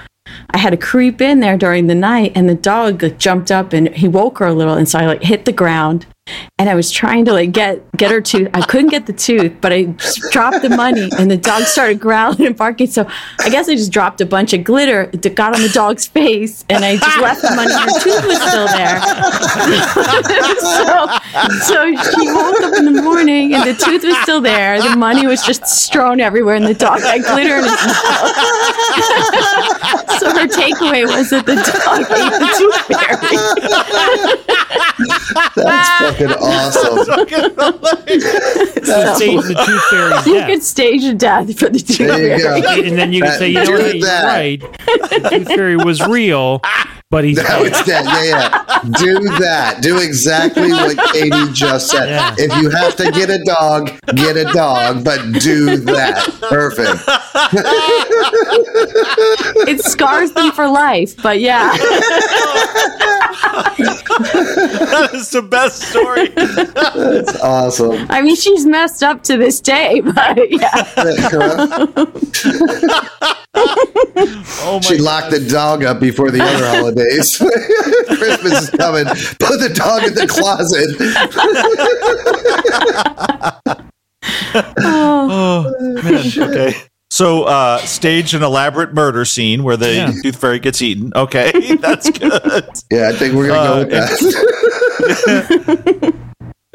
I 0.50 0.58
had 0.58 0.70
to 0.70 0.76
creep 0.76 1.20
in 1.20 1.40
there 1.40 1.56
during 1.56 1.86
the 1.86 1.94
night, 1.94 2.32
and 2.34 2.48
the 2.48 2.54
dog 2.54 3.02
like, 3.02 3.18
jumped 3.18 3.50
up 3.50 3.72
and 3.72 3.88
he 3.88 4.08
woke 4.08 4.38
her 4.38 4.46
a 4.46 4.54
little, 4.54 4.74
and 4.74 4.88
so 4.88 4.98
I 4.98 5.06
like 5.06 5.22
hit 5.22 5.44
the 5.44 5.52
ground. 5.52 6.06
And 6.58 6.68
I 6.68 6.74
was 6.74 6.90
trying 6.90 7.26
to 7.26 7.32
like 7.32 7.52
get 7.52 7.90
get 7.92 8.10
her 8.10 8.20
tooth. 8.20 8.48
I 8.52 8.62
couldn't 8.62 8.90
get 8.90 9.06
the 9.06 9.12
tooth, 9.12 9.52
but 9.60 9.72
I 9.72 9.94
dropped 10.30 10.62
the 10.62 10.70
money, 10.70 11.08
and 11.18 11.30
the 11.30 11.36
dog 11.36 11.62
started 11.64 12.00
growling 12.00 12.46
and 12.46 12.56
barking. 12.56 12.88
So 12.88 13.06
I 13.40 13.48
guess 13.50 13.68
I 13.68 13.76
just 13.76 13.92
dropped 13.92 14.20
a 14.20 14.26
bunch 14.26 14.52
of 14.52 14.64
glitter 14.64 15.06
that 15.06 15.34
got 15.36 15.54
on 15.54 15.62
the 15.62 15.68
dog's 15.68 16.06
face, 16.06 16.64
and 16.68 16.84
I 16.84 16.96
just 16.96 17.18
left 17.20 17.42
the 17.42 17.54
money. 17.54 17.72
Her 17.72 17.86
tooth 18.00 18.26
was 18.26 18.40
still 18.42 18.66
there. 18.66 19.00
so, 20.66 21.06
so 21.62 21.94
she 22.10 22.32
woke 22.32 22.60
up 22.62 22.74
in 22.78 22.86
the 22.86 23.02
morning, 23.02 23.54
and 23.54 23.62
the 23.68 23.74
tooth 23.74 24.02
was 24.02 24.16
still 24.22 24.40
there. 24.40 24.80
The 24.82 24.96
money 24.96 25.26
was 25.26 25.44
just 25.44 25.66
strewn 25.66 26.20
everywhere, 26.20 26.56
and 26.56 26.66
the 26.66 26.74
dog 26.74 27.00
had 27.00 27.22
glitter 27.22 27.56
in 27.56 27.64
his 27.64 27.72
mouth. 27.72 28.32
so 30.18 30.30
her 30.32 30.48
takeaway 30.48 31.04
was 31.04 31.30
that 31.30 31.44
the 31.46 31.56
dog 31.56 32.00
ate 32.10 32.32
the 32.40 32.48
tooth 32.58 32.80
fairy. 32.88 33.36
That's 35.56 35.88
fucking 36.18 36.30
awesome. 36.32 37.04
So 38.84 39.14
stage 39.14 39.42
the 39.42 39.54
tooth 39.66 39.84
fairy's 39.90 40.26
You 40.26 40.34
death. 40.34 40.46
could 40.48 40.62
stage 40.62 41.04
a 41.04 41.14
death 41.14 41.58
for 41.58 41.68
the 41.68 41.78
tooth 41.78 41.98
There 41.98 42.36
you 42.38 42.42
fairy. 42.42 42.60
go. 42.60 42.68
and 42.88 42.98
then 42.98 43.12
you 43.12 43.20
can 43.22 43.30
That- 43.30 43.38
say, 43.38 43.48
you 43.48 43.54
know 43.54 43.64
do 43.66 43.72
what, 43.72 43.96
you're 43.96 44.06
that. 44.06 44.24
right. 44.24 44.60
The 44.60 45.28
tooth 45.30 45.48
fairy 45.48 45.76
was 45.76 46.06
real, 46.06 46.60
but 47.10 47.24
he's 47.24 47.36
Now 47.38 47.62
it's 47.62 47.82
dead. 47.84 48.04
Yeah, 48.04 48.22
yeah. 48.24 48.82
Do 48.98 49.20
that. 49.40 49.82
Do 49.82 49.98
exactly 49.98 50.70
what 50.70 50.96
Katie 51.12 51.52
just 51.52 51.88
said. 51.90 52.08
Yeah. 52.08 52.34
If 52.38 52.62
you 52.62 52.70
have 52.70 52.94
to 52.96 53.10
get 53.10 53.30
a 53.30 53.42
dog, 53.44 53.90
get 54.14 54.36
a 54.36 54.44
dog, 54.52 55.02
but 55.04 55.20
do 55.40 55.76
that. 55.78 56.24
Perfect. 56.48 57.02
It 59.68 59.80
scars 59.84 60.32
them 60.32 60.52
for 60.52 60.68
life, 60.68 61.16
but 61.22 61.40
yeah. 61.40 61.72
That 65.16 65.22
is 65.22 65.30
the 65.30 65.42
best 65.42 65.82
story. 65.82 66.28
That's 66.34 67.40
awesome. 67.40 68.06
I 68.10 68.22
mean, 68.22 68.36
she's 68.36 68.66
messed 68.66 69.02
up 69.02 69.22
to 69.24 69.36
this 69.36 69.60
day, 69.60 70.00
but 70.04 70.50
yeah. 70.50 70.84
Oh 73.58 74.74
my 74.74 74.80
she 74.80 74.98
locked 74.98 75.30
the 75.30 75.46
dog 75.50 75.82
up 75.84 75.98
before 76.00 76.30
the 76.30 76.42
other 76.42 76.66
holidays. 76.66 77.38
Christmas 78.18 78.64
is 78.64 78.70
coming. 78.70 79.04
Put 79.06 79.58
the 79.60 79.72
dog 79.74 80.04
in 80.04 80.14
the 80.14 80.26
closet. 80.26 80.90
Oh 84.78 85.72
man. 86.02 86.26
Okay. 86.50 86.74
So 87.10 87.44
uh 87.44 87.78
stage 87.78 88.34
an 88.34 88.42
elaborate 88.42 88.92
murder 88.92 89.24
scene 89.24 89.62
where 89.62 89.76
the 89.76 89.94
Yeah. 89.94 90.12
tooth 90.22 90.36
fairy 90.36 90.58
gets 90.58 90.82
eaten. 90.82 91.12
Okay. 91.14 91.76
That's 91.76 92.10
good. 92.10 92.64
Yeah, 92.90 93.08
I 93.08 93.12
think 93.12 93.34
we're 93.34 93.48
gonna 93.48 93.60
Uh, 93.60 93.74
go 93.74 93.78
with 93.80 93.90
that. 93.90 94.85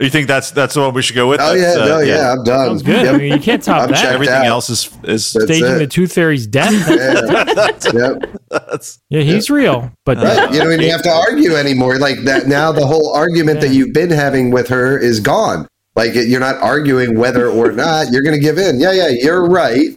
You 0.01 0.09
think 0.09 0.27
that's 0.27 0.49
that's 0.49 0.73
the 0.73 0.79
one 0.79 0.95
we 0.95 1.03
should 1.03 1.15
go 1.15 1.29
with? 1.29 1.39
oh 1.39 1.53
yeah, 1.53 1.73
uh, 1.73 1.85
no, 1.85 1.99
yeah, 1.99 2.31
I'm 2.31 2.43
done. 2.43 2.69
Sounds 2.69 2.81
good. 2.81 3.05
I 3.07 3.15
mean, 3.17 3.33
you 3.33 3.39
can't 3.39 3.61
top 3.61 3.83
I'm 3.83 3.91
that. 3.91 4.03
Everything 4.05 4.33
out. 4.33 4.45
else 4.45 4.69
is 4.71 4.85
is 5.03 5.31
That's 5.33 5.45
Staging 5.45 5.75
it. 5.75 5.77
the 5.77 5.85
tooth 5.85 6.13
fairy's 6.13 6.47
death. 6.47 6.71
Yeah. 7.93 8.09
Yep. 8.09 8.41
that's 8.49 8.99
Yeah, 9.09 9.21
he's 9.21 9.51
real, 9.51 9.91
but 10.05 10.17
Right. 10.17 10.51
You 10.51 10.59
don't 10.59 10.71
even 10.73 10.89
have 10.89 11.03
to 11.03 11.11
argue 11.11 11.55
anymore. 11.55 11.99
Like 11.99 12.23
that 12.23 12.47
now 12.47 12.71
the 12.71 12.85
whole 12.85 13.13
argument 13.13 13.61
that 13.61 13.69
you've 13.71 13.93
been 13.93 14.09
having 14.09 14.49
with 14.49 14.67
her 14.69 14.97
is 14.97 15.19
gone. 15.19 15.67
Like 15.95 16.15
you're 16.15 16.39
not 16.39 16.55
arguing 16.57 17.19
whether 17.19 17.47
or 17.47 17.71
not 17.71 18.11
you're 18.11 18.23
going 18.23 18.35
to 18.35 18.41
give 18.41 18.57
in. 18.57 18.79
Yeah, 18.79 18.93
yeah, 18.93 19.09
you're 19.09 19.45
right. 19.47 19.95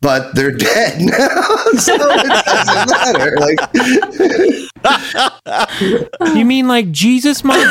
But 0.00 0.32
they're 0.36 0.52
dead 0.52 1.00
now, 1.00 1.16
so 1.76 1.92
it 1.96 2.28
doesn't 2.46 2.90
matter. 2.90 3.36
Like, 3.40 3.58
you 6.36 6.44
mean 6.44 6.68
like 6.68 6.92
Jesus, 6.92 7.42
mom? 7.42 7.56
no, 7.58 7.64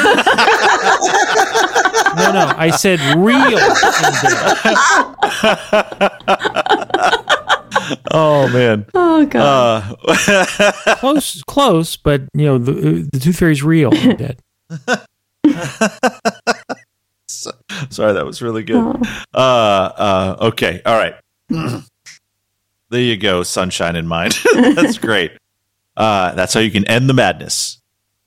no, 2.34 2.54
I 2.58 2.70
said 2.76 3.00
real. 3.18 3.60
oh 8.12 8.50
man. 8.52 8.86
Oh 8.94 9.26
god. 9.26 9.98
Uh 10.06 10.96
Close, 10.98 11.42
close, 11.44 11.96
but 11.96 12.24
you 12.34 12.46
know 12.46 12.58
the 12.58 13.08
the 13.12 13.20
tooth 13.20 13.38
fairy's 13.40 13.64
real. 13.64 13.92
and 13.94 14.18
Dead. 14.18 14.40
sorry, 17.90 18.14
that 18.14 18.26
was 18.26 18.42
really 18.42 18.64
good. 18.64 18.76
Oh. 18.76 19.02
Uh 19.34 19.92
uh 19.98 20.38
okay. 20.48 20.82
All 20.86 20.98
right. 20.98 21.16
there 22.90 23.02
you 23.02 23.18
go, 23.18 23.44
sunshine 23.44 23.96
in 23.96 24.08
mind. 24.08 24.38
that's 24.54 24.98
great. 24.98 25.32
Uh 25.96 26.34
that's 26.34 26.54
how 26.54 26.60
you 26.60 26.72
can 26.72 26.86
end 26.86 27.10
the 27.10 27.14
madness. 27.14 27.82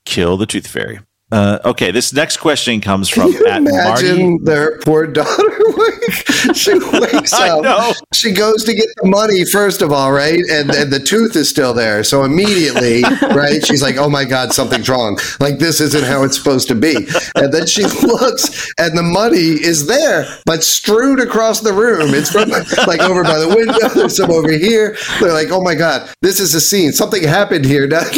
Kill 0.05 0.37
the 0.37 0.45
tooth 0.45 0.67
fairy. 0.67 0.99
Uh, 1.31 1.59
okay, 1.65 1.91
this 1.91 2.11
next 2.13 2.37
question 2.37 2.81
comes 2.81 3.07
from 3.07 3.31
can 3.31 3.41
you 3.41 3.47
at 3.47 3.63
Marty. 3.63 4.07
imagine 4.09 4.43
their 4.43 4.77
poor 4.79 5.07
daughter? 5.07 5.43
Like, 5.71 6.55
she 6.55 6.73
wakes 6.93 7.33
I 7.33 7.49
up. 7.49 7.63
know. 7.63 7.93
She 8.13 8.31
goes 8.33 8.63
to 8.65 8.73
get 8.73 8.87
the 9.01 9.07
money 9.09 9.45
first 9.45 9.81
of 9.81 9.91
all, 9.91 10.11
right? 10.11 10.39
And 10.51 10.69
and 10.71 10.91
the 10.91 10.99
tooth 10.99 11.35
is 11.35 11.49
still 11.49 11.73
there. 11.73 12.03
So 12.03 12.23
immediately, 12.23 13.01
right? 13.33 13.65
She's 13.65 13.81
like, 13.81 13.97
"Oh 13.97 14.09
my 14.09 14.25
god, 14.25 14.51
something's 14.53 14.89
wrong. 14.89 15.17
Like 15.39 15.57
this 15.59 15.79
isn't 15.79 16.03
how 16.03 16.23
it's 16.23 16.37
supposed 16.37 16.67
to 16.67 16.75
be." 16.75 16.95
And 17.35 17.51
then 17.53 17.65
she 17.67 17.83
looks, 17.83 18.71
and 18.77 18.95
the 18.97 19.03
money 19.03 19.37
is 19.63 19.87
there, 19.87 20.25
but 20.45 20.63
strewn 20.63 21.19
across 21.19 21.61
the 21.61 21.73
room. 21.73 22.13
It's 22.13 22.31
from 22.31 22.49
like 22.85 22.99
over 23.01 23.23
by 23.23 23.39
the 23.39 23.47
window. 23.47 23.87
There's 23.89 24.17
some 24.17 24.29
over 24.31 24.51
here. 24.51 24.97
They're 25.19 25.33
like, 25.33 25.49
"Oh 25.51 25.61
my 25.61 25.75
god, 25.75 26.09
this 26.21 26.39
is 26.39 26.53
a 26.53 26.61
scene. 26.61 26.91
Something 26.91 27.23
happened 27.23 27.65
here." 27.65 27.83
You 27.83 27.89
got 27.89 28.11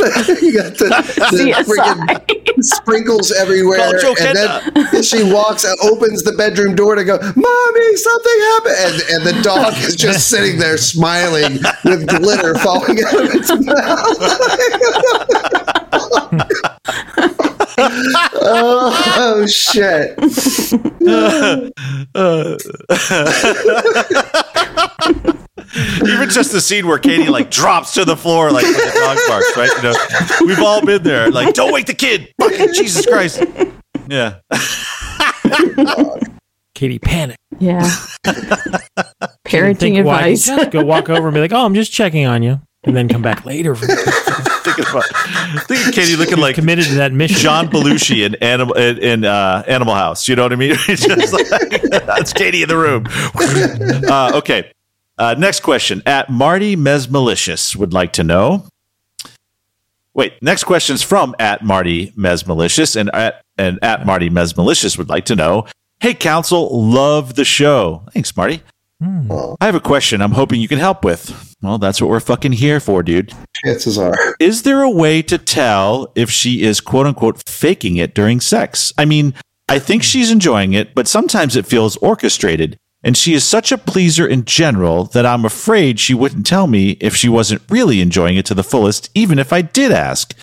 the, 0.78 0.89
the 1.32 1.64
freaking 1.64 1.64
CSI. 1.64 3.03
Sprinkles 3.04 3.32
everywhere. 3.32 3.80
And 4.20 4.38
then 4.38 5.04
she 5.04 5.24
walks 5.24 5.64
and 5.64 5.78
opens 5.82 6.24
the 6.24 6.34
bedroom 6.34 6.76
door 6.76 6.95
to 6.95 7.04
go, 7.04 7.18
Mommy, 7.18 7.95
something 7.95 8.39
happened. 8.39 8.76
And, 8.80 9.01
and 9.10 9.24
the 9.26 9.41
dog 9.43 9.74
is 9.78 9.95
just 9.95 10.30
sitting 10.34 10.60
there 10.60 10.78
smiling 10.78 11.60
with 11.84 12.08
glitter 12.08 12.56
falling 12.60 13.04
out 13.04 13.14
of 13.14 13.34
its 13.34 13.51
mouth. 13.66 14.18
oh, 19.16 19.45
shit. 19.47 20.18
Even 25.76 26.30
just 26.30 26.51
the 26.51 26.61
scene 26.61 26.88
where 26.88 26.99
Katie 26.99 27.30
like 27.30 27.49
drops 27.49 27.93
to 27.95 28.05
the 28.05 28.15
floor 28.15 28.51
like 28.51 28.63
when 28.63 28.74
the 28.74 28.91
dog 28.93 29.17
barks, 29.28 29.57
right? 29.57 29.69
You 29.78 29.84
know, 29.84 29.95
we've 30.47 30.63
all 30.65 30.86
been 30.86 31.03
there. 31.03 31.32
Like, 31.32 31.53
don't 31.53 31.74
wake 31.74 31.88
the 31.88 31.93
kid. 31.93 32.32
Fucking 32.39 32.74
Jesus 32.74 33.05
Christ. 33.05 33.43
Yeah. 34.07 34.39
Katie 36.76 36.99
panic. 36.99 37.38
Yeah. 37.59 37.82
Parenting 39.45 39.78
think 39.78 40.05
why- 40.05 40.17
advice. 40.17 40.45
Just 40.45 40.71
go 40.71 40.84
walk 40.84 41.09
over 41.09 41.28
and 41.28 41.34
be 41.34 41.39
like, 41.39 41.53
"Oh, 41.53 41.65
I'm 41.65 41.76
just 41.76 41.91
checking 41.91 42.26
on 42.26 42.43
you." 42.43 42.59
and 42.86 42.95
then 42.95 43.07
come 43.07 43.21
back 43.21 43.45
later. 43.45 43.76
For 43.76 43.86
thinking 43.86 44.86
about 44.89 45.03
thinking 45.67 45.91
Katie 45.91 46.15
looking 46.15 46.38
like 46.38 46.55
committed 46.55 46.86
to 46.86 46.95
that 46.95 47.11
mission. 47.13 47.38
John 47.38 47.67
Belushi 47.69 48.26
in 48.26 48.36
Animal 48.36 48.76
in, 48.76 48.97
in 48.99 49.26
uh, 49.26 49.63
Animal 49.67 49.93
House. 49.95 50.28
You 50.28 50.36
know 50.36 50.43
what 50.43 50.53
I 50.53 50.55
mean? 50.55 50.76
It's 50.88 51.05
just 51.05 51.34
like 51.34 51.82
that's 52.05 52.34
Katie 52.34 52.63
in 52.63 52.69
the 52.69 52.78
room. 52.78 53.05
Uh, 54.09 54.38
okay. 54.39 54.71
Uh, 55.24 55.34
next 55.36 55.61
question. 55.61 56.03
At 56.05 56.30
Marty 56.30 56.76
Mesmalicious 56.76 57.78
would 57.78 57.93
like 57.93 58.11
to 58.13 58.26
know. 58.26 58.67
Wait, 60.13 60.34
next 60.41 60.65
question 60.65 60.95
is 60.95 61.01
from 61.01 61.34
at 61.39 61.63
Marty 61.63 62.11
Mesmalicious 62.11 62.97
and 62.97 63.09
at 63.15 63.41
and 63.57 63.80
at 63.82 64.05
Marty 64.05 64.30
Mesmalicious 64.30 64.97
would 64.97 65.07
like 65.07 65.24
to 65.26 65.36
know. 65.38 65.65
Hey, 66.01 66.13
council, 66.13 66.67
love 66.78 67.36
the 67.36 67.45
show. 67.45 68.03
Thanks, 68.11 68.36
Marty. 68.36 68.63
I 69.01 69.65
have 69.65 69.76
a 69.76 69.80
question 69.80 70.21
I'm 70.21 70.34
hoping 70.34 70.59
you 70.59 70.67
can 70.67 70.80
help 70.80 71.05
with. 71.05 71.55
Well, 71.61 71.78
that's 71.78 72.01
what 72.01 72.09
we're 72.09 72.19
fucking 72.19 72.51
here 72.51 72.82
for, 72.82 73.01
dude. 73.01 73.34
Chances 73.63 73.97
are. 73.97 74.36
Is 74.41 74.63
there 74.63 74.82
a 74.82 74.89
way 74.89 75.21
to 75.21 75.38
tell 75.38 76.11
if 76.15 76.30
she 76.32 76.63
is 76.63 76.82
quote 76.82 77.07
unquote 77.07 77.41
faking 77.47 77.95
it 77.95 78.13
during 78.13 78.41
sex? 78.41 78.91
I 78.97 79.05
mean, 79.05 79.36
I 79.69 79.80
think 79.80 80.03
she's 80.03 80.32
enjoying 80.32 80.74
it, 80.74 80.93
but 80.93 81.07
sometimes 81.07 81.55
it 81.55 81.65
feels 81.65 81.95
orchestrated. 81.97 82.78
And 83.04 83.18
she 83.18 83.34
is 83.34 83.43
such 83.43 83.72
a 83.72 83.78
pleaser 83.78 84.26
in 84.26 84.45
general 84.45 85.06
that 85.06 85.26
I'm 85.26 85.43
afraid 85.43 85.99
she 85.99 86.14
wouldn't 86.14 86.45
tell 86.45 86.68
me 86.68 86.91
if 87.01 87.16
she 87.16 87.28
wasn't 87.28 87.62
really 87.70 87.99
enjoying 87.99 88.38
it 88.38 88.45
to 88.45 88.54
the 88.54 88.64
fullest, 88.64 89.10
even 89.14 89.39
if 89.39 89.51
I 89.51 89.62
did 89.62 89.91
ask. 89.91 90.34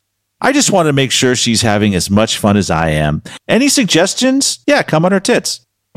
I 0.43 0.53
just 0.53 0.71
want 0.71 0.87
to 0.87 0.93
make 0.93 1.11
sure 1.11 1.35
she's 1.37 1.63
having 1.63 1.95
as 1.95 2.11
much 2.11 2.39
fun 2.39 2.57
as 2.57 2.71
I 2.71 2.91
am. 2.91 3.23
Any 3.49 3.69
suggestions? 3.69 4.61
Yeah, 4.67 4.83
come 4.83 5.05
on 5.05 5.13
her 5.13 5.21
tits. 5.21 5.67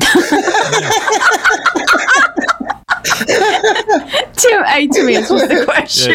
Tim, 4.36 4.62
I, 4.66 4.88
Tim 4.92 5.08
answers 5.08 5.48
the 5.48 5.64
question. 5.64 6.14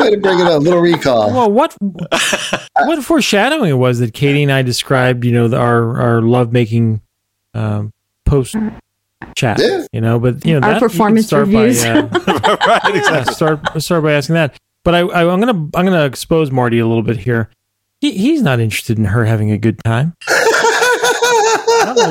Way 0.00 0.10
to 0.10 0.16
bring 0.18 0.38
it 0.38 0.46
up. 0.46 0.62
Little 0.62 0.80
recall. 0.80 1.32
Well, 1.32 1.50
what 1.50 1.76
what 1.80 3.04
foreshadowing 3.04 3.70
it 3.70 3.74
was 3.74 3.98
that 3.98 4.14
Katie 4.14 4.42
and 4.42 4.52
I 4.52 4.62
described, 4.62 5.24
you 5.24 5.32
know, 5.32 5.48
the, 5.48 5.56
our 5.56 6.00
our 6.00 6.22
lovemaking 6.22 7.00
um, 7.54 7.92
post 8.24 8.54
chat, 9.34 9.58
Yeah. 9.60 9.86
you 9.92 10.00
know, 10.00 10.18
but 10.18 10.44
you 10.44 10.58
know, 10.58 10.66
Our 10.66 10.74
that, 10.74 10.80
performance 10.80 11.26
start 11.26 11.46
reviews. 11.48 11.82
By, 11.82 11.90
uh, 11.90 12.08
right, 12.66 12.94
yeah, 12.94 13.22
start 13.24 13.82
start 13.82 14.02
by 14.02 14.12
asking 14.12 14.34
that. 14.34 14.56
But 14.84 14.94
I, 14.94 15.00
I 15.00 15.32
I'm 15.32 15.40
gonna 15.40 15.58
I'm 15.74 15.84
gonna 15.86 16.04
expose 16.04 16.50
Marty 16.50 16.78
a 16.78 16.86
little 16.86 17.02
bit 17.02 17.16
here. 17.18 17.48
He, 18.00 18.12
he's 18.12 18.42
not 18.42 18.60
interested 18.60 18.98
in 18.98 19.06
her 19.06 19.24
having 19.24 19.50
a 19.50 19.58
good 19.58 19.82
time. 19.84 20.14
Not 21.84 21.96
the 21.96 22.08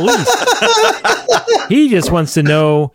least. 1.58 1.70
he 1.70 1.90
just 1.90 2.12
wants 2.12 2.34
to 2.36 2.44
know 2.44 2.94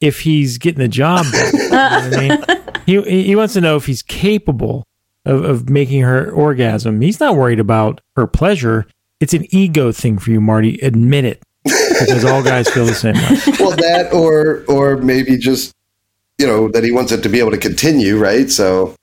if 0.00 0.20
he's 0.20 0.58
getting 0.58 0.80
the 0.80 0.88
job 0.88 1.24
done. 1.32 1.50
You 1.54 1.68
know 1.70 1.70
what 1.70 2.16
I 2.16 2.28
mean? 2.28 2.44
He 2.86 3.00
he 3.28 3.34
wants 3.34 3.54
to 3.54 3.62
know 3.62 3.76
if 3.76 3.86
he's 3.86 4.02
capable 4.02 4.84
of, 5.24 5.42
of 5.42 5.70
making 5.70 6.02
her 6.02 6.30
orgasm. 6.30 7.00
He's 7.00 7.18
not 7.18 7.34
worried 7.34 7.58
about 7.58 8.02
her 8.14 8.26
pleasure. 8.26 8.86
It's 9.20 9.32
an 9.32 9.46
ego 9.48 9.90
thing 9.90 10.18
for 10.18 10.30
you, 10.30 10.38
Marty. 10.38 10.78
Admit 10.82 11.24
it. 11.24 11.42
Because 12.00 12.24
all 12.24 12.42
guys 12.42 12.68
feel 12.68 12.86
the 12.86 12.94
same 12.94 13.14
way. 13.14 13.56
well, 13.60 13.76
that 13.76 14.12
or 14.12 14.64
or 14.68 14.96
maybe 14.98 15.36
just 15.36 15.72
you 16.38 16.46
know 16.46 16.68
that 16.68 16.84
he 16.84 16.90
wants 16.92 17.12
it 17.12 17.22
to 17.22 17.28
be 17.28 17.38
able 17.38 17.50
to 17.52 17.58
continue, 17.58 18.18
right? 18.18 18.50
So, 18.50 18.94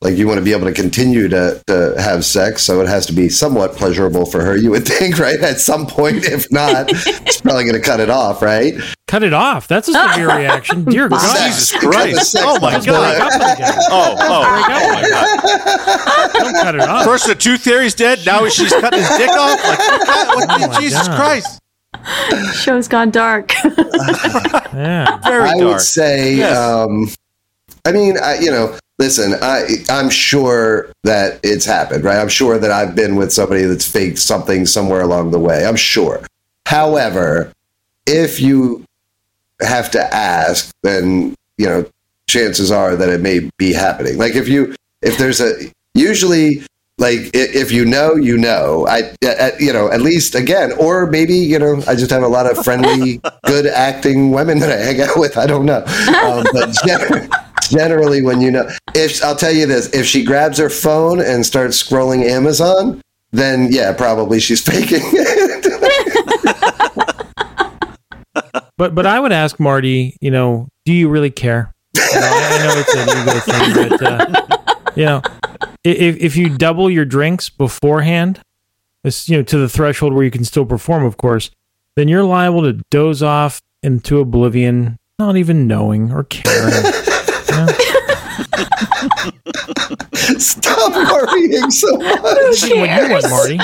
like 0.00 0.16
you 0.16 0.26
want 0.26 0.38
to 0.38 0.44
be 0.44 0.52
able 0.52 0.66
to 0.66 0.72
continue 0.72 1.28
to 1.28 1.62
to 1.66 1.94
have 1.98 2.24
sex, 2.24 2.62
so 2.62 2.80
it 2.80 2.88
has 2.88 3.04
to 3.06 3.12
be 3.12 3.28
somewhat 3.28 3.74
pleasurable 3.74 4.24
for 4.26 4.42
her. 4.44 4.56
You 4.56 4.70
would 4.70 4.86
think, 4.86 5.18
right? 5.20 5.38
At 5.40 5.60
some 5.60 5.86
point, 5.86 6.24
if 6.24 6.50
not, 6.50 6.86
it's 6.90 7.40
probably 7.40 7.64
going 7.64 7.74
to 7.76 7.80
cut 7.82 8.00
it 8.00 8.08
off, 8.10 8.40
right? 8.42 8.74
Cut 9.06 9.22
it 9.22 9.32
off. 9.32 9.66
That's 9.68 9.88
a 9.88 9.92
severe 9.94 10.28
reaction. 10.36 10.84
Dear 10.84 11.08
God. 11.10 11.46
Jesus 11.46 11.72
Christ. 11.78 12.36
Oh 12.38 12.58
my 12.60 12.72
Just 12.72 12.86
break 12.86 12.96
God. 12.98 13.20
up 13.20 13.58
with. 13.58 13.76
Oh, 13.90 14.16
oh, 14.20 14.52
Break 14.52 14.68
up 14.68 14.82
oh 14.82 14.92
my 14.92 15.08
God. 15.08 16.32
Don't 16.34 16.54
cut 16.62 16.74
it 16.74 16.80
off. 16.82 17.04
First, 17.04 17.26
the 17.26 17.34
tooth 17.34 17.62
fairy's 17.62 17.94
dead. 17.94 18.20
Now 18.26 18.46
she's 18.48 18.70
cutting 18.70 19.00
his 19.00 19.08
dick 19.16 19.30
off. 19.30 19.64
Like, 19.64 19.78
what, 19.78 20.00
oh, 20.08 20.34
what, 20.36 20.50
Oh 20.50 20.68
my 20.68 20.80
Jesus 20.80 21.08
God. 21.08 21.16
Christ. 21.16 21.58
Show's 22.54 22.88
gone 22.88 23.10
dark. 23.10 23.52
Yeah. 24.74 25.18
Very 25.24 25.48
I 25.48 25.58
dark. 25.58 25.64
would 25.64 25.80
say, 25.80 26.36
Yes. 26.36 26.56
um, 26.56 27.08
I 27.84 27.90
mean, 27.90 28.16
I, 28.22 28.38
you 28.38 28.50
know, 28.50 28.78
listen, 28.98 29.34
I, 29.42 29.64
I'm 29.90 30.08
sure 30.08 30.92
that 31.02 31.40
it's 31.42 31.64
happened, 31.64 32.04
right? 32.04 32.18
I'm 32.18 32.28
sure 32.28 32.58
that 32.58 32.70
I've 32.70 32.94
been 32.94 33.16
with 33.16 33.32
somebody 33.32 33.62
that's 33.64 33.90
faked 33.90 34.18
something 34.18 34.66
somewhere 34.66 35.00
along 35.00 35.32
the 35.32 35.38
way. 35.40 35.66
I'm 35.66 35.74
sure. 35.74 36.20
However, 36.66 37.52
if 38.06 38.40
you 38.40 38.84
have 39.60 39.90
to 39.92 40.14
ask, 40.14 40.70
then, 40.82 41.34
you 41.56 41.66
know, 41.66 41.84
chances 42.28 42.70
are 42.70 42.94
that 42.94 43.08
it 43.08 43.20
may 43.20 43.50
be 43.56 43.72
happening. 43.72 44.16
Like 44.16 44.36
if 44.36 44.46
you, 44.48 44.76
if 45.02 45.18
there's 45.18 45.40
a, 45.40 45.54
usually, 45.94 46.62
like 46.98 47.30
if 47.34 47.70
you 47.72 47.84
know, 47.84 48.14
you 48.16 48.36
know. 48.36 48.86
I, 48.88 49.12
uh, 49.24 49.50
you 49.58 49.72
know, 49.72 49.90
at 49.90 50.00
least 50.00 50.34
again, 50.34 50.72
or 50.72 51.06
maybe 51.06 51.34
you 51.34 51.58
know, 51.58 51.82
I 51.86 51.94
just 51.94 52.10
have 52.10 52.22
a 52.22 52.28
lot 52.28 52.50
of 52.50 52.62
friendly, 52.64 53.20
good 53.46 53.66
acting 53.66 54.30
women 54.32 54.58
that 54.60 54.70
I 54.70 54.76
hang 54.82 55.00
out 55.00 55.16
with. 55.16 55.36
I 55.38 55.46
don't 55.46 55.64
know, 55.66 55.84
um, 56.24 56.44
but 56.52 56.74
gen- 56.86 57.30
generally, 57.70 58.22
when 58.22 58.40
you 58.40 58.50
know, 58.50 58.68
if 58.94 59.22
I'll 59.24 59.36
tell 59.36 59.52
you 59.52 59.66
this, 59.66 59.92
if 59.94 60.06
she 60.06 60.24
grabs 60.24 60.58
her 60.58 60.70
phone 60.70 61.20
and 61.20 61.44
starts 61.46 61.82
scrolling 61.82 62.24
Amazon, 62.24 63.00
then 63.32 63.68
yeah, 63.70 63.92
probably 63.92 64.40
she's 64.40 64.60
faking 64.62 65.00
it. 65.12 65.64
But 68.76 68.94
but 68.94 69.06
I 69.06 69.18
would 69.18 69.32
ask 69.32 69.58
Marty, 69.58 70.16
you 70.20 70.30
know, 70.30 70.68
do 70.84 70.92
you 70.92 71.08
really 71.08 71.30
care? 71.30 71.72
You 71.96 72.02
know, 72.02 72.20
I 72.22 72.58
I 72.60 72.64
know 72.64 72.74
it's 72.78 72.94
an 72.94 73.08
ego 73.18 73.40
thing, 73.40 73.88
but 73.98 74.02
uh, 74.02 74.90
you 74.96 75.04
know, 75.04 75.22
i- 75.62 75.67
if 75.84 76.16
if 76.18 76.36
you 76.36 76.56
double 76.56 76.90
your 76.90 77.04
drinks 77.04 77.48
beforehand, 77.48 78.40
this 79.02 79.28
you 79.28 79.36
know 79.36 79.42
to 79.44 79.58
the 79.58 79.68
threshold 79.68 80.12
where 80.12 80.24
you 80.24 80.30
can 80.30 80.44
still 80.44 80.66
perform, 80.66 81.04
of 81.04 81.16
course, 81.16 81.50
then 81.96 82.08
you're 82.08 82.24
liable 82.24 82.62
to 82.62 82.82
doze 82.90 83.22
off 83.22 83.60
into 83.82 84.20
oblivion, 84.20 84.98
not 85.18 85.36
even 85.36 85.66
knowing 85.66 86.12
or 86.12 86.24
caring. 86.24 86.92
You 88.58 88.64
know? 88.64 90.38
Stop 90.38 90.92
worrying 90.94 91.70
so 91.70 91.96
much. 91.96 92.60
Getting 92.60 92.80
what 92.80 92.90
you 92.90 93.10
want, 93.10 93.30
Marty. 93.30 93.58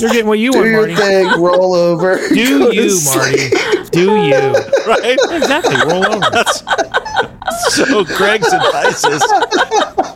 You're 0.00 0.10
getting 0.10 0.26
what 0.26 0.38
you 0.38 0.52
Do 0.52 0.58
want, 0.58 0.70
your 0.70 0.80
Marty. 0.80 0.94
thing, 0.94 1.26
roll 1.42 1.74
over. 1.74 2.16
Do 2.28 2.72
you. 2.72 3.00
Marty? 3.14 3.50
Do 3.90 4.16
you? 4.16 4.52
Right? 4.86 5.18
Exactly. 5.30 5.76
Roll 5.86 6.06
over. 6.06 6.42
So 7.70 8.04
Greg's 8.04 8.52
advice 8.52 9.04
is 9.04 9.22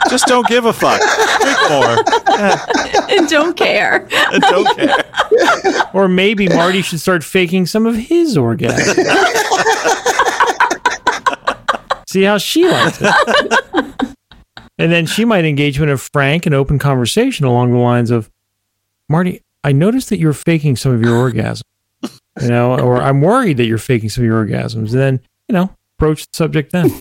just 0.09 0.27
don't 0.27 0.47
give 0.49 0.65
a 0.65 0.73
fuck. 0.73 1.01
Drink 1.41 1.59
more 1.71 1.99
and 3.11 3.29
don't 3.29 3.57
care. 3.57 4.09
and 4.33 4.43
don't 4.43 4.77
care. 4.77 5.05
Or 5.93 6.09
maybe 6.09 6.49
Marty 6.49 6.81
should 6.83 7.01
start 7.01 7.23
faking 7.23 7.67
some 7.67 7.87
of 7.87 7.95
his 7.97 8.37
orgasm. 8.37 8.97
See 12.09 12.23
how 12.23 12.39
she 12.39 12.67
likes 12.67 12.99
it. 13.03 14.15
And 14.81 14.93
then 14.93 15.07
she 15.07 15.25
might 15.25 15.45
engage 15.45 15.81
in 15.81 15.89
a 15.89 15.97
frank 15.99 16.47
and 16.47 16.55
open 16.55 16.79
conversation 16.79 17.45
along 17.45 17.73
the 17.73 17.79
lines 17.79 18.13
of, 18.13 18.31
Marty, 19.09 19.43
I 19.65 19.73
noticed 19.73 20.09
that 20.11 20.21
you're 20.21 20.33
faking 20.33 20.77
some 20.77 20.93
of 20.93 21.03
your 21.03 21.15
orgasms, 21.33 21.63
You 22.41 22.49
know, 22.49 22.79
or 22.79 23.03
I'm 23.03 23.21
worried 23.21 23.57
that 23.57 23.67
you're 23.67 23.77
faking 23.79 24.09
some 24.09 24.23
of 24.23 24.27
your 24.27 24.47
orgasms. 24.47 24.93
And 24.93 25.01
then, 25.01 25.21
you 25.49 25.53
know, 25.53 25.75
approach 25.97 26.27
the 26.31 26.37
subject 26.37 26.71
then 26.71 26.93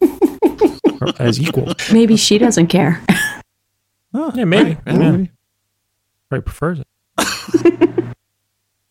as 1.20 1.40
equal. 1.40 1.72
Maybe 1.94 2.18
she 2.18 2.40
doesn't 2.40 2.66
care. 2.68 3.00
Yeah, 4.12 4.44
maybe. 4.46 4.72
Yeah. 4.88 5.26
Probably 6.30 6.42
prefers 6.44 6.80
it. 6.80 6.88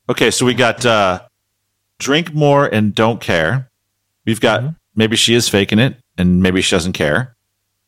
Okay, 0.08 0.30
so 0.30 0.46
we 0.46 0.54
got 0.54 0.86
uh, 0.86 1.22
drink 1.98 2.32
more 2.32 2.66
and 2.72 2.94
don't 2.94 3.20
care. 3.20 3.68
We've 4.24 4.40
got 4.40 4.60
Mm-hmm. 4.60 4.72
maybe 4.94 5.16
she 5.16 5.34
is 5.34 5.48
faking 5.48 5.80
it 5.80 5.96
and 6.18 6.42
maybe 6.42 6.60
she 6.62 6.74
doesn't 6.74 6.92
care. 6.92 7.36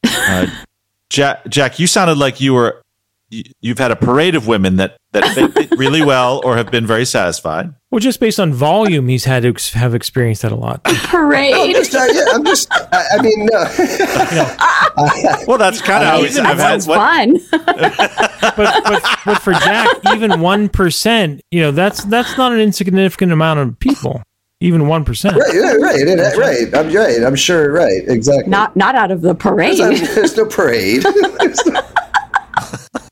Uh, 0.04 0.46
Jack, 1.10 1.48
Jack, 1.48 1.78
you 1.78 1.86
sounded 1.86 2.18
like 2.18 2.40
you 2.40 2.54
were 2.54 2.82
you, 3.30 3.44
you've 3.60 3.78
had 3.78 3.90
a 3.90 3.96
parade 3.96 4.34
of 4.34 4.46
women 4.46 4.76
that 4.76 4.96
that 5.12 5.24
faked 5.34 5.56
it 5.56 5.78
really 5.78 6.02
well 6.02 6.40
or 6.44 6.56
have 6.56 6.70
been 6.70 6.86
very 6.86 7.04
satisfied. 7.04 7.72
Well, 7.90 8.00
just 8.00 8.20
based 8.20 8.38
on 8.38 8.52
volume, 8.52 9.08
he's 9.08 9.24
had 9.24 9.42
to 9.44 9.48
ex- 9.48 9.72
have 9.72 9.94
experienced 9.94 10.42
that 10.42 10.52
a 10.52 10.56
lot. 10.56 10.82
I'm 10.84 10.94
Parade. 10.96 11.74
just, 11.74 11.94
I, 11.94 12.06
yeah, 12.08 12.24
I'm 12.34 12.44
just, 12.44 12.68
I, 12.70 13.04
I 13.12 13.22
mean, 13.22 13.48
no. 13.50 15.44
Well, 15.46 15.56
that's 15.56 15.80
kind 15.80 16.04
of 16.04 16.10
how 16.10 16.22
he's. 16.22 16.34
That 16.34 16.44
I've 16.44 16.58
had 16.58 16.82
sounds 16.82 16.86
fun. 16.86 17.38
but, 17.50 18.56
but 18.84 19.18
but 19.24 19.38
for 19.38 19.52
Jack, 19.52 19.88
even 20.12 20.40
one 20.40 20.68
percent, 20.68 21.40
you 21.50 21.60
know, 21.60 21.70
that's 21.70 22.04
that's 22.04 22.36
not 22.36 22.52
an 22.52 22.60
insignificant 22.60 23.32
amount 23.32 23.60
of 23.60 23.78
people. 23.78 24.22
Even 24.60 24.88
one 24.88 25.04
percent. 25.04 25.36
Right, 25.36 25.54
right, 25.54 25.80
right, 25.80 26.00
it- 26.00 26.36
right. 26.38 26.74
I'm 26.74 26.92
right. 26.92 27.22
I'm 27.22 27.36
sure. 27.36 27.70
Right, 27.72 28.02
exactly. 28.08 28.50
Not 28.50 28.74
not 28.76 28.94
out 28.96 29.10
of 29.12 29.20
the 29.22 29.34
There's, 29.34 29.78
parade. 29.78 29.98
there's 29.98 30.36
no 30.36 30.46
parade. 30.46 31.02
There's 31.38 31.64
no- 31.66 31.82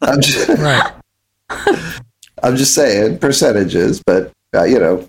I'm 0.02 0.20
just, 0.20 0.48
Right. 0.58 0.92
I'm 2.42 2.56
just 2.56 2.74
saying 2.74 3.18
percentages, 3.18 4.02
but 4.04 4.32
uh, 4.54 4.64
you 4.64 4.78
know, 4.78 5.06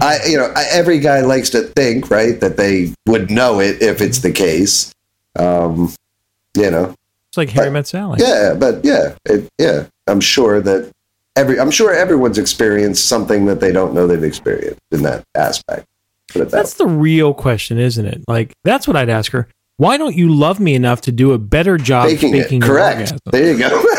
I 0.00 0.18
you 0.26 0.36
know 0.36 0.52
I, 0.54 0.64
every 0.70 0.98
guy 0.98 1.20
likes 1.20 1.50
to 1.50 1.62
think 1.62 2.10
right 2.10 2.38
that 2.40 2.56
they 2.56 2.92
would 3.08 3.30
know 3.30 3.60
it 3.60 3.80
if 3.82 4.00
it's 4.00 4.18
the 4.18 4.32
case. 4.32 4.92
Um, 5.38 5.92
You 6.56 6.70
know, 6.70 6.94
It's 7.28 7.36
like 7.38 7.48
Harry 7.50 7.70
Met 7.70 7.86
Sally. 7.86 8.18
yeah, 8.20 8.54
but 8.58 8.84
yeah, 8.84 9.14
it, 9.24 9.48
yeah. 9.58 9.86
I'm 10.06 10.20
sure 10.20 10.60
that 10.60 10.90
every 11.36 11.58
I'm 11.60 11.70
sure 11.70 11.92
everyone's 11.94 12.38
experienced 12.38 13.06
something 13.08 13.46
that 13.46 13.60
they 13.60 13.72
don't 13.72 13.94
know 13.94 14.06
they've 14.06 14.22
experienced 14.22 14.80
in 14.90 15.02
that 15.02 15.24
aspect. 15.34 15.86
That 16.34 16.50
That's 16.50 16.74
the 16.74 16.86
real 16.86 17.34
question, 17.34 17.78
isn't 17.78 18.04
it? 18.06 18.22
Like 18.28 18.52
that's 18.64 18.86
what 18.86 18.96
I'd 18.96 19.08
ask 19.10 19.32
her. 19.32 19.48
Why 19.78 19.96
don't 19.96 20.14
you 20.14 20.32
love 20.34 20.60
me 20.60 20.74
enough 20.74 21.00
to 21.02 21.12
do 21.12 21.32
a 21.32 21.38
better 21.38 21.78
job 21.78 22.08
Faking 22.08 22.34
it. 22.36 22.42
faking 22.42 22.60
your 22.60 22.68
Correct. 22.70 22.96
orgasm? 22.98 23.18
There 23.32 23.52
you 23.52 23.58
go. 23.58 23.68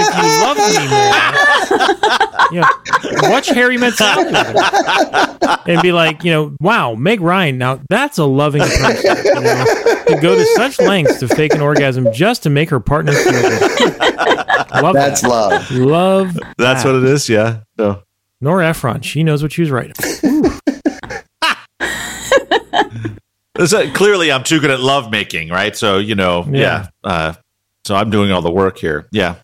If 0.00 0.14
you 0.16 0.28
love 0.44 0.56
me 0.56 0.88
more, 0.88 2.52
you 2.52 2.60
know, 2.60 3.30
watch 3.30 3.48
Harry 3.48 3.76
Met 3.76 3.94
Sally 3.94 4.32
and 5.66 5.82
be 5.82 5.92
like, 5.92 6.24
you 6.24 6.30
know, 6.32 6.56
wow, 6.60 6.94
Meg 6.94 7.20
Ryan. 7.20 7.58
Now 7.58 7.80
that's 7.88 8.18
a 8.18 8.24
loving 8.24 8.62
person. 8.62 9.16
You 9.26 9.34
know, 9.40 9.64
to 10.08 10.18
go 10.20 10.34
to 10.34 10.46
such 10.56 10.78
lengths 10.80 11.18
to 11.20 11.28
fake 11.28 11.54
an 11.54 11.60
orgasm 11.60 12.12
just 12.12 12.42
to 12.44 12.50
make 12.50 12.70
her 12.70 12.80
partner 12.80 13.12
feel 13.12 13.32
good. 13.32 13.60
Love 14.82 14.94
That's 14.94 15.22
that. 15.22 15.28
love. 15.28 15.70
Love. 15.70 16.38
That's 16.56 16.82
that. 16.82 16.92
what 16.92 17.02
it 17.02 17.04
is. 17.04 17.28
Yeah. 17.28 17.60
No. 17.76 18.02
Nora 18.40 18.68
Ephron. 18.68 19.00
She 19.02 19.22
knows 19.22 19.42
what 19.42 19.52
she 19.52 19.62
was 19.62 19.70
writing. 19.70 19.94
It's, 23.56 23.72
uh, 23.72 23.90
clearly, 23.94 24.30
I'm 24.30 24.44
too 24.44 24.60
good 24.60 24.70
at 24.70 24.80
love 24.80 25.10
making, 25.10 25.48
right? 25.48 25.76
So 25.76 25.98
you 25.98 26.14
know, 26.14 26.44
yeah. 26.50 26.88
Yeah. 27.04 27.10
Uh, 27.10 27.34
so 27.84 27.96
I'm 27.96 28.10
doing 28.10 28.30
all 28.30 28.42
the 28.42 28.50
work 28.50 28.78
here. 28.78 29.08
Yeah. 29.12 29.36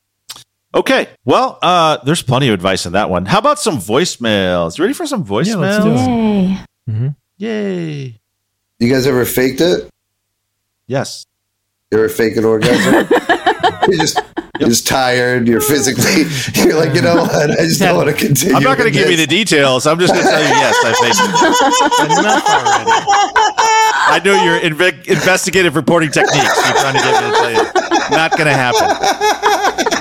Okay. 0.75 1.09
Well, 1.25 1.59
uh, 1.63 1.99
there's 2.05 2.23
plenty 2.23 2.49
of 2.49 2.55
advice 2.55 2.85
in 2.85 2.93
that 2.93 3.09
one. 3.09 3.27
How 3.27 3.39
about 3.39 3.59
some 3.59 3.79
voicemails? 3.79 4.77
You 4.77 4.85
ready 4.85 4.95
for 4.95 5.07
some 5.07 5.25
voicemails? 5.25 5.47
Yeah, 5.47 5.57
let's 5.57 5.85
do 5.85 5.93
it. 5.93 6.67
Yay. 6.97 7.15
Yay! 7.37 8.21
You 8.79 8.93
guys 8.93 9.07
ever 9.07 9.25
faked 9.25 9.61
it? 9.61 9.89
Yes. 10.87 11.27
You 11.91 11.99
ever 11.99 12.09
fake 12.09 12.37
an 12.37 12.45
orgasm? 12.45 12.93
you're 13.89 13.99
just 13.99 14.21
you're 14.59 14.69
just 14.69 14.87
tired. 14.87 15.49
You're 15.49 15.61
physically. 15.61 16.27
You're 16.63 16.77
like, 16.79 16.95
you 16.95 17.03
know 17.03 17.17
what? 17.17 17.51
I 17.51 17.57
just 17.67 17.81
don't 17.81 17.97
want 17.97 18.09
to 18.09 18.15
continue. 18.15 18.55
I'm 18.55 18.63
not 18.63 18.79
going 18.79 18.93
to 18.93 18.97
with 18.97 19.09
give 19.09 19.11
you 19.11 19.17
the 19.17 19.27
details. 19.27 19.85
I'm 19.87 19.99
just 19.99 20.13
going 20.13 20.25
to 20.25 20.31
tell 20.31 20.41
you 20.41 20.49
yes, 20.49 20.77
I 20.85 20.93
faked 20.95 21.19
it. 21.19 22.19
Enough 22.19 22.47
already. 22.47 22.91
I 24.07 24.21
know 24.25 24.45
your 24.45 24.61
inve- 24.61 25.07
investigative 25.09 25.75
reporting 25.75 26.11
techniques. 26.13 26.37
You're 26.39 26.77
trying 26.79 26.95
to 26.95 27.01
get 27.01 27.25
me 27.25 27.31
to 27.31 27.37
tell 27.37 27.51
you. 27.51 28.17
Not 28.17 28.31
going 28.33 28.47
to 28.47 28.53
happen. 28.55 29.94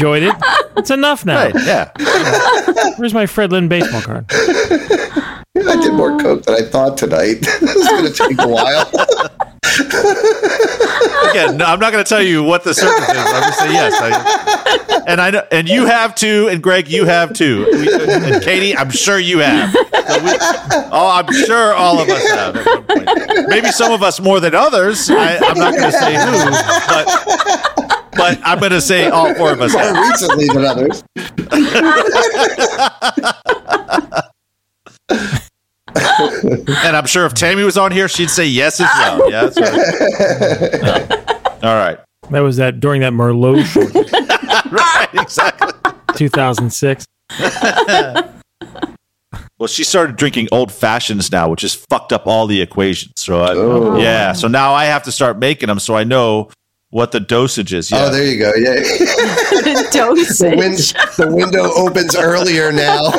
I 0.00 0.02
enjoyed 0.02 0.22
it. 0.22 0.34
It's 0.78 0.90
enough 0.90 1.26
now. 1.26 1.44
Right? 1.44 1.54
Yeah. 1.56 1.90
Where's 2.96 3.12
my 3.12 3.26
Fred 3.26 3.52
Lynn 3.52 3.68
baseball 3.68 4.00
card? 4.00 4.24
I 4.30 5.42
did 5.54 5.92
more 5.92 6.16
coke 6.18 6.44
than 6.44 6.54
I 6.54 6.62
thought 6.62 6.96
tonight. 6.96 7.34
this 7.60 7.76
is 7.76 7.86
going 7.86 8.06
to 8.06 8.12
take 8.12 8.40
a 8.40 8.48
while. 8.48 8.90
Again, 11.30 11.58
no, 11.58 11.66
I'm 11.66 11.78
not 11.78 11.92
going 11.92 12.02
to 12.02 12.08
tell 12.08 12.22
you 12.22 12.42
what 12.42 12.64
the 12.64 12.72
circumstances. 12.72 13.24
I'm 13.26 13.40
going 13.42 13.52
to 13.52 13.58
say 13.58 13.72
yes. 13.72 13.92
I, 14.00 15.04
and 15.06 15.20
I 15.20 15.30
know, 15.30 15.46
and 15.52 15.68
you 15.68 15.84
have 15.86 16.14
too, 16.14 16.48
and 16.50 16.62
Greg, 16.62 16.88
you 16.88 17.04
have 17.04 17.34
too, 17.34 17.66
We- 17.70 17.92
and 17.92 18.42
Katie, 18.42 18.74
I'm 18.76 18.90
sure 18.90 19.18
you 19.18 19.38
have. 19.40 19.70
So 19.72 19.82
we- 20.24 20.38
oh, 20.92 21.10
I'm 21.12 21.30
sure 21.44 21.74
all 21.74 22.00
of 22.00 22.08
us 22.08 22.26
have. 22.30 22.56
At 22.56 22.66
one 22.66 22.84
point. 22.84 23.08
Maybe 23.48 23.70
some 23.70 23.92
of 23.92 24.02
us 24.02 24.18
more 24.20 24.40
than 24.40 24.54
others. 24.54 25.10
I, 25.10 25.36
I'm 25.36 25.58
not 25.58 25.74
going 25.76 25.92
to 25.92 25.98
say 25.98 26.14
who, 26.14 26.50
but 26.88 27.06
but 28.16 28.40
I'm 28.44 28.58
going 28.58 28.72
to 28.72 28.80
say 28.80 29.08
all 29.08 29.34
four 29.34 29.52
of 29.52 29.60
us 29.60 29.72
More 29.72 29.82
have. 29.82 29.96
recently 30.10 30.46
than 30.48 30.64
others. 30.64 31.02
And 35.92 36.96
I'm 36.96 37.06
sure 37.06 37.26
if 37.26 37.34
Tammy 37.34 37.64
was 37.64 37.76
on 37.76 37.90
here, 37.92 38.08
she'd 38.08 38.30
say 38.30 38.46
yes 38.46 38.80
as 38.80 38.88
well. 38.98 39.30
Yeah, 39.30 39.46
that's 39.46 39.60
right. 39.60 41.28
All 41.64 41.74
right. 41.74 41.98
That 42.30 42.40
was 42.40 42.56
that 42.58 42.78
during 42.80 43.00
that 43.00 43.12
Merlot 43.12 43.64
shortage, 43.64 44.10
Right, 44.72 45.08
exactly. 45.14 45.92
2006. 46.16 47.04
Well, 49.58 49.66
she 49.66 49.84
started 49.84 50.16
drinking 50.16 50.48
old 50.52 50.70
fashions 50.72 51.30
now, 51.32 51.48
which 51.50 51.62
has 51.62 51.74
fucked 51.74 52.12
up 52.14 52.26
all 52.26 52.46
the 52.46 52.62
equations. 52.62 53.12
So, 53.16 53.40
I, 53.42 53.52
Oh. 53.54 53.98
yeah. 53.98 54.32
So 54.32 54.48
now 54.48 54.72
I 54.72 54.84
have 54.86 55.02
to 55.02 55.12
start 55.12 55.38
making 55.38 55.66
them 55.66 55.78
so 55.80 55.94
I 55.96 56.04
know 56.04 56.50
what 56.90 57.12
the 57.12 57.20
dosage 57.20 57.72
is. 57.72 57.90
Yeah. 57.90 58.04
Oh, 58.06 58.10
there 58.10 58.24
you 58.24 58.38
go. 58.38 58.52
Yeah. 58.56 58.74
The 58.74 59.50
The, 59.60 59.88
dosage. 59.92 60.58
win- 60.58 61.28
the 61.28 61.34
window 61.34 61.70
opens 61.76 62.14
earlier 62.16 62.72
now. 62.72 63.10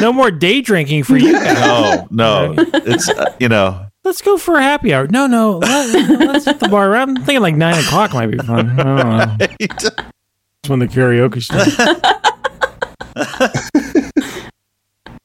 No 0.00 0.12
more 0.12 0.30
day 0.30 0.60
drinking 0.60 1.04
for 1.04 1.16
you 1.16 1.32
guys. 1.32 2.06
no, 2.10 2.52
no. 2.52 2.64
It's, 2.74 3.08
uh, 3.08 3.34
you 3.38 3.48
know, 3.48 3.86
Let's 4.02 4.22
go 4.22 4.38
for 4.38 4.56
a 4.56 4.62
happy 4.62 4.94
hour. 4.94 5.06
No, 5.08 5.26
no. 5.26 5.58
Let, 5.58 6.20
let's 6.20 6.44
hit 6.46 6.58
the 6.58 6.68
bar. 6.70 6.88
around. 6.90 7.10
I'm 7.18 7.24
thinking 7.24 7.42
like 7.42 7.54
nine 7.54 7.78
o'clock 7.78 8.14
might 8.14 8.28
be 8.28 8.38
fun. 8.38 8.70
I 8.80 8.82
don't 8.82 8.96
know. 8.96 9.46
That's 9.60 10.68
when 10.68 10.78
the 10.78 10.86
karaoke 10.88 11.42
starts. 11.42 11.76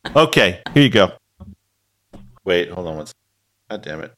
okay. 0.16 0.62
Here 0.74 0.84
you 0.84 0.90
go. 0.90 1.14
Wait, 2.44 2.70
hold 2.70 2.88
on 2.88 2.98
one 2.98 3.06
second. 3.06 3.20
God 3.70 3.82
damn 3.82 4.02
it. 4.02 4.14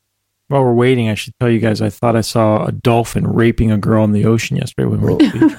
While 0.49 0.63
we're 0.63 0.73
waiting, 0.73 1.09
I 1.09 1.15
should 1.15 1.33
tell 1.39 1.49
you 1.49 1.59
guys 1.59 1.81
I 1.81 1.89
thought 1.89 2.15
I 2.15 2.21
saw 2.21 2.65
a 2.65 2.71
dolphin 2.71 3.27
raping 3.27 3.69
a 3.71 3.77
girl 3.77 4.03
in 4.05 4.11
the 4.13 4.23
ocean 4.25 4.55
yesterday 4.57 4.87
when 4.87 5.01
we 5.01 5.07
were 5.07 5.11
at 5.13 5.19
the 5.19 5.29
beach. 5.39 5.53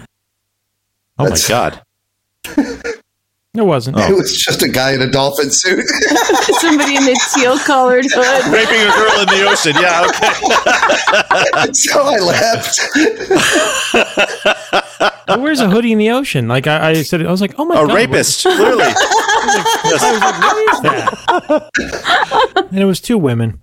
Oh 1.18 1.24
my 1.24 1.24
That's- 1.24 1.48
God. 1.48 1.82
It 3.54 3.62
wasn't. 3.64 3.96
Oh. 3.98 4.06
It 4.08 4.14
was 4.14 4.36
just 4.38 4.62
a 4.62 4.68
guy 4.68 4.92
in 4.92 5.00
a 5.02 5.10
dolphin 5.10 5.50
suit. 5.50 5.84
Somebody 6.60 6.94
in 6.96 7.04
the 7.04 7.18
teal 7.34 7.58
colored 7.58 8.04
hood. 8.08 8.44
Raping 8.52 8.80
a 8.80 8.90
girl 8.94 9.20
in 9.22 9.26
the 9.26 9.42
ocean. 9.50 9.74
Yeah, 9.80 10.06
okay. 11.64 11.72
so 11.76 12.02
I 12.04 12.18
left. 12.20 12.78
Who 15.34 15.40
wears 15.42 15.58
a 15.60 15.68
hoodie 15.68 15.90
in 15.92 15.98
the 15.98 16.10
ocean? 16.10 16.46
Like 16.46 16.66
I, 16.68 16.90
I 16.90 17.02
said, 17.02 17.24
I 17.26 17.30
was 17.30 17.40
like, 17.40 17.54
oh 17.58 17.64
my 17.64 17.74
god. 17.74 17.84
A 17.84 17.86
god, 17.88 17.96
rapist, 17.96 18.42
clearly. 18.42 18.84
what- 18.84 18.96
And 22.70 22.78
it 22.78 22.84
was 22.84 23.00
two 23.00 23.18
women, 23.18 23.60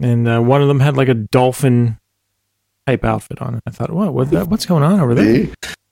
and 0.00 0.28
uh, 0.28 0.40
one 0.40 0.62
of 0.62 0.68
them 0.68 0.80
had 0.80 0.96
like 0.96 1.08
a 1.08 1.14
dolphin 1.14 1.98
type 2.86 3.04
outfit 3.04 3.40
on. 3.40 3.60
I 3.66 3.70
thought, 3.70 3.90
what? 3.90 4.14
What? 4.14 4.30
That, 4.30 4.48
what's 4.48 4.66
going 4.66 4.82
on 4.82 5.00
over 5.00 5.14
there? 5.14 5.48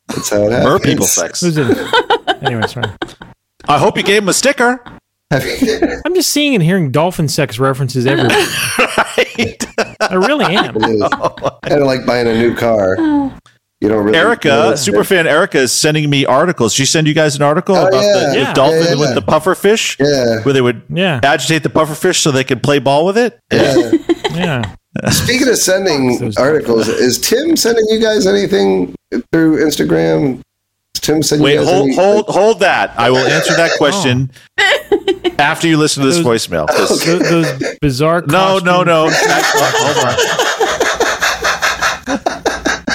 That's 0.09 0.31
how 0.31 0.43
it 0.45 0.53
happens. 0.53 0.65
Mer 0.65 0.79
people 0.79 1.07
sex. 1.07 1.41
Who's 1.41 1.57
it? 1.57 1.77
anyway, 2.43 2.67
sorry. 2.67 2.91
I 3.69 3.79
hope 3.79 3.97
you 3.97 4.03
gave 4.03 4.23
him 4.23 4.29
a 4.29 4.33
sticker. 4.35 4.83
I'm 5.31 6.15
just 6.15 6.31
seeing 6.33 6.55
and 6.55 6.63
hearing 6.63 6.91
dolphin 6.91 7.29
sex 7.29 7.59
references 7.59 8.07
everywhere. 8.07 8.47
Right. 9.19 9.65
I 10.01 10.15
really 10.15 10.45
am. 10.45 10.75
kind 10.75 11.03
of 11.03 11.87
like 11.87 12.07
buying 12.07 12.29
a 12.29 12.35
new 12.35 12.55
car. 12.55 12.97
You 13.81 13.89
don't 13.89 13.99
really. 14.05 14.13
know 14.13 14.19
Erica, 14.27 14.49
what- 14.67 14.75
superfan 14.77 15.27
Erica, 15.27 15.59
is 15.59 15.71
sending 15.73 16.11
me 16.11 16.27
articles. 16.27 16.73
She 16.75 16.85
send 16.85 17.07
you 17.07 17.15
guys 17.15 17.37
an 17.37 17.43
article 17.43 17.77
Oh, 17.77 17.87
about 17.87 18.03
yeah. 18.03 18.13
the, 18.13 18.27
the 18.33 18.39
Yeah. 18.41 18.53
dolphin 18.53 18.79
Yeah, 18.83 18.89
yeah, 18.91 18.95
with 18.97 19.09
yeah. 19.11 19.15
the 19.15 19.23
puffer 19.23 19.55
fish, 19.55 19.97
Yeah. 20.01 20.41
where 20.43 20.53
they 20.53 20.61
would 20.61 20.83
Yeah, 20.93 21.21
agitate 21.23 21.63
the 21.63 21.71
puffer 21.71 21.95
fish 21.95 22.19
so 22.21 22.31
they 22.33 22.43
could 22.45 22.63
play 22.63 22.81
ball 22.81 23.07
with 23.07 23.17
it. 23.17 23.39
yeah. 23.53 23.93
yeah. 24.35 24.63
Speaking 25.11 25.49
of 25.49 25.59
sending 25.59 26.33
articles, 26.39 26.89
is 26.89 27.19
Tim 27.21 27.55
sending 27.57 27.85
you 27.89 28.01
guys 28.01 28.27
anything 28.27 28.97
through 29.31 29.65
Instagram? 29.65 30.41
Is 30.97 31.01
Tim 31.01 31.23
sending 31.23 31.45
Wait, 31.45 31.53
you 31.55 31.59
guys 31.61 31.69
hold, 31.69 31.87
any- 31.87 31.95
hold, 31.95 32.25
hold 32.27 32.61
that. 32.61 32.95
I 32.99 33.11
will 33.11 33.19
answer 33.19 33.55
that 33.55 33.71
oh. 33.75 33.77
question 33.77 34.33
after 35.39 35.69
you 35.69 35.77
listen 35.77 36.03
to 36.03 36.09
this 36.09 36.17
Those- 36.17 36.49
voicemail. 36.49 36.67
'cause- 36.69 37.05
Tho- 37.05 37.19
those 37.21 37.75
bizarre. 37.81 38.25
No, 38.27 38.59
no, 38.59 38.83
costume- 38.83 38.87
no. 38.87 39.11
Hold 39.13 40.07
on. 40.07 40.58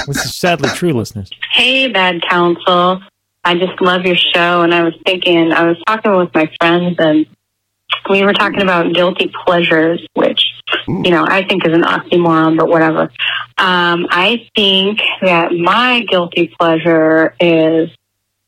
This 0.07 0.25
is 0.25 0.35
sadly 0.35 0.69
true, 0.69 0.93
listeners. 0.93 1.29
Hey, 1.51 1.87
Bad 1.87 2.21
Counsel. 2.29 3.01
I 3.43 3.55
just 3.55 3.81
love 3.81 4.05
your 4.05 4.15
show. 4.15 4.61
And 4.61 4.73
I 4.73 4.83
was 4.83 4.93
thinking, 5.05 5.51
I 5.51 5.65
was 5.65 5.77
talking 5.85 6.15
with 6.15 6.33
my 6.33 6.49
friends, 6.59 6.95
and 6.99 7.25
we 8.09 8.23
were 8.23 8.33
talking 8.33 8.61
about 8.61 8.93
guilty 8.93 9.31
pleasures, 9.45 10.05
which, 10.13 10.41
you 10.87 11.11
know, 11.11 11.25
I 11.27 11.45
think 11.47 11.65
is 11.65 11.73
an 11.73 11.83
oxymoron, 11.83 12.57
but 12.57 12.67
whatever. 12.67 13.03
Um, 13.57 14.07
I 14.09 14.47
think 14.55 14.99
that 15.21 15.51
my 15.53 16.01
guilty 16.09 16.53
pleasure 16.59 17.35
is 17.39 17.89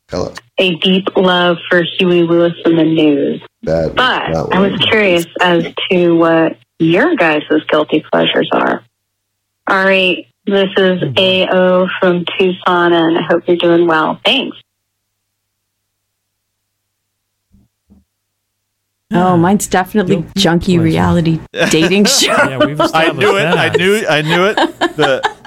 Hello. 0.10 0.34
a 0.58 0.76
deep 0.76 1.08
love 1.16 1.58
for 1.70 1.84
Huey 1.97 2.24
Lewis 2.24 2.53
and 2.66 2.78
the 2.78 2.84
news. 2.84 3.41
That, 3.64 3.95
But 3.95 4.34
that 4.34 4.56
I 4.56 4.60
was 4.60 4.80
curious 4.82 5.26
as 5.41 5.66
to 5.89 6.16
what 6.16 6.58
your 6.80 7.16
guys' 7.16 7.43
guilty 7.70 8.03
pleasures 8.12 8.49
are. 8.51 8.84
All 9.68 9.84
right, 9.84 10.28
this 10.46 10.70
is 10.78 11.02
mm-hmm. 11.02 11.54
AO 11.54 11.88
from 12.00 12.26
Tucson, 12.38 12.93
and 12.93 13.18
I 13.18 13.22
hope 13.24 13.43
you're 13.48 13.58
doing 13.58 13.88
well. 13.88 14.20
Thanks. 14.24 14.58
Oh, 19.12 19.38
mine's 19.38 19.68
definitely 19.68 20.18
Guilty 20.18 20.39
junky 20.39 20.66
pleasure. 20.66 20.82
reality 20.82 21.39
dating 21.70 22.06
show. 22.06 22.32
Yeah, 22.32 22.66
we've 22.66 22.82
I 22.82 23.12
knew 23.12 23.38
it. 23.38 23.46
I 23.46 23.70
knew. 23.70 24.06
I 24.08 24.22
knew 24.22 24.46
it. 24.46 24.56
The, 24.98 25.36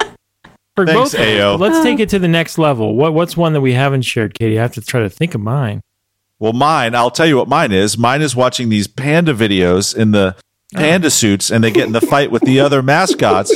For 0.75 0.85
Thanks, 0.85 1.11
both. 1.11 1.19
AO. 1.19 1.55
Let's 1.57 1.83
take 1.83 1.99
it 1.99 2.07
to 2.09 2.19
the 2.19 2.29
next 2.29 2.57
level. 2.57 2.95
What 2.95 3.13
What's 3.13 3.35
one 3.35 3.51
that 3.53 3.59
we 3.61 3.73
haven't 3.73 4.03
shared, 4.03 4.33
Katie? 4.33 4.57
I 4.57 4.61
have 4.61 4.73
to 4.75 4.81
try 4.81 5.01
to 5.01 5.09
think 5.09 5.35
of 5.35 5.41
mine. 5.41 5.81
well, 6.39 6.53
mine. 6.53 6.95
I'll 6.95 7.11
tell 7.11 7.25
you 7.25 7.35
what 7.35 7.49
mine 7.49 7.73
is. 7.73 7.97
Mine 7.97 8.21
is 8.21 8.33
watching 8.33 8.69
these 8.69 8.87
panda 8.87 9.33
videos 9.33 9.93
in 9.93 10.11
the 10.11 10.37
panda 10.73 11.09
suits, 11.09 11.51
and 11.51 11.63
they 11.63 11.71
get 11.71 11.87
in 11.87 11.93
the 11.93 12.01
fight 12.01 12.31
with 12.31 12.43
the 12.43 12.59
other 12.59 12.81
mascots. 12.81 13.51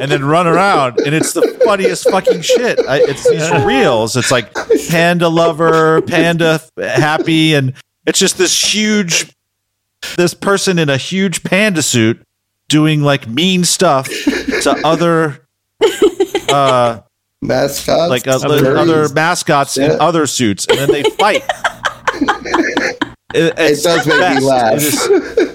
and 0.00 0.10
then 0.10 0.24
run 0.24 0.46
around, 0.46 0.98
and 1.00 1.14
it's 1.14 1.32
the 1.32 1.42
funniest 1.64 2.08
fucking 2.10 2.40
shit. 2.42 2.78
I, 2.86 2.98
it's 3.02 3.28
these 3.28 3.50
reels. 3.64 4.16
It's 4.16 4.30
like 4.30 4.52
panda 4.88 5.28
lover, 5.28 6.02
panda 6.02 6.60
happy, 6.76 7.54
and 7.54 7.74
it's 8.06 8.18
just 8.18 8.36
this 8.38 8.74
huge, 8.74 9.32
this 10.16 10.34
person 10.34 10.78
in 10.78 10.90
a 10.90 10.96
huge 10.96 11.42
panda 11.44 11.80
suit 11.82 12.20
doing 12.68 13.02
like 13.02 13.28
mean 13.28 13.64
stuff 13.64 14.06
to 14.08 14.80
other, 14.84 15.46
uh, 16.48 17.00
Mascots, 17.40 18.10
like 18.10 18.26
uh, 18.26 18.40
other 18.42 19.08
mascots 19.10 19.76
in 19.76 19.90
other 20.00 20.26
suits, 20.26 20.66
and 20.66 20.78
then 20.78 20.90
they 20.90 21.02
fight. 21.02 21.44
It, 23.34 23.54
it's 23.58 23.82
does 23.82 24.04
the 24.04 24.16
make 24.18 24.36
me 24.38 24.44
laugh. 24.44 24.74
It 24.74 24.82
is, 24.82 25.06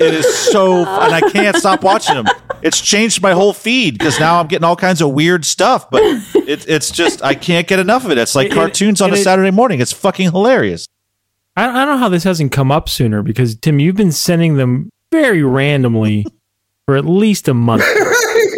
it 0.01 0.13
is 0.13 0.35
so, 0.51 0.79
and 0.79 1.13
I 1.15 1.21
can't 1.31 1.55
stop 1.55 1.81
watching 1.83 2.15
them. 2.15 2.25
It's 2.61 2.81
changed 2.81 3.21
my 3.21 3.31
whole 3.31 3.53
feed 3.53 3.97
because 3.97 4.19
now 4.19 4.39
I'm 4.39 4.47
getting 4.47 4.65
all 4.65 4.75
kinds 4.75 5.01
of 5.01 5.11
weird 5.11 5.45
stuff. 5.45 5.89
But 5.89 6.01
it, 6.03 6.67
it's 6.67 6.91
just 6.91 7.23
I 7.23 7.35
can't 7.35 7.67
get 7.67 7.79
enough 7.79 8.03
of 8.05 8.11
it. 8.11 8.17
It's 8.17 8.35
like 8.35 8.47
It- 8.47 8.51
it- 8.51 8.55
cartoons 8.55 9.01
on 9.01 9.11
a 9.11 9.13
it- 9.15 9.23
Saturday 9.23 9.51
morning. 9.51 9.79
It's 9.79 9.93
fucking 9.93 10.31
hilarious. 10.31 10.87
I, 11.55 11.63
I 11.69 11.85
don't 11.85 11.95
know 11.95 11.97
how 11.99 12.09
this 12.09 12.23
hasn't 12.25 12.51
come 12.51 12.71
up 12.71 12.89
sooner 12.89 13.23
because 13.23 13.55
Tim, 13.55 13.79
you've 13.79 13.95
been 13.95 14.11
sending 14.11 14.55
them 14.57 14.89
very 15.11 15.41
randomly 15.41 16.25
for 16.85 16.97
at 16.97 17.05
least 17.05 17.47
a 17.47 17.53
month. 17.53 17.83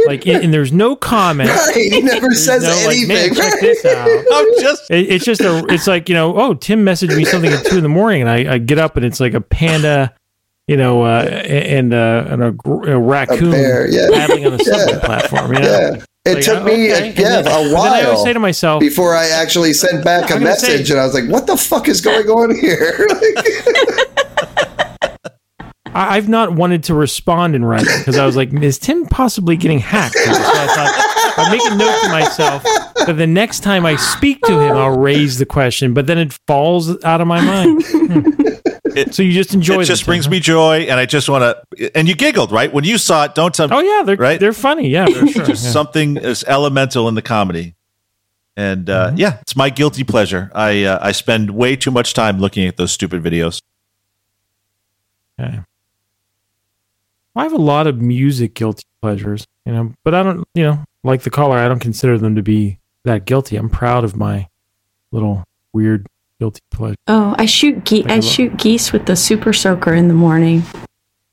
Like, 0.06 0.26
and, 0.28 0.44
and 0.46 0.54
there's 0.54 0.72
no 0.72 0.96
comment. 0.96 1.50
Right, 1.50 1.76
he 1.92 2.02
never 2.02 2.28
There's 2.28 2.46
says 2.46 2.64
no, 2.64 2.70
like, 2.88 3.08
man, 3.08 3.18
anything. 3.18 3.36
check 3.36 3.60
this 3.60 3.86
out. 3.86 4.08
I'm 4.10 4.48
just 4.62 4.90
It, 4.92 5.10
it's 5.12 5.26
just 5.26 5.42
a. 5.42 5.66
It's 5.70 5.88
like 5.88 6.10
you 6.10 6.16
know. 6.16 6.36
Oh, 6.40 6.54
Tim 6.54 6.86
messaged 6.86 7.16
me 7.16 7.26
something 7.26 7.52
at 7.52 7.66
two 7.66 7.78
in 7.78 7.84
the 7.84 7.90
morning, 7.90 8.22
and 8.22 8.30
I, 8.30 8.54
I 8.54 8.58
get 8.58 8.78
up 8.80 8.98
and 8.98 9.06
it's 9.06 9.20
like 9.20 9.34
a 9.34 9.42
panda, 9.42 10.14
you 10.68 10.78
know, 10.78 11.04
uh, 11.04 11.22
and 11.24 11.94
uh, 11.94 12.26
and 12.30 12.44
a, 12.44 12.48
a 12.94 13.00
raccoon 13.00 13.52
bear, 13.52 13.90
yeah. 13.90 14.08
paddling 14.12 14.46
on 14.46 14.54
a 14.54 14.60
subway 14.64 14.94
Yeah. 14.94 15.00
platform. 15.06 15.54
You 15.54 15.60
know? 15.60 15.70
Yeah. 15.70 16.04
It 16.24 16.36
Like, 16.36 16.44
took 16.46 16.58
uh, 16.62 16.66
me, 16.66 16.94
okay. 16.94 17.10
a, 17.10 17.14
yeah, 17.14 17.14
then- 17.14 17.40
a 17.42 17.44
but 17.46 17.52
Then 17.52 17.54
I 17.56 17.56
always 17.64 17.74
while 17.74 18.24
say 18.26 18.34
to 18.34 18.40
myself, 18.40 18.80
before 18.80 19.16
I 19.16 19.26
actually 19.30 19.74
sent 19.74 20.04
back 20.06 20.30
a 20.30 20.36
I'm 20.36 20.44
gonna 20.44 20.56
say- 20.56 20.74
message, 20.74 20.92
and 20.92 21.00
I 21.00 21.04
was 21.06 21.16
like, 21.16 21.28
"What 21.28 21.48
the 21.48 21.58
fuck 21.58 21.88
is 21.88 22.00
going 22.00 22.28
on 22.30 22.56
here?" 22.60 23.08
I, 25.94 26.18
I've 26.18 26.30
not 26.30 26.54
wanted 26.54 26.84
to 26.86 26.94
respond 26.94 27.56
in 27.56 27.64
writing 27.66 27.94
because 28.00 28.18
I 28.18 28.26
was 28.26 28.36
like, 28.36 28.54
is 28.54 28.78
Tim 28.80 29.06
possibly 29.06 29.58
getting 29.58 29.80
hacked? 29.80 30.16
So 30.16 30.30
I 30.32 30.68
thought 30.68 31.36
I'd 31.38 31.52
make 31.52 31.72
a 31.72 31.76
note 31.76 32.02
to 32.04 32.10
myself 32.10 32.64
that 33.06 33.16
the 33.18 33.28
next 33.28 33.62
time 33.62 33.86
I 33.86 33.96
speak 33.96 34.42
to 34.44 34.60
him, 34.60 34.76
I'll 34.76 34.98
raise 34.98 35.38
the 35.38 35.46
question, 35.46 35.94
but 35.94 36.08
then 36.08 36.18
it 36.18 36.34
falls 36.48 37.04
out 37.04 37.22
of 37.22 37.28
my 37.28 37.42
mind. 37.42 37.84
Hmm. 37.86 39.12
so 39.12 39.24
you 39.24 39.32
just 39.32 39.54
enjoy 39.54 39.76
it 39.76 39.82
It 39.84 39.86
just 39.86 40.06
brings 40.06 40.26
Tim, 40.26 40.32
me 40.32 40.40
joy, 40.42 40.80
and 40.82 41.00
I 41.00 41.06
just 41.06 41.30
want 41.30 41.44
to. 41.78 41.98
And 41.98 42.08
you 42.10 42.16
giggled 42.16 42.52
right 42.52 42.72
when 42.72 42.84
you 42.84 42.98
saw 42.98 43.24
it. 43.26 43.36
Don't 43.36 43.56
tell 43.56 43.68
me. 43.70 43.76
Oh 43.76 43.80
yeah, 43.80 44.04
they're 44.04 44.18
Right? 44.18 44.40
They're 44.40 44.52
funny. 44.54 44.90
Yeah, 44.90 45.06
for 45.06 45.28
sure. 45.28 45.46
just 45.46 45.64
yeah. 45.66 45.72
something 45.72 46.18
is 46.18 46.44
elemental 46.46 47.08
in 47.08 47.16
the 47.16 47.22
comedy. 47.22 47.76
And 48.58 48.90
uh, 48.90 49.08
Mm-hmm. 49.08 49.18
yeah, 49.18 49.40
it's 49.40 49.56
my 49.56 49.70
guilty 49.70 50.04
pleasure. 50.04 50.52
I 50.54 50.84
uh, 50.84 51.00
I 51.02 51.14
spend 51.14 51.52
way 51.52 51.76
too 51.78 51.92
much 51.92 52.14
time 52.14 52.40
looking 52.40 52.68
at 52.68 52.76
those 52.76 52.92
stupid 52.92 53.24
videos. 53.24 53.62
Okay. 55.40 55.60
I 57.36 57.44
have 57.44 57.54
a 57.54 57.58
lot 57.58 57.88
of 57.88 58.02
music 58.02 58.54
guilty 58.54 58.84
pleasures, 59.02 59.46
you 59.66 59.72
know, 59.72 59.94
but 60.04 60.14
I 60.14 60.24
don't, 60.24 60.44
you 60.54 60.64
know, 60.64 60.84
like 61.04 61.22
the 61.22 61.30
caller, 61.30 61.58
I 61.58 61.68
don't 61.68 61.80
consider 61.80 62.18
them 62.18 62.36
to 62.36 62.42
be 62.42 62.80
that 63.06 63.26
guilty. 63.26 63.56
I'm 63.56 63.70
proud 63.70 64.04
of 64.04 64.16
my 64.16 64.48
little 65.12 65.44
weird 65.74 66.08
guilty 66.40 66.60
pleasure. 66.72 66.96
Oh, 67.08 67.36
I 67.38 67.46
shoot 67.46 67.86
ge- 67.86 68.06
I 68.06 68.16
Like 68.16 68.24
shoot 68.24 68.58
geese 68.58 68.92
with 68.92 69.06
the 69.06 69.16
super 69.16 69.54
soaker 69.54 69.94
in 69.94 70.08
the 70.10 70.14
morning. 70.14 70.64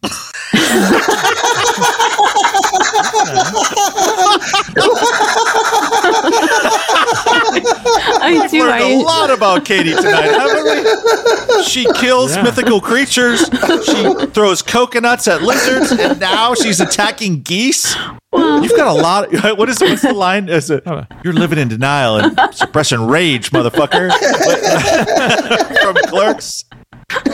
I 8.20 8.46
do. 8.50 8.60
Learned 8.60 8.82
a 8.82 8.86
I, 8.86 9.02
lot 9.02 9.30
about 9.30 9.64
Katie 9.64 9.94
tonight, 9.94 10.22
haven't 10.30 10.64
we? 11.56 11.62
She 11.64 11.84
kills 11.94 12.34
Yeah. 12.36 12.42
mythical 12.42 12.80
creatures. 12.80 13.40
She 13.84 14.26
throws 14.28 14.62
coconuts 14.62 15.26
at 15.28 15.42
lizards, 15.42 15.92
and 15.92 16.18
now 16.20 16.54
she's 16.54 16.80
attacking 16.80 17.42
geese. 17.42 17.94
You've 18.34 18.76
got 18.76 18.86
a 18.88 18.92
lot. 18.92 19.34
Of, 19.34 19.58
what 19.58 19.68
is 19.68 19.80
what's 19.80 20.02
the 20.02 20.12
line? 20.12 20.48
Is 20.48 20.70
it, 20.70 20.84
You're 21.24 21.32
living 21.32 21.58
in 21.58 21.68
denial 21.68 22.16
and 22.18 22.38
suppressing 22.54 23.06
rage, 23.06 23.50
motherfucker. 23.50 24.10
From 25.82 25.94
Clerks. 26.08 26.64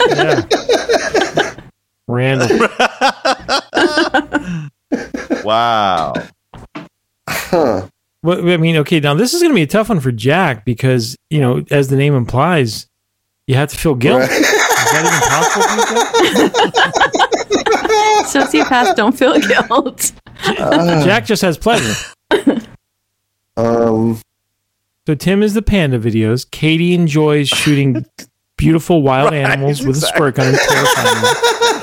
Yeah. 0.07 1.55
Randall. 2.07 2.67
Wow. 5.43 6.13
huh. 7.27 7.87
Well, 8.25 8.49
I 8.49 8.57
mean, 8.57 8.75
okay, 8.77 8.99
now 8.99 9.13
this 9.13 9.33
is 9.33 9.41
going 9.41 9.51
to 9.51 9.55
be 9.55 9.61
a 9.61 9.67
tough 9.67 9.89
one 9.89 9.99
for 9.99 10.11
Jack 10.11 10.65
because, 10.65 11.15
you 11.29 11.39
know, 11.39 11.63
as 11.71 11.89
the 11.89 11.95
name 11.95 12.15
implies, 12.15 12.87
you 13.47 13.55
have 13.55 13.69
to 13.69 13.77
feel 13.77 13.93
guilt. 13.95 14.21
Right. 14.21 14.31
Is 14.31 14.91
that 14.91 15.05
even 15.05 15.21
possible 15.29 15.63
for 15.85 15.93
you, 16.33 16.49
Jack? 16.71 16.91
sociopaths 18.25 18.95
don't 18.95 19.17
feel 19.17 19.39
guilt. 19.39 20.11
Jack 21.05 21.25
just 21.25 21.41
has 21.43 21.57
pleasure. 21.57 21.93
Um, 23.57 24.19
So 25.05 25.15
Tim 25.15 25.43
is 25.43 25.53
the 25.53 25.61
panda 25.61 25.99
videos. 25.99 26.49
Katie 26.49 26.93
enjoys 26.93 27.47
shooting 27.47 28.05
beautiful 28.57 29.01
wild 29.03 29.31
Right, 29.33 29.45
animals 29.45 29.85
with 29.85 29.97
a 29.97 30.01
squirt 30.01 30.35
gun 30.35 30.47
and 30.47 30.57
terrifying 30.57 31.21
them. 31.21 31.35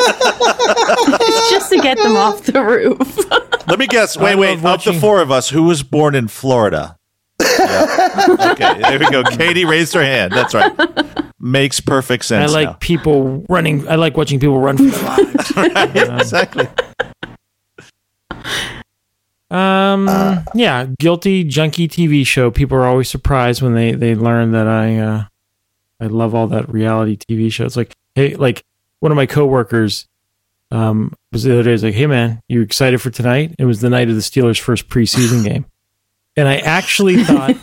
It's 0.05 1.32
just 1.51 1.71
to 1.71 1.79
get 1.79 1.99
them 1.99 2.17
off 2.17 2.43
the 2.45 2.63
roof. 2.63 3.19
Let 3.69 3.79
me 3.79 3.87
guess. 3.87 4.17
Wait, 4.17 4.37
wait. 4.37 4.61
love 4.61 4.87
Of 4.87 4.95
the 4.95 5.01
four 5.01 5.21
of 5.21 5.31
us, 5.31 5.49
who 5.51 5.65
was 5.65 5.83
born 5.83 6.15
in 6.15 6.29
Florida? 6.29 6.97
Yeah. 7.41 8.27
Okay, 8.53 8.81
there 8.81 8.99
we 8.99 9.11
go. 9.11 9.23
Katie 9.25 9.65
raised 9.65 9.95
her 9.95 10.03
hand. 10.03 10.33
That's 10.33 10.55
right. 10.55 10.73
Makes 11.41 11.81
perfect 11.81 12.25
sense. 12.25 12.51
I 12.51 12.55
like 12.55 12.69
now. 12.69 12.77
people 12.81 13.45
running. 13.49 13.87
I 13.89 13.97
like 13.97 14.17
watching 14.17 14.39
people 14.39 14.59
run 14.61 14.77
for 14.79 14.85
their 14.85 15.03
lives. 15.03 15.53
Right, 15.57 15.97
exactly. 16.21 16.69
Um, 19.51 20.09
Uh, 20.09 20.43
yeah, 20.55 20.87
guilty 20.99 21.45
junkie 21.45 21.89
TV 21.89 22.27
show. 22.27 22.51
People 22.51 22.79
are 22.79 22.87
always 22.87 23.09
surprised 23.11 23.61
when 23.61 23.75
they 23.75 23.93
they 23.93 24.15
learn 24.15 24.53
that 24.53 24.67
I 24.67 24.99
uh, 24.99 25.25
I 26.01 26.07
love 26.07 26.35
all 26.35 26.47
that 26.49 26.69
reality 26.69 27.17
TV 27.17 27.53
show. 27.53 27.65
It's 27.65 27.77
like, 27.77 27.93
hey, 28.15 28.35
like 28.37 28.65
one 29.01 29.13
of 29.13 29.17
my 29.17 29.27
coworkers 29.27 30.07
um 30.73 31.13
was 31.31 31.45
the 31.45 31.53
other 31.53 31.63
day. 31.63 31.71
I 31.71 31.73
Was 31.73 31.85
like, 31.85 31.95
hey 31.95 32.07
man, 32.07 32.41
you 32.49 32.61
excited 32.63 33.01
for 33.01 33.11
tonight? 33.11 33.55
It 33.59 33.65
was 33.65 33.81
the 33.81 33.91
night 33.91 34.09
of 34.09 34.15
the 34.17 34.21
Steelers' 34.23 34.59
first 34.59 34.89
preseason 34.89 35.45
game, 35.49 35.67
and 36.37 36.49
I 36.49 36.57
actually 36.57 37.23
thought 37.25 37.55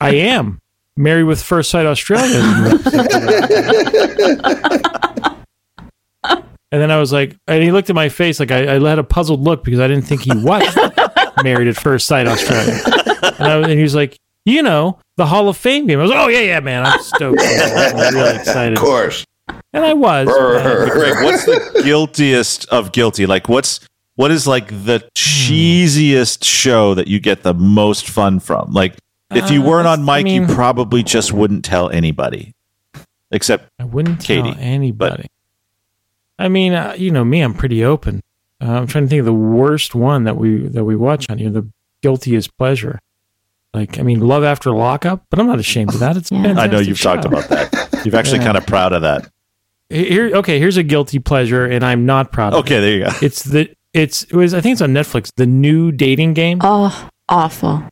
I 0.00 0.14
am. 0.14 0.60
Married 0.96 1.22
with 1.24 1.40
First 1.40 1.70
Sight 1.70 1.86
Australia. 1.86 2.40
And 6.70 6.82
then 6.82 6.90
I 6.90 6.98
was 6.98 7.12
like, 7.12 7.34
and 7.46 7.62
he 7.62 7.72
looked 7.72 7.88
at 7.88 7.96
my 7.96 8.10
face 8.10 8.38
like 8.38 8.50
I, 8.50 8.76
I 8.76 8.88
had 8.88 8.98
a 8.98 9.04
puzzled 9.04 9.40
look 9.40 9.64
because 9.64 9.80
I 9.80 9.88
didn't 9.88 10.04
think 10.04 10.20
he 10.22 10.32
was 10.34 10.76
Married 11.42 11.68
at 11.68 11.76
First 11.76 12.06
Sight 12.06 12.26
Australia. 12.26 12.78
And, 13.38 13.46
I, 13.46 13.56
and 13.60 13.72
he 13.72 13.82
was 13.82 13.94
like, 13.94 14.18
you 14.44 14.62
know, 14.62 14.98
the 15.16 15.24
Hall 15.26 15.48
of 15.48 15.56
Fame 15.56 15.86
game. 15.86 15.98
I 15.98 16.02
was 16.02 16.10
like, 16.10 16.20
oh, 16.20 16.28
yeah, 16.28 16.40
yeah, 16.40 16.60
man. 16.60 16.84
I'm 16.84 17.00
stoked. 17.00 17.40
I'm 17.42 18.14
really 18.14 18.36
excited. 18.36 18.74
of 18.74 18.84
course. 18.84 19.24
And 19.72 19.84
I 19.84 19.92
was. 19.92 20.26
Greg, 20.28 21.24
what's 21.24 21.44
the 21.44 21.80
guiltiest 21.84 22.66
of 22.70 22.92
guilty? 22.92 23.26
Like, 23.26 23.48
what's 23.48 23.80
what 24.16 24.30
is 24.30 24.46
like 24.46 24.68
the 24.68 25.08
cheesiest 25.14 26.42
show 26.44 26.94
that 26.94 27.06
you 27.08 27.20
get 27.20 27.42
the 27.42 27.54
most 27.54 28.08
fun 28.08 28.40
from? 28.40 28.72
Like, 28.72 28.96
if 29.30 29.50
you 29.50 29.62
Uh, 29.62 29.66
weren't 29.66 29.86
on 29.86 30.08
I 30.08 30.22
mean- 30.22 30.48
you 30.48 30.54
probably 30.54 31.02
just 31.02 31.32
wouldn't 31.32 31.64
tell 31.64 31.90
anybody, 31.90 32.54
except 33.30 33.68
I 33.78 33.84
wouldn't 33.84 34.20
tell 34.22 34.42
Katie, 34.42 34.58
anybody. 34.60 35.26
I 36.38 36.48
mean, 36.48 36.72
uh, 36.72 36.94
you 36.96 37.10
know 37.10 37.24
me. 37.24 37.40
I'm 37.42 37.54
pretty 37.54 37.84
open. 37.84 38.22
Uh, 38.60 38.72
I'm 38.72 38.86
trying 38.86 39.04
to 39.04 39.08
think 39.08 39.20
of 39.20 39.26
the 39.26 39.32
worst 39.34 39.94
one 39.94 40.24
that 40.24 40.36
we 40.36 40.66
that 40.68 40.84
we 40.84 40.96
watch 40.96 41.28
on 41.30 41.38
here. 41.38 41.50
The 41.50 41.66
guiltiest 42.02 42.56
pleasure. 42.56 43.00
Like, 43.74 43.98
I 43.98 44.02
mean, 44.02 44.20
Love 44.20 44.44
After 44.44 44.70
Lockup, 44.72 45.24
but 45.28 45.38
I'm 45.38 45.46
not 45.46 45.58
ashamed 45.58 45.92
of 45.92 46.00
that. 46.00 46.16
It's 46.16 46.32
a 46.32 46.36
Yeah. 46.36 46.54
I 46.58 46.66
know 46.68 46.78
you've 46.80 47.00
talked 47.00 47.26
about 47.26 47.48
that. 47.50 48.00
You've 48.04 48.14
actually 48.20 48.38
Yeah. 48.38 48.44
kind 48.46 48.56
of 48.56 48.66
proud 48.66 48.92
of 48.94 49.02
that. 49.02 49.28
Here, 49.90 50.30
okay, 50.36 50.58
here's 50.58 50.76
a 50.76 50.82
guilty 50.82 51.18
pleasure, 51.18 51.64
and 51.64 51.84
I'm 51.84 52.04
not 52.04 52.30
proud. 52.32 52.52
of 52.52 52.60
Okay, 52.60 52.80
there 52.80 52.92
you 52.98 53.04
go. 53.04 53.10
it's 53.22 53.42
the 53.44 53.70
it's 53.94 54.24
it 54.24 54.34
was 54.34 54.52
I 54.54 54.60
think 54.60 54.72
it's 54.74 54.82
on 54.82 54.92
Netflix. 54.92 55.30
The 55.34 55.46
new 55.46 55.92
dating 55.92 56.34
game. 56.34 56.58
Oh, 56.62 57.08
awful. 57.28 57.82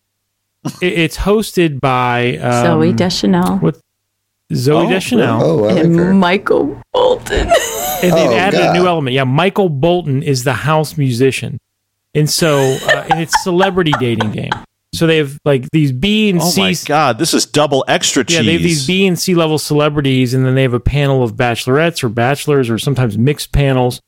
It- 0.82 0.92
it's 0.98 1.16
hosted 1.18 1.80
by 1.80 2.36
um, 2.38 2.66
Zooey 2.66 2.94
Deschanel 2.96 3.58
what 3.58 3.78
Zooey 4.52 4.86
Oh, 4.86 4.88
Deschanel, 4.90 5.42
Oh, 5.42 5.54
like 5.56 5.84
and 5.84 5.96
her. 5.96 6.12
Michael 6.12 6.80
Bolton. 6.92 7.48
and 8.02 8.12
they've 8.12 8.12
Oh, 8.12 8.34
added 8.34 8.58
God. 8.58 8.76
a 8.76 8.78
new 8.78 8.86
element. 8.86 9.14
Yeah, 9.14 9.24
Michael 9.24 9.68
Bolton 9.68 10.22
is 10.22 10.44
the 10.44 10.52
house 10.52 10.96
musician, 10.98 11.58
and 12.14 12.28
so 12.28 12.58
uh, 12.58 13.06
and 13.10 13.20
it's 13.20 13.42
celebrity 13.42 13.92
dating 13.98 14.32
game. 14.32 14.50
So 14.92 15.06
they 15.06 15.18
have 15.18 15.38
like 15.44 15.68
these 15.72 15.92
B 15.92 16.30
and 16.30 16.40
Oh 16.40 16.44
C. 16.48 16.60
Oh 16.60 16.64
my 16.64 16.74
god, 16.86 17.18
this 17.18 17.34
is 17.34 17.44
double 17.44 17.84
extra 17.86 18.24
cheese. 18.24 18.36
Yeah, 18.36 18.42
they 18.42 18.52
have 18.54 18.62
these 18.62 18.86
B 18.86 19.06
and 19.06 19.18
C 19.18 19.34
level 19.34 19.58
celebrities, 19.58 20.32
and 20.32 20.46
then 20.46 20.54
they 20.54 20.62
have 20.62 20.72
a 20.74 20.80
panel 20.80 21.22
of 21.22 21.34
bachelorettes 21.34 22.02
or 22.02 22.08
bachelors, 22.08 22.70
or 22.70 22.78
sometimes 22.78 23.18
mixed 23.18 23.52
panels. 23.52 24.00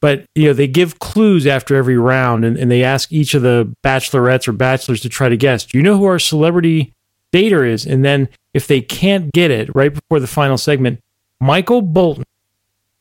but 0.00 0.24
you 0.34 0.46
know 0.46 0.52
they 0.52 0.66
give 0.66 0.98
clues 0.98 1.46
after 1.46 1.76
every 1.76 1.96
round, 1.96 2.44
and, 2.44 2.56
and 2.56 2.70
they 2.70 2.82
ask 2.82 3.12
each 3.12 3.34
of 3.34 3.42
the 3.42 3.72
bachelorettes 3.84 4.48
or 4.48 4.52
bachelors 4.52 5.00
to 5.02 5.08
try 5.08 5.28
to 5.28 5.36
guess. 5.36 5.64
Do 5.64 5.78
you 5.78 5.82
know 5.84 5.96
who 5.96 6.04
our 6.06 6.18
celebrity 6.18 6.92
dater 7.32 7.68
is? 7.68 7.86
And 7.86 8.04
then 8.04 8.28
if 8.52 8.66
they 8.66 8.80
can't 8.80 9.32
get 9.32 9.50
it 9.50 9.68
right 9.76 9.92
before 9.94 10.18
the 10.18 10.26
final 10.26 10.58
segment, 10.58 11.00
Michael 11.40 11.82
Bolton 11.82 12.24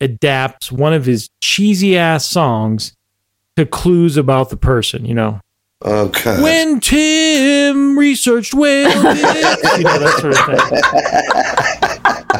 adapts 0.02 0.72
one 0.72 0.94
of 0.94 1.06
his 1.06 1.30
cheesy 1.42 1.98
ass 1.98 2.26
songs 2.26 2.94
to 3.56 3.66
clues 3.66 4.18
about 4.18 4.50
the 4.50 4.58
person. 4.58 5.06
You 5.06 5.14
know, 5.16 5.40
Oh 5.88 6.08
god. 6.08 6.42
when 6.42 6.80
Tim 6.80 7.98
researched 7.98 8.56
whale 8.56 8.90
dicks, 8.90 9.78
you 9.78 9.84
know 9.84 10.00
that 10.00 10.18
sort 10.20 10.34
of 10.34 10.46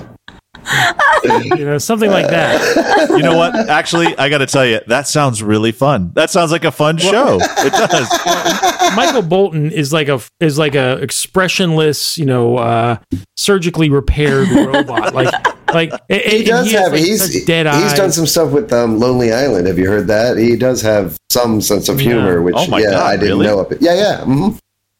thing. 0.02 1.58
you 1.58 1.66
know, 1.66 1.78
something 1.78 2.10
like 2.10 2.28
that. 2.28 3.10
You 3.10 3.20
know 3.20 3.38
what? 3.38 3.56
Actually, 3.70 4.18
I 4.18 4.30
got 4.30 4.40
to 4.40 4.48
tell 4.48 4.66
you, 4.66 4.80
that 4.88 5.08
sounds 5.08 5.44
really 5.44 5.72
fun. 5.72 6.12
That 6.16 6.32
sounds 6.32 6.52
like 6.52 6.66
a 6.66 6.72
fun 6.72 6.98
show. 6.98 7.38
It 7.40 7.72
does. 7.72 8.96
Michael 8.96 9.22
Bolton 9.22 9.72
is 9.72 9.94
like 9.94 10.08
a 10.08 10.20
is 10.40 10.58
like 10.58 10.76
a 10.76 10.94
expressionless, 11.02 12.18
you 12.18 12.26
know, 12.26 12.58
uh, 12.58 12.98
surgically 13.38 13.90
repaired 13.90 14.50
robot. 14.50 15.14
Like 15.14 15.34
like 15.76 15.92
and- 16.10 16.22
He 16.22 16.38
and 16.38 16.46
does 16.48 16.72
has, 16.72 16.82
have 16.82 16.92
like, 16.94 17.02
he's 17.02 17.46
dead 17.46 17.66
he's 17.68 17.76
eyes. 17.92 17.98
done 17.98 18.12
some 18.12 18.26
stuff 18.26 18.52
with 18.52 18.72
um, 18.74 19.00
Lonely 19.00 19.32
Island. 19.32 19.68
Have 19.68 19.78
you 19.78 19.88
heard 19.88 20.08
that? 20.08 20.38
He 20.38 20.56
does 20.56 20.82
have 20.82 21.18
some 21.30 21.62
sense 21.62 21.90
of 21.90 22.02
Yeah. 22.02 22.14
humor, 22.14 22.42
which 22.42 22.56
Oh 22.58 22.78
yeah, 22.78 22.92
God, 22.92 23.06
I 23.06 23.12
didn't 23.18 23.28
really? 23.40 23.46
know 23.48 23.60
of 23.60 23.72
it. 23.72 23.82
Yeah, 23.82 23.94
yeah, 23.96 24.24
hmm 24.24 24.50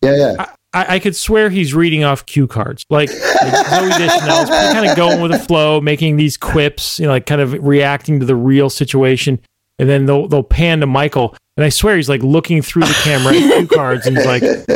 yeah, 0.02 0.16
yeah. 0.38 0.46
I, 0.74 0.96
I 0.96 1.00
could 1.00 1.16
swear 1.16 1.50
he's 1.50 1.74
reading 1.74 2.04
off 2.04 2.26
cue 2.26 2.48
cards, 2.48 2.86
like, 2.90 3.10
like 3.10 3.18
Zooey 3.54 3.98
Deschanel's 3.98 4.50
kind 4.50 4.86
of 4.90 4.98
going 4.98 5.22
with 5.22 5.32
the 5.32 5.40
flow, 5.40 5.80
making 5.80 6.18
these 6.18 6.36
quips, 6.38 7.00
you 7.00 7.06
know, 7.06 7.12
like 7.14 7.26
kind 7.26 7.40
of 7.40 7.54
reacting 7.66 8.20
to 8.20 8.26
the 8.26 8.36
real 8.36 8.70
situation, 8.70 9.40
and 9.80 9.88
then 9.90 10.06
they'll 10.06 10.28
they'll 10.28 10.44
pan 10.44 10.82
to 10.82 10.86
Michael, 10.86 11.34
and 11.56 11.64
I 11.66 11.70
swear 11.70 11.96
he's 11.96 12.10
like 12.10 12.22
looking 12.24 12.62
through 12.62 12.84
the 12.84 13.00
camera 13.04 13.34
at 13.34 13.58
cue 13.58 13.68
cards, 13.68 14.06
and 14.06 14.18
he's 14.18 14.26
like, 14.26 14.42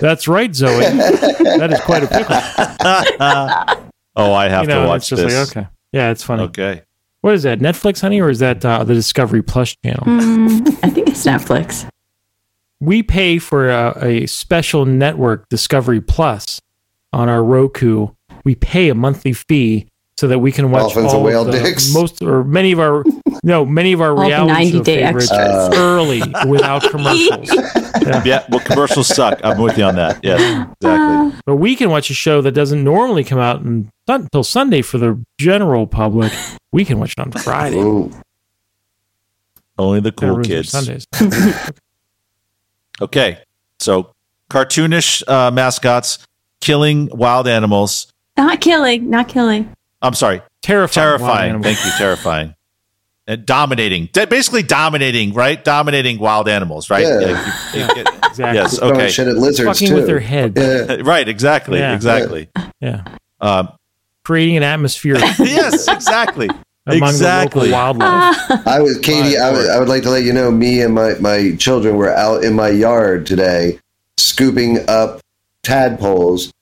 "That's 0.00 0.26
right, 0.26 0.50
Zooey, 0.50 0.80
that 1.58 1.70
is 1.72 1.80
quite 1.82 2.02
a 2.04 2.08
pickle." 2.08 3.83
Oh, 4.16 4.32
I 4.32 4.48
have 4.48 4.62
you 4.62 4.68
know, 4.68 4.82
to 4.82 4.88
watch 4.88 4.98
it's 4.98 5.08
just 5.08 5.22
this. 5.22 5.54
like 5.56 5.64
okay, 5.64 5.68
yeah, 5.92 6.10
it's 6.10 6.22
funny. 6.22 6.44
Okay. 6.44 6.82
What 7.20 7.34
is 7.34 7.42
that? 7.44 7.60
Netflix, 7.60 8.02
honey, 8.02 8.20
or 8.20 8.28
is 8.28 8.40
that 8.40 8.62
uh, 8.64 8.84
the 8.84 8.92
Discovery 8.92 9.42
Plus 9.42 9.74
channel? 9.82 10.04
Mm, 10.04 10.78
I 10.82 10.90
think 10.90 11.08
it's 11.08 11.24
Netflix. 11.24 11.88
We 12.80 13.02
pay 13.02 13.38
for 13.38 13.70
a, 13.70 13.96
a 14.02 14.26
special 14.26 14.84
network, 14.84 15.48
Discovery 15.48 16.02
Plus, 16.02 16.60
on 17.14 17.30
our 17.30 17.42
Roku. 17.42 18.08
We 18.44 18.54
pay 18.54 18.90
a 18.90 18.94
monthly 18.94 19.32
fee 19.32 19.88
so 20.16 20.28
that 20.28 20.38
we 20.38 20.52
can 20.52 20.70
watch 20.70 20.82
Dolphins 20.82 21.06
all 21.06 21.16
and 21.16 21.24
whale 21.24 21.46
of 21.46 21.52
the, 21.52 21.60
dicks? 21.60 21.92
most 21.92 22.22
or 22.22 22.44
many 22.44 22.70
of 22.72 22.78
our 22.78 23.04
no 23.42 23.64
many 23.66 23.92
of 23.92 24.00
our 24.00 24.14
reality 24.14 24.52
90 24.52 24.70
show 24.72 24.82
day 24.84 25.04
favorites 25.04 25.30
extras. 25.32 25.78
early 25.78 26.22
without 26.48 26.82
commercials. 26.90 27.50
Yeah. 28.24 28.44
Well, 28.48 28.60
commercials 28.60 29.08
suck. 29.08 29.40
I'm 29.42 29.60
with 29.60 29.76
you 29.76 29.84
on 29.84 29.96
that. 29.96 30.20
Yes, 30.22 30.68
exactly. 30.80 31.40
But 31.46 31.56
we 31.56 31.74
can 31.74 31.90
watch 31.90 32.10
a 32.10 32.14
show 32.14 32.40
that 32.42 32.52
doesn't 32.52 32.82
normally 32.84 33.24
come 33.24 33.38
out 33.38 33.62
in, 33.62 33.90
until 34.06 34.44
Sunday 34.44 34.82
for 34.82 34.98
the 34.98 35.20
general 35.38 35.86
public. 35.86 36.32
We 36.70 36.84
can 36.84 36.98
watch 37.00 37.12
it 37.12 37.20
on 37.20 37.32
Friday. 37.32 37.76
Ooh. 37.76 38.10
Only 39.76 40.00
the 40.00 40.12
cool 40.12 40.42
kids. 40.42 40.70
Sundays. 40.70 41.06
Okay. 43.00 43.38
So 43.80 44.12
cartoonish 44.50 45.26
uh, 45.28 45.50
mascots 45.50 46.18
killing 46.60 47.08
wild 47.12 47.48
animals. 47.48 48.06
Not 48.36 48.60
killing, 48.60 49.10
not 49.10 49.28
killing. 49.28 49.74
I'm 50.04 50.14
sorry. 50.14 50.42
Terrifying. 50.62 51.18
Terrifying. 51.18 51.50
animals. 51.50 51.64
Thank 51.76 51.84
you. 51.86 51.92
Terrifying. 51.98 52.54
And 53.26 53.46
dominating. 53.46 54.10
De- 54.12 54.26
basically 54.26 54.62
dominating, 54.62 55.32
right? 55.32 55.62
Dominating 55.64 56.18
wild 56.18 56.48
animals, 56.48 56.90
right? 56.90 57.02
Yeah. 57.04 57.20
you- 57.74 57.80
you 57.80 57.94
get- 57.94 58.08
Exactly. 58.24 58.54
yes. 58.60 58.82
Okay. 58.82 59.10
shit 59.10 59.28
at 59.28 59.36
lizards 59.36 59.68
Fucking 59.78 59.88
too. 59.88 59.94
with 59.94 60.06
their 60.06 60.18
head. 60.20 60.54
Yeah. 60.56 60.96
Right. 61.04 61.28
Exactly. 61.28 61.78
Yeah. 61.78 61.94
Exactly. 61.94 62.48
Yeah. 62.80 63.04
Um, 63.40 63.68
Creating 64.24 64.56
an 64.56 64.62
atmosphere 64.62 65.16
yes. 65.38 65.86
Exactly. 65.88 66.48
among 66.86 67.08
exactly. 67.10 67.68
the 67.70 67.76
local 67.76 67.98
wildlife. 68.00 68.66
I 68.66 68.80
was 68.80 68.98
Katie. 68.98 69.38
My 69.38 69.44
I 69.44 69.52
would. 69.52 69.70
I 69.70 69.78
would 69.78 69.88
like 69.88 70.02
to 70.02 70.10
let 70.10 70.22
you 70.24 70.32
know. 70.32 70.50
Me 70.50 70.80
and 70.82 70.94
my 70.94 71.14
my 71.20 71.54
children 71.58 71.96
were 71.96 72.10
out 72.14 72.42
in 72.44 72.54
my 72.54 72.68
yard 72.68 73.24
today, 73.26 73.78
scooping 74.18 74.78
up 74.88 75.20
tadpoles 75.62 76.52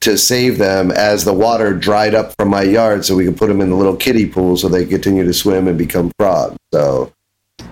to 0.00 0.16
save 0.16 0.58
them 0.58 0.90
as 0.90 1.24
the 1.24 1.34
water 1.34 1.74
dried 1.74 2.14
up 2.14 2.32
from 2.38 2.48
my 2.48 2.62
yard, 2.62 3.04
so 3.04 3.16
we 3.16 3.24
could 3.24 3.36
put 3.36 3.48
them 3.48 3.60
in 3.60 3.68
the 3.70 3.76
little 3.76 3.96
kiddie 3.96 4.26
pool 4.26 4.56
so 4.56 4.68
they 4.68 4.86
continue 4.86 5.24
to 5.24 5.34
swim 5.34 5.68
and 5.68 5.76
become 5.76 6.10
frogs. 6.18 6.56
So 6.72 7.12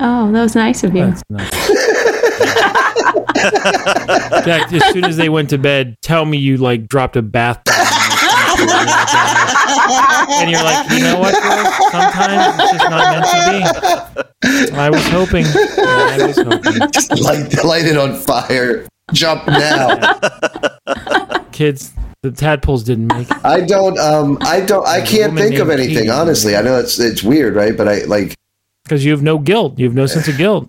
Oh, 0.00 0.30
that 0.32 0.42
was 0.42 0.54
nice 0.54 0.84
of 0.84 0.94
you. 0.94 1.06
That's 1.06 1.22
nice. 1.30 1.50
Jack, 4.44 4.72
as 4.72 4.84
soon 4.92 5.04
as 5.04 5.16
they 5.16 5.28
went 5.28 5.50
to 5.50 5.58
bed, 5.58 5.96
tell 6.02 6.24
me 6.24 6.38
you 6.38 6.56
like 6.58 6.86
dropped 6.88 7.16
a 7.16 7.22
bath 7.22 7.62
bomb 7.64 7.74
and 10.30 10.50
you're 10.50 10.62
like, 10.62 10.90
you 10.90 11.00
know 11.00 11.18
what? 11.18 11.34
Girl? 11.42 11.64
Sometimes 11.90 12.54
it's 12.60 12.72
just 12.72 12.90
not 12.90 13.12
meant 13.12 13.26
to 14.42 14.70
be. 14.70 14.76
I 14.76 14.90
was 14.90 15.06
hoping. 15.08 15.44
I 15.46 16.18
was 16.26 16.36
hoping. 16.36 16.90
just 16.92 17.10
light 17.20 17.64
light 17.64 17.84
it 17.86 17.96
on 17.96 18.14
fire. 18.16 18.86
Jump 19.12 19.46
now. 19.46 20.18
Kids, 21.52 21.92
the 22.22 22.32
tadpoles 22.32 22.82
didn't 22.84 23.06
make 23.08 23.30
it. 23.30 23.44
I 23.44 23.60
don't. 23.60 23.98
Um. 23.98 24.38
I 24.40 24.60
don't. 24.60 24.86
I 24.86 25.00
can't 25.00 25.36
think 25.36 25.58
of 25.58 25.70
anything. 25.70 26.10
Honestly, 26.10 26.56
I 26.56 26.62
know 26.62 26.78
it's 26.78 26.98
it's 26.98 27.22
weird, 27.22 27.54
right? 27.54 27.76
But 27.76 27.88
I 27.88 28.04
like 28.04 28.34
Because 28.84 29.04
you 29.04 29.12
have 29.12 29.22
no 29.22 29.38
guilt. 29.38 29.78
You 29.78 29.86
have 29.86 29.94
no 29.94 30.06
sense 30.06 30.26
of 30.28 30.36
guilt. 30.36 30.68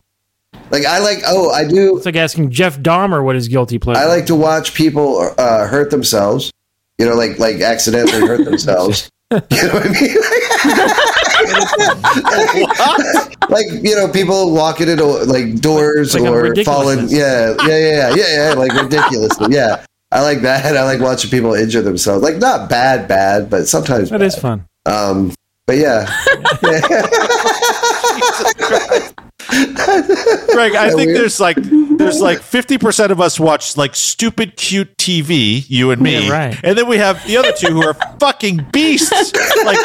like 0.72 0.86
I 0.86 1.00
like. 1.00 1.20
Oh, 1.26 1.50
I 1.52 1.68
do. 1.68 1.98
It's 1.98 2.06
like 2.06 2.16
asking 2.16 2.52
Jeff 2.52 2.78
Dahmer 2.80 3.24
what 3.24 3.36
his 3.36 3.48
guilty 3.48 3.80
pleasure. 3.80 4.00
I 4.00 4.06
like 4.06 4.28
to 4.28 4.36
watch 4.36 4.74
people 4.74 5.34
uh, 5.38 5.68
hurt 5.68 5.90
themselves. 5.92 6.52
You 6.98 7.06
know, 7.08 7.16
like 7.16 7.40
like 7.40 7.62
accidentally 7.62 8.28
hurt 8.28 8.46
themselves. 8.46 9.10
You 9.32 9.68
know 9.68 9.74
what 9.74 9.86
I 9.86 9.90
mean? 9.92 10.16
like 13.50 13.84
you 13.84 13.96
know, 13.96 14.12
people 14.12 14.54
walking 14.54 14.90
into 14.90 15.06
like 15.06 15.62
doors 15.62 16.16
Like 16.16 16.24
or 16.24 16.56
falling. 16.64 17.08
Yeah, 17.10 17.56
yeah, 17.68 17.78
yeah, 17.78 18.16
yeah, 18.16 18.50
yeah. 18.50 18.54
Like 18.56 18.74
ridiculously. 18.74 19.54
Yeah, 19.54 19.86
I 20.12 20.22
like 20.22 20.42
that. 20.42 20.66
I 20.78 20.84
like 20.84 21.00
watching 21.00 21.30
people 21.30 21.54
injure 21.54 21.82
themselves. 21.82 22.24
Like 22.24 22.38
not 22.38 22.70
bad, 22.70 23.08
bad, 23.08 23.50
but 23.50 23.68
sometimes 23.68 24.10
That 24.10 24.22
is 24.22 24.36
fun. 24.36 24.66
Um, 24.86 25.34
but 25.68 25.78
yeah, 25.78 26.10
Greg, 30.52 30.76
I 30.76 30.90
think 30.92 31.08
weird? 31.08 31.18
there's 31.18 31.40
like 31.40 31.58
there's 31.98 32.22
like 32.22 32.40
fifty 32.42 32.78
percent 32.78 33.12
of 33.12 33.20
us 33.20 33.40
watch 33.40 33.76
like 33.78 33.96
stupid 33.96 34.56
cute 34.56 34.96
TV, 34.98 35.64
you 35.68 35.92
and 35.92 36.02
me, 36.02 36.28
Yeah, 36.28 36.32
right. 36.32 36.60
and 36.64 36.78
then 36.78 36.88
we 36.88 36.98
have 36.98 37.26
the 37.26 37.38
other 37.38 37.52
two 37.52 37.68
who 37.74 37.84
are 37.84 37.94
fucking 38.20 38.68
beasts, 38.72 39.12
like 39.66 39.78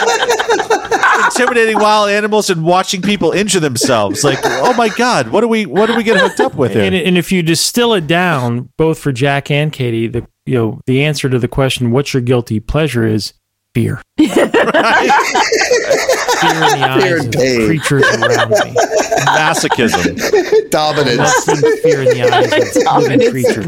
intimidating 1.24 1.78
wild 1.78 2.10
animals 2.10 2.50
and 2.50 2.64
watching 2.64 3.02
people 3.02 3.32
injure 3.32 3.60
themselves. 3.60 4.24
Like, 4.24 4.38
oh 4.44 4.74
my 4.74 4.88
god, 4.90 5.28
what 5.28 5.40
do 5.40 5.48
we 5.48 5.66
what 5.66 5.86
do 5.86 5.96
we 5.96 6.02
get 6.02 6.20
hooked 6.20 6.40
up 6.40 6.54
with 6.54 6.72
here? 6.72 6.82
And, 6.82 6.94
and 6.94 7.16
if 7.18 7.32
you 7.32 7.42
distill 7.42 7.94
it 7.94 8.06
down, 8.06 8.70
both 8.76 8.98
for 8.98 9.12
Jack 9.12 9.50
and 9.50 9.72
Katie, 9.72 10.06
the 10.08 10.26
you 10.46 10.54
know 10.54 10.80
the 10.86 11.04
answer 11.04 11.28
to 11.28 11.38
the 11.38 11.48
question, 11.48 11.90
"What's 11.90 12.12
your 12.12 12.20
guilty 12.22 12.60
pleasure?" 12.60 13.06
is 13.06 13.32
fear. 13.74 14.00
fear 14.16 14.28
in 14.34 14.50
the 14.52 14.80
eyes 16.88 17.02
Fear 17.02 17.16
and 17.18 17.26
of 17.26 17.32
pain. 17.40 17.66
creatures 17.66 18.04
around 18.16 18.50
me. 18.50 18.74
Masochism, 19.26 20.70
dominance. 20.70 21.46
Not 21.46 21.58
fear 21.82 22.02
in 22.02 22.08
the 22.08 22.22
eyes 22.32 22.76
of 22.86 23.02
living 23.02 23.30
creatures. 23.30 23.66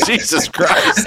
Jesus 0.06 0.48
Christ. 0.48 1.06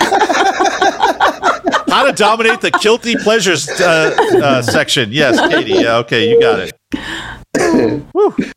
How 1.89 2.05
to 2.05 2.13
dominate 2.13 2.61
the 2.61 2.71
guilty 2.81 3.15
pleasures 3.15 3.67
uh, 3.69 4.15
uh, 4.43 4.61
section? 4.61 5.09
Yes, 5.11 5.39
Katie. 5.51 5.73
Yeah, 5.73 5.97
okay, 5.97 6.29
you 6.29 6.39
got 6.39 6.59
it. 6.59 6.73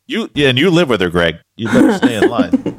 You 0.07 0.29
yeah, 0.35 0.49
and 0.49 0.57
you 0.57 0.69
live 0.69 0.89
with 0.89 1.01
her, 1.01 1.09
Greg. 1.09 1.37
You 1.57 1.67
better 1.67 1.93
stay 1.97 2.15
in 2.15 2.29
line. 2.29 2.74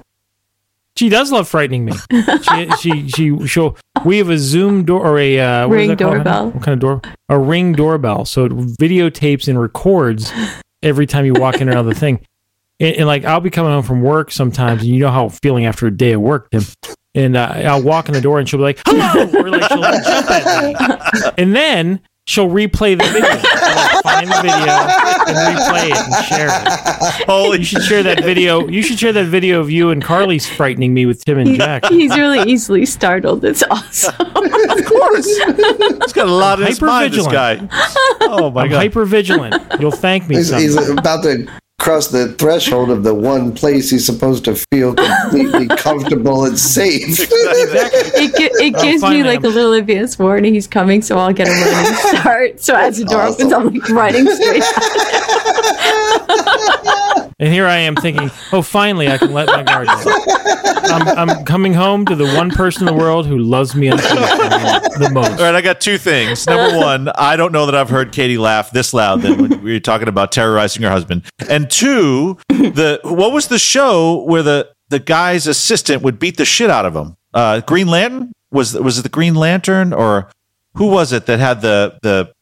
She 0.97 1.09
does 1.09 1.31
love 1.31 1.49
frightening 1.49 1.85
me. 1.85 1.93
She 2.43 2.71
she 2.81 3.09
she 3.09 3.47
she'll 3.47 3.77
we 4.05 4.19
have 4.19 4.31
a 4.31 4.39
Zoom 4.39 4.85
door 4.85 5.07
or 5.07 5.19
a 5.19 5.41
uh, 5.41 5.67
Ring 5.67 5.95
doorbell. 5.95 6.51
What 6.51 6.63
kind 6.63 6.75
of 6.75 6.81
door? 6.81 7.03
A 7.29 7.39
ring 7.39 7.73
doorbell. 7.73 8.25
So 8.25 8.45
it 8.47 8.53
videotapes 8.53 9.49
and 9.49 9.61
records 9.61 10.33
every 10.83 11.07
time 11.07 11.25
you 11.27 11.35
walk 11.35 11.61
in 11.61 11.69
or 11.69 11.73
out 11.73 11.79
of 11.79 11.87
the 11.87 11.95
thing. 11.95 12.25
And, 12.81 12.97
and 12.97 13.07
like 13.07 13.25
I'll 13.25 13.41
be 13.41 13.51
coming 13.51 13.73
home 13.73 13.83
from 13.83 14.03
work 14.03 14.31
sometimes, 14.31 14.83
and 14.83 14.91
you 14.91 15.01
know 15.01 15.11
how 15.11 15.25
I'm 15.25 15.31
feeling 15.31 15.67
after 15.67 15.87
a 15.87 15.91
day 15.91 16.13
of 16.13 16.21
work, 16.21 16.51
Tim. 16.51 16.63
And 17.15 17.37
uh, 17.37 17.53
I'll 17.65 17.83
walk 17.83 18.09
in 18.09 18.15
the 18.15 18.21
door, 18.21 18.39
and 18.39 18.49
she'll 18.49 18.59
be 18.59 18.65
like, 18.65 18.81
"Hello," 18.87 19.41
or 19.41 19.49
like 19.51 19.71
she'll 19.71 19.81
jump 19.81 20.31
at 20.31 20.65
me. 20.65 21.31
And 21.39 21.57
then 21.57 22.01
she'll 22.27 22.49
replay 22.49 22.97
the 22.99 23.05
video. 23.05 23.31
She'll 23.87 24.03
find 24.03 24.29
the 24.29 24.43
video 24.43 24.73
and 25.27 25.59
replay 25.59 25.91
it 25.91 25.97
and 25.97 26.25
share 26.27 26.49
it. 26.51 27.27
Holy 27.27 27.59
You 27.59 27.65
should 27.65 27.83
share 27.83 28.03
that 28.03 28.23
video. 28.23 28.67
You 28.69 28.83
should 28.83 28.99
share 28.99 29.13
that 29.13 29.27
video 29.27 29.61
of 29.61 29.71
you 29.71 29.91
and 29.91 30.03
Carly's 30.03 30.49
frightening 30.49 30.95
me 30.95 31.07
with 31.07 31.25
Tim 31.25 31.39
and 31.39 31.57
Jack. 31.57 31.87
He's 31.87 32.17
really 32.17 32.49
easily 32.51 32.87
startled. 32.87 33.45
It's 33.45 33.63
awesome. 33.71 34.15
Of 34.67 34.85
course. 34.85 35.27
He's 35.27 36.13
got 36.13 36.27
a 36.27 36.33
lot 36.33 36.61
of 36.61 36.67
his 36.67 36.81
mind, 36.83 37.15
this 37.15 37.27
guy. 37.27 37.67
Oh, 38.21 38.51
my 38.51 38.63
I'm 38.63 38.71
God. 38.71 38.77
hyper 38.79 39.05
vigilant. 39.05 39.55
You'll 39.79 39.91
thank 39.91 40.29
me. 40.29 40.37
He's, 40.37 40.51
he's 40.51 40.77
about 40.89 41.23
to 41.23 41.47
cross 41.79 42.09
the 42.09 42.33
threshold 42.35 42.91
of 42.91 43.03
the 43.05 43.15
one 43.15 43.53
place 43.53 43.91
he's 43.91 44.05
supposed 44.07 44.45
to 44.47 44.55
feel 44.73 44.95
completely 44.95 45.69
comfortable 45.77 46.45
and 46.45 46.59
safe. 46.59 47.19
It, 47.21 48.35
gi- 48.37 48.65
it 48.65 48.75
Oh, 48.77 48.83
gives 48.83 49.03
me 49.03 49.23
like 49.23 49.45
I'm- 49.45 49.53
a 49.53 49.55
little 49.55 49.75
advance 49.75 50.19
warning. 50.19 50.55
He's 50.55 50.67
coming, 50.67 51.03
so 51.03 51.19
I'll 51.19 51.33
get 51.33 51.49
a 51.49 51.51
running 51.53 51.95
start. 52.21 52.61
So 52.61 52.75
as 52.75 52.97
the 52.99 53.05
door 53.05 53.23
opens, 53.23 53.53
I'm 53.53 53.73
like 53.75 53.89
running 53.91 54.27
straight. 54.27 54.63
And 57.39 57.53
here 57.53 57.67
I 57.67 57.77
am 57.79 57.97
thinking, 57.97 58.31
oh, 58.53 58.63
finally 58.63 59.09
I 59.09 59.19
can 59.19 59.33
let 59.33 59.49
my 59.49 59.63
guard 59.63 59.89
down. 59.89 60.07
I'm, 60.89 61.29
I'm 61.29 61.45
coming 61.45 61.75
home 61.75 62.07
to 62.07 62.17
the 62.17 62.25
one 62.25 62.51
person 62.51 62.89
in 62.89 62.95
the 62.95 62.99
world 62.99 63.27
who 63.27 63.37
loves 63.39 63.75
me 63.75 63.91
the 63.91 65.11
most. 65.13 65.33
All 65.33 65.45
right, 65.45 65.55
I 65.55 65.61
got 65.61 65.81
two 65.81 65.99
things. 65.99 66.47
Number 66.47 66.79
one, 66.79 67.09
I 67.11 67.37
don't 67.37 67.53
know 67.53 67.67
that 67.67 67.75
I've 67.75 67.91
heard 67.91 68.13
Katie 68.13 68.39
laugh 68.39 68.71
this 68.71 68.95
loud 68.95 69.21
than 69.21 69.37
when 69.43 69.63
we 69.63 69.75
were 69.75 69.81
talking 69.81 70.09
about 70.09 70.33
terrorizing 70.33 70.83
her 70.83 70.91
husband. 70.91 71.25
And 71.49 71.71
two, 71.71 72.39
the 72.49 73.01
what 73.03 73.33
was 73.33 73.49
the 73.49 73.59
show 73.59 74.23
where 74.23 74.43
the 74.43 74.73
the 74.89 74.99
guy's 74.99 75.47
assistant 75.47 76.03
would 76.03 76.19
beat 76.19 76.39
the 76.39 76.45
shit 76.47 76.71
out 76.71 76.87
of 76.87 76.97
him? 76.97 77.17
Uh, 77.35 77.61
Green 77.61 77.89
Lantern 77.89 78.33
was 78.51 78.75
was 78.75 78.99
it 78.99 79.03
the 79.03 79.09
Green 79.11 79.35
Lantern 79.35 79.93
or 79.93 80.31
who 80.75 80.87
was 80.87 81.13
it 81.13 81.27
that 81.27 81.39
had 81.39 81.61
the 81.61 81.99
the 82.03 82.33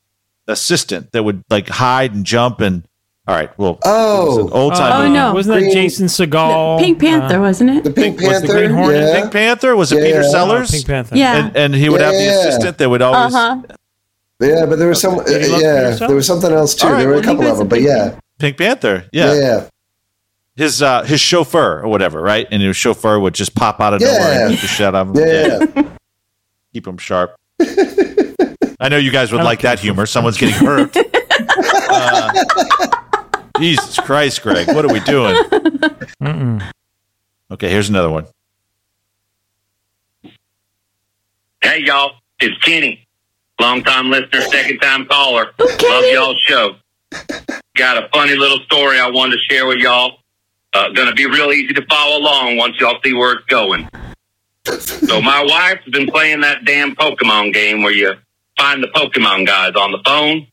assistant 0.46 1.10
that 1.12 1.24
would 1.24 1.42
like 1.50 1.68
hide 1.68 2.14
and 2.14 2.24
jump 2.24 2.60
and 2.60 2.86
all 3.26 3.34
right, 3.34 3.50
well, 3.58 3.78
Oh. 3.84 4.48
old 4.50 4.74
time. 4.74 5.06
Oh, 5.10 5.12
no. 5.12 5.32
Wasn't 5.32 5.54
that 5.54 5.60
Green- 5.62 5.72
Jason 5.72 6.06
Segel? 6.08 6.78
Pink 6.78 6.98
Panther, 7.00 7.38
Uh, 7.38 7.40
wasn't 7.40 7.70
it? 7.70 7.84
The 7.84 7.90
Pink 7.90 8.20
Was 8.20 8.42
the 8.42 8.48
Panther. 8.48 8.52
Green 8.52 8.70
Hornet 8.70 9.00
yeah. 9.02 9.20
Pink 9.20 9.32
Panther 9.32 9.76
was 9.76 9.92
it 9.92 9.98
Yeah. 10.00 10.04
Peter 10.04 10.20
Oh, 10.24 10.26
oh, 10.28 10.30
Sellers? 10.32 10.70
Pink 10.70 10.86
Panther. 10.86 11.16
Yeah. 11.16 11.36
and, 11.46 11.56
and 11.56 11.74
he 11.74 11.88
would 11.88 12.00
have 12.02 12.12
the 12.12 12.22
Yeah. 12.22 12.40
assistant 12.40 12.78
that 12.78 12.90
would 12.90 13.00
always 13.02 13.34
Uh 13.34 13.38
huh. 13.38 13.74
Yeah, 14.40 14.66
but 14.66 14.78
there 14.78 14.88
was 14.88 15.00
some. 15.00 15.22
Did 15.24 15.42
you 15.46 15.52
love 15.52 15.60
yeah, 15.62 15.92
Peter 15.94 16.06
there 16.08 16.16
was 16.16 16.26
something 16.26 16.52
else 16.52 16.74
too. 16.74 16.86
All 16.86 16.92
right, 16.92 16.98
there 16.98 17.08
were 17.08 17.14
well, 17.14 17.22
a 17.22 17.24
couple 17.24 17.44
you 17.44 17.50
of 17.50 17.56
them, 17.58 17.68
guys- 17.68 17.70
but 17.70 17.80
yeah, 17.82 18.14
Pink 18.38 18.58
Panther. 18.58 19.04
yeah, 19.12 19.32
Yeah. 19.32 19.40
yeah. 19.40 19.60
his 20.56 20.82
uh 20.82 21.02
his 21.04 21.20
chauffeur 21.20 21.80
or 21.82 21.88
whatever, 21.88 22.20
right? 22.20 22.46
And 22.50 22.60
his 22.62 22.76
chauffeur 22.76 23.18
would 23.18 23.32
just 23.34 23.54
pop 23.54 23.80
out 23.80 23.94
of 23.94 24.00
nowhere 24.02 24.18
Yeah. 24.18 24.40
and 24.42 24.50
beat 24.50 24.60
the 24.60 24.66
shit 24.66 24.86
out 24.86 24.94
of 24.94 25.08
him. 25.08 25.16
Yeah, 25.16 25.64
yeah. 25.76 25.82
Keep 26.74 26.86
him 26.88 26.98
sharp. 26.98 27.36
I 28.80 28.88
know 28.90 28.96
you 28.98 29.12
guys 29.12 29.32
would 29.32 29.42
like 29.44 29.60
that 29.62 29.78
humor. 29.78 30.04
Someone's 30.04 30.36
getting 30.36 30.54
hurt. 30.56 30.94
Uh, 31.86 32.30
Jesus 33.58 33.98
Christ, 34.00 34.42
Greg, 34.42 34.68
what 34.74 34.84
are 34.84 34.92
we 34.92 35.00
doing? 35.00 35.34
Mm-mm. 36.22 36.70
Okay, 37.50 37.70
here's 37.70 37.88
another 37.88 38.10
one. 38.10 38.26
Hey, 41.62 41.82
y'all. 41.84 42.16
It's 42.40 42.56
Kenny. 42.62 43.06
Long 43.60 43.82
time 43.84 44.10
listener, 44.10 44.40
second 44.42 44.80
time 44.80 45.06
caller. 45.06 45.52
Love 45.58 46.04
y'all's 46.12 46.38
show. 46.40 46.76
Got 47.76 48.02
a 48.02 48.08
funny 48.12 48.34
little 48.34 48.58
story 48.66 48.98
I 48.98 49.08
wanted 49.08 49.36
to 49.36 49.54
share 49.54 49.66
with 49.66 49.78
y'all. 49.78 50.18
Uh, 50.72 50.88
gonna 50.90 51.14
be 51.14 51.26
real 51.26 51.52
easy 51.52 51.72
to 51.72 51.86
follow 51.86 52.18
along 52.18 52.56
once 52.56 52.74
y'all 52.80 52.98
see 53.04 53.12
where 53.14 53.34
it's 53.34 53.46
going. 53.46 53.88
So 54.66 55.22
my 55.22 55.44
wife's 55.44 55.88
been 55.90 56.06
playing 56.08 56.40
that 56.40 56.64
damn 56.64 56.96
Pokemon 56.96 57.54
game 57.54 57.82
where 57.82 57.92
you 57.92 58.14
find 58.58 58.82
the 58.82 58.88
Pokemon 58.88 59.46
guys 59.46 59.74
on 59.76 59.92
the 59.92 60.00
phone. 60.04 60.48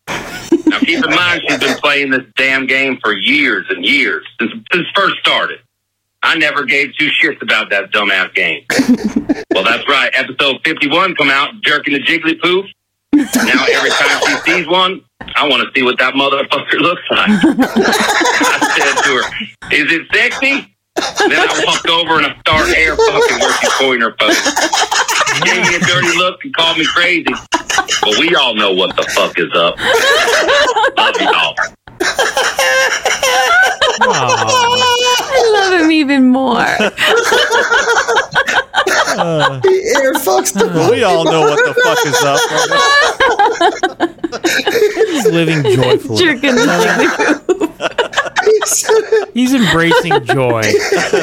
Now 0.71 0.79
keep 0.79 1.03
in 1.03 1.09
mind 1.09 1.41
she's 1.47 1.59
been 1.59 1.77
playing 1.77 2.11
this 2.11 2.23
damn 2.37 2.65
game 2.65 2.97
for 3.03 3.15
years 3.15 3.65
and 3.69 3.85
years 3.85 4.25
since 4.39 4.51
since 4.71 4.87
first 4.95 5.15
started. 5.19 5.59
I 6.23 6.35
never 6.37 6.63
gave 6.65 6.95
two 6.97 7.09
shits 7.21 7.41
about 7.41 7.69
that 7.71 7.91
dumbass 7.91 8.33
game. 8.33 8.65
Well, 9.53 9.65
that's 9.65 9.85
right. 9.87 10.09
Episode 10.13 10.61
51 10.63 11.15
come 11.15 11.29
out, 11.29 11.49
jerking 11.61 11.93
the 11.93 11.99
Jigglypuff. 11.99 12.69
Now 13.13 13.65
every 13.69 13.89
time 13.89 14.21
she 14.25 14.51
sees 14.51 14.67
one, 14.67 15.01
I 15.35 15.45
want 15.47 15.61
to 15.63 15.69
see 15.77 15.83
what 15.83 15.99
that 15.99 16.13
motherfucker 16.13 16.79
looks 16.79 17.01
like. 17.11 17.29
I 17.29 18.77
said 18.79 18.95
to 19.03 19.11
her, 19.11 19.75
is 19.75 19.91
it 19.91 20.07
sexy? 20.13 20.73
Then 20.95 21.39
I 21.49 21.63
walked 21.65 21.87
over 21.89 22.17
and 22.17 22.27
I 22.27 22.39
start 22.39 22.69
air 22.77 22.95
fucking 22.95 23.39
where 23.39 23.53
she's 23.59 23.73
pointing 23.73 24.01
her 24.01 24.15
phone. 24.19 24.31
She 25.35 25.41
gave 25.41 25.61
me 25.67 25.75
a 25.75 25.79
dirty 25.79 26.15
look 26.17 26.43
and 26.43 26.53
called 26.55 26.77
me 26.77 26.85
crazy. 26.85 27.25
But 28.01 28.17
we 28.19 28.35
all 28.35 28.55
know 28.55 28.71
what 28.73 28.95
the 28.95 29.03
fuck 29.03 29.37
is 29.37 29.51
up. 29.55 29.77
Love 30.97 31.15
y'all. 31.19 31.55
Aw. 34.03 35.29
I 35.33 35.35
love 35.53 35.73
him 35.81 35.91
even 35.91 36.27
more. 36.27 36.65
Uh, 39.13 39.59
he 39.61 39.67
air 39.95 40.13
fucks 40.13 40.53
the 40.53 40.65
We 40.89 41.03
all 41.03 41.25
know 41.25 41.41
what 41.41 41.59
the 41.65 41.73
fuck 41.83 42.05
is 42.05 42.23
up. 42.23 42.39
He's 45.11 45.25
living 45.27 45.63
joyfully. 45.63 46.17
Jerking 46.17 46.55
the 46.55 46.61
Jigglypuff. 46.61 47.41
He's 49.33 49.53
embracing 49.53 50.23
joy. 50.25 50.63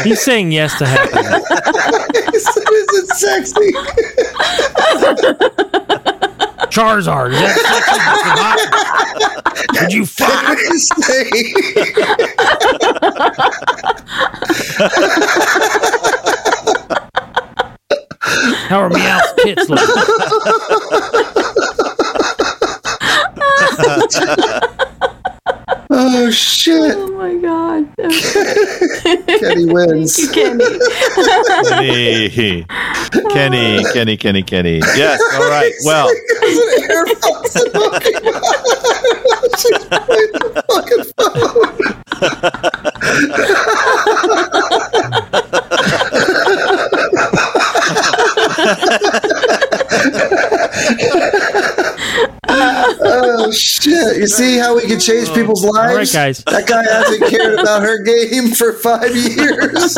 He's 0.05 0.21
saying 0.23 0.53
yes 0.53 0.77
to 0.79 0.87
happiness. 0.87 1.43
Is 2.95 3.21
sexy? 3.21 3.73
Charizard, 6.71 7.33
is 7.33 7.41
that 7.41 7.57
sexy? 7.59 8.01
Is 8.01 8.23
it 8.27 8.39
hot? 8.39 8.59
Would 9.83 9.93
you 9.93 10.05
fuck? 10.07 10.59
How 18.69 18.81
are 18.81 18.91
Meowth's 18.91 19.33
tits 19.43 19.69
looking? 19.69 19.87
oh 25.91 26.31
shit! 26.31 26.95
Oh 26.97 27.09
my 27.13 27.35
god. 27.37 27.89
Kenny 29.69 29.73
wins. 29.73 30.31
Kenny. 30.33 30.65
Kenny. 31.69 32.65
Kenny, 33.31 33.85
Kenny, 33.93 34.17
Kenny, 34.17 34.43
Kenny. 34.43 34.79
Yes, 34.97 35.21
all 35.35 35.49
right. 35.49 35.73
Well, 35.85 36.09
Air 36.09 37.05
fucks 37.07 37.53
the 37.53 37.71
Pokemon. 37.75 38.43
She's 39.59 39.85
playing 39.87 40.33
the 40.33 40.63
fucking 40.69 41.05
phone. 41.17 41.89
oh 53.01 53.53
shit! 53.53 54.08
You 54.19 54.27
see 54.27 54.59
how 54.59 54.75
we 54.77 54.83
can 54.83 54.99
change 54.99 55.33
people's 55.33 55.65
lives? 55.65 55.91
All 55.93 55.97
right, 55.97 56.13
guys. 56.13 56.43
That 56.45 56.67
guy 56.67 56.83
hasn't 56.83 57.31
cared 57.31 57.59
about 57.59 57.83
her 57.83 58.03
game 58.03 58.49
for 58.51 58.73
five 58.73 59.15
years. 59.15 59.97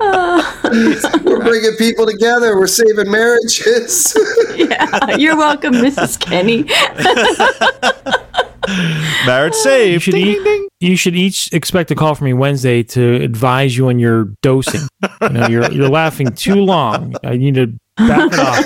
We're 1.24 1.42
bringing 1.44 1.76
people 1.78 2.06
together. 2.06 2.58
We're 2.58 2.66
saving 2.66 3.10
marriages. 3.10 4.16
Yeah. 4.56 5.16
You're 5.16 5.36
welcome, 5.36 5.74
Mrs. 5.74 6.18
Kenny. 6.18 6.64
marriage 9.26 9.54
You 9.54 9.60
saved. 9.62 10.02
should, 10.02 10.14
eat, 10.14 10.68
you 10.80 10.96
should 10.96 11.14
each 11.14 11.52
expect 11.52 11.90
a 11.90 11.94
call 11.94 12.14
from 12.14 12.24
me 12.24 12.32
Wednesday 12.32 12.82
to 12.82 13.16
advise 13.22 13.76
you 13.76 13.88
on 13.88 13.98
your 13.98 14.24
dosing. 14.42 14.80
You 15.22 15.28
know, 15.28 15.46
you're 15.46 15.70
you're 15.70 15.88
laughing 15.88 16.32
too 16.32 16.56
long. 16.56 17.14
I 17.22 17.36
need 17.36 17.54
to 17.54 17.72
back 17.96 18.32
it 18.32 18.38
off. 18.38 18.64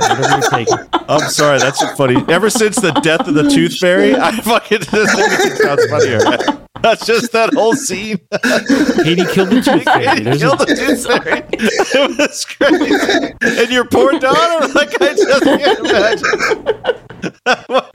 Whatever 0.00 0.28
you're 0.28 0.50
taking. 0.50 0.78
I'm 1.08 1.28
sorry, 1.30 1.58
that's 1.58 1.82
funny. 1.96 2.24
Ever 2.28 2.50
since 2.50 2.76
the 2.76 2.92
death 2.92 3.26
of 3.28 3.34
the 3.34 3.48
Tooth 3.48 3.78
Fairy, 3.78 4.14
I 4.16 4.32
fucking 4.32 4.80
just 4.80 4.90
think 4.90 5.32
it 5.32 5.58
sounds 5.58 5.86
funnier. 5.86 6.20
That's 6.80 7.06
just 7.06 7.32
that 7.32 7.54
whole 7.54 7.74
scene. 7.74 8.18
Katie 9.02 9.24
killed 9.24 9.48
the 9.48 9.62
tooth 9.62 9.84
fairy. 9.84 10.18
He 10.18 10.22
There's 10.24 10.38
killed 10.42 10.60
a, 10.60 10.66
the 10.66 10.74
Tooth 10.74 11.06
Fairy. 11.06 11.42
It 11.52 12.18
was 12.18 12.44
crazy. 12.44 13.34
And 13.62 13.70
your 13.70 13.86
poor 13.86 14.18
daughter, 14.18 14.68
like 14.74 15.00
I 15.00 15.14
just 15.14 15.44
can't 15.44 15.78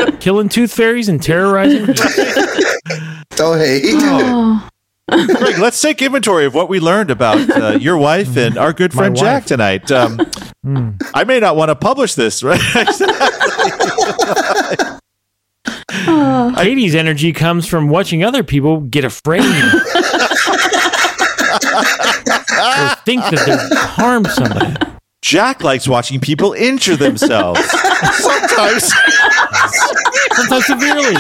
imagine. 0.02 0.20
killing 0.20 0.50
tooth 0.50 0.74
fairies 0.74 1.08
and 1.08 1.22
terrorizing. 1.22 1.86
Don't 3.36 3.60
hate. 3.60 3.84
Oh. 3.86 4.68
Greg, 5.10 5.57
let's 5.60 5.82
take 5.82 6.01
inventory 6.01 6.45
of 6.45 6.53
what 6.53 6.70
we 6.70 6.80
learned 6.80 7.10
about 7.12 7.49
uh, 7.49 7.78
your 7.80 7.97
wife 7.97 8.36
and 8.38 8.57
our 8.57 8.74
good 8.74 8.93
My 8.93 9.01
friend 9.03 9.16
Jack 9.16 9.34
wife. 9.41 9.45
tonight. 9.45 9.91
Um, 9.91 10.20
Hmm. 10.62 10.89
I 11.14 11.24
may 11.24 11.39
not 11.39 11.55
want 11.55 11.70
to 11.70 11.76
publish 11.76 12.16
this, 12.16 12.43
right? 12.43 12.60
Oh. 16.07 16.53
Katie's 16.57 16.95
energy 16.95 17.32
comes 17.32 17.66
from 17.66 17.88
watching 17.89 18.24
other 18.26 18.43
people 18.43 18.82
get 18.82 19.05
afraid 19.05 19.39
or 19.39 19.45
think 23.05 23.22
that 23.24 23.43
they've 23.45 23.78
harmed 23.80 24.28
somebody. 24.28 24.76
Jack 25.22 25.64
likes 25.64 25.88
watching 25.88 26.20
people 26.20 26.51
injure 26.53 26.95
themselves. 26.97 27.60
Sometimes. 28.14 28.91
Sometimes 30.36 30.66
severely. 30.66 31.16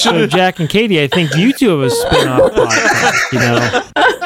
So 0.00 0.18
should 0.18 0.30
Jack 0.30 0.58
and 0.60 0.68
Katie, 0.68 1.02
I 1.02 1.06
think 1.08 1.34
you 1.36 1.52
two 1.52 1.78
have 1.78 1.80
a 1.80 1.90
spin-off 1.90 2.52
podcast, 2.52 3.32
you 3.32 3.38
know. 3.38 3.82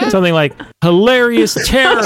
Something 0.09 0.33
like 0.33 0.55
Hilarious 0.83 1.55
Terror. 1.67 2.01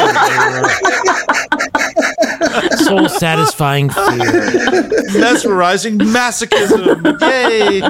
Soul 2.78 3.08
satisfying 3.10 3.90
fear. 3.90 4.88
mesmerizing 5.18 5.98
masochism. 5.98 7.20
Yay! 7.20 7.82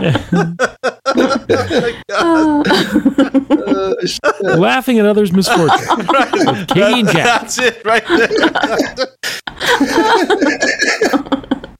Laughing 4.59 4.99
at 4.99 5.07
others' 5.07 5.33
misfortune. 5.33 5.69
With 5.99 6.69
Katie 6.69 7.01
and 7.01 7.09
Jack. 7.09 7.25
That's 7.25 7.59
it 7.61 7.85
right 7.85 8.05
there. 8.09 8.29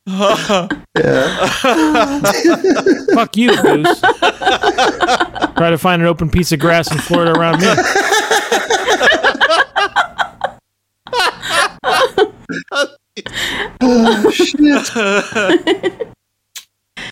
Fuck 3.19 3.37
you, 3.37 3.51
Goose. 3.61 4.01
Try 4.01 5.71
to 5.71 5.77
find 5.77 6.01
an 6.01 6.07
open 6.07 6.31
piece 6.31 6.53
of 6.53 6.61
grass 6.61 6.89
in 6.93 6.99
Florida 6.99 7.33
around 7.33 7.61
me. 7.61 7.67
Oh 13.81 14.31
shit. 14.31 14.91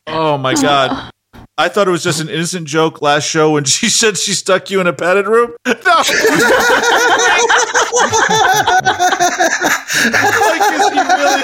oh, 0.07 0.38
my 0.38 0.54
god. 0.54 1.11
I 1.59 1.68
thought 1.68 1.88
it 1.88 1.90
was 1.90 2.04
just 2.04 2.20
an 2.20 2.28
innocent 2.28 2.68
joke 2.68 3.02
last 3.02 3.24
show 3.24 3.50
when 3.52 3.64
she 3.64 3.88
said 3.88 4.16
she 4.18 4.34
stuck 4.34 4.70
you 4.70 4.80
in 4.80 4.86
a 4.86 4.92
padded 4.92 5.26
room. 5.26 5.54
No. 5.66 5.72
like, 10.12 10.61
is 10.72 10.88
he 10.92 11.00
really? 11.00 11.42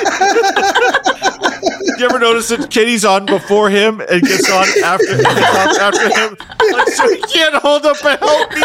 You 2.03 2.09
ever 2.09 2.19
notice 2.19 2.49
that 2.49 2.69
Katie's 2.69 3.05
on 3.05 3.27
before 3.27 3.71
him 3.71 4.01
and 4.01 4.23
gets 4.23 4.51
on 4.51 4.67
after, 4.83 5.17
gets 5.17 5.57
on 5.57 5.81
after 5.81 6.09
him? 6.09 6.37
Like, 6.73 6.89
so 6.89 7.09
he 7.09 7.21
can't 7.23 7.55
hold 7.55 7.87
up 7.87 7.97
a 8.03 8.17
help 8.17 8.51
me. 8.51 8.63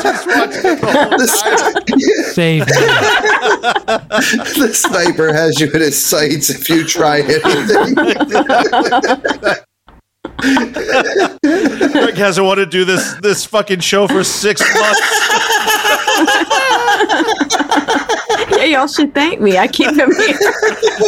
She's 0.00 0.26
watching 0.26 0.66
it 0.66 0.80
the 0.80 0.86
whole 0.92 1.18
time. 1.18 2.00
Save 2.32 2.66
me. 2.66 2.72
the 4.60 4.70
sniper 4.72 5.32
has 5.32 5.58
you 5.58 5.70
in 5.72 5.80
his 5.80 6.04
sights 6.04 6.50
if 6.50 6.68
you 6.68 6.84
try 6.84 7.20
anything. 7.20 7.94
Greg 11.92 12.16
hasn't 12.16 12.46
wanted 12.46 12.66
to 12.66 12.70
do 12.70 12.84
this 12.84 13.14
this 13.20 13.44
fucking 13.44 13.80
show 13.80 14.06
for 14.06 14.22
six 14.22 14.60
months. 14.74 15.79
Yeah, 18.50 18.64
y'all 18.64 18.86
should 18.88 19.14
thank 19.14 19.40
me. 19.40 19.56
I 19.56 19.66
keep 19.68 19.88
him 19.90 20.12
here. 20.14 20.38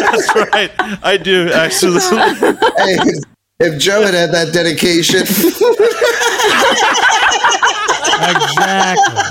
That's 0.01 0.35
right. 0.35 0.70
I 1.03 1.18
do 1.18 1.51
actually. 1.53 2.01
hey, 2.01 2.57
if, 2.78 3.24
if 3.61 3.78
Joe 3.80 4.03
had 4.03 4.14
had 4.14 4.33
that 4.33 4.53
dedication, 4.55 5.26
Exactly. 8.22 9.22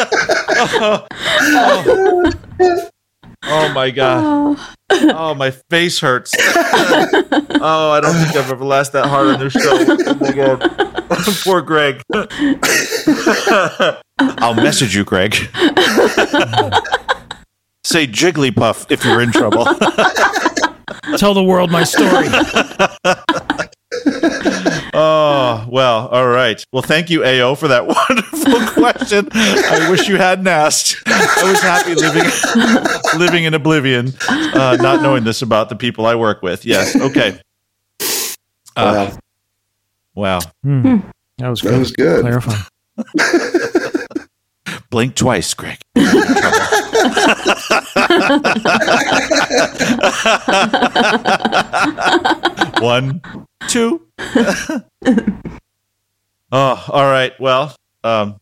Oh, 0.62 1.06
oh. 2.60 2.90
Oh 3.44 3.72
my 3.72 3.90
god. 3.90 4.22
Oh. 4.24 4.74
oh, 5.14 5.34
my 5.34 5.50
face 5.50 6.00
hurts. 6.00 6.32
oh, 6.38 7.90
I 7.92 8.00
don't 8.00 8.14
think 8.14 8.36
I've 8.36 8.50
ever 8.50 8.64
laughed 8.64 8.92
that 8.92 9.06
hard 9.06 9.28
on 9.28 9.40
this 9.40 9.52
show. 9.52 9.96
Oh 10.10 10.14
my 10.14 10.32
god. 10.32 10.60
Poor 11.44 11.62
Greg. 11.62 12.02
I'll 14.18 14.54
message 14.54 14.94
you, 14.94 15.04
Greg. 15.04 15.34
Say 17.84 18.06
Jigglypuff 18.06 18.90
if 18.90 19.04
you're 19.04 19.20
in 19.20 19.32
trouble. 19.32 19.64
Tell 21.16 21.34
the 21.34 21.42
world 21.42 21.70
my 21.70 21.84
story. 21.84 22.28
Oh, 25.02 25.64
well, 25.70 26.08
all 26.08 26.28
right. 26.28 26.62
Well, 26.72 26.82
thank 26.82 27.08
you, 27.08 27.24
AO, 27.24 27.54
for 27.54 27.68
that 27.68 27.86
wonderful 28.08 28.82
question. 28.82 29.28
I 29.32 29.88
wish 29.90 30.06
you 30.08 30.16
hadn't 30.16 30.46
asked. 30.46 30.96
I 31.06 31.42
was 31.50 31.62
happy 31.62 31.94
living 31.94 32.30
living 33.18 33.44
in 33.44 33.54
oblivion, 33.54 34.12
uh, 34.28 34.76
not 34.78 35.00
knowing 35.00 35.24
this 35.24 35.40
about 35.40 35.70
the 35.70 35.76
people 35.76 36.04
I 36.04 36.16
work 36.16 36.42
with. 36.42 36.66
Yes. 36.66 36.94
Okay. 36.94 37.40
Uh, 38.76 39.16
wow. 40.14 40.40
Hmm. 40.62 40.98
That 41.38 41.48
was 41.48 41.62
good. 41.62 41.70
That 41.70 41.76
good. 41.76 41.78
was 41.78 41.92
good. 41.92 42.20
Clarifying. 42.20 42.66
Blink 44.90 45.14
twice, 45.14 45.54
Greg. 45.54 45.78
One, 52.80 53.20
two. 53.68 54.06
oh, 54.18 54.82
all 56.52 57.04
right. 57.04 57.32
Well, 57.38 57.74
um, 58.02 58.40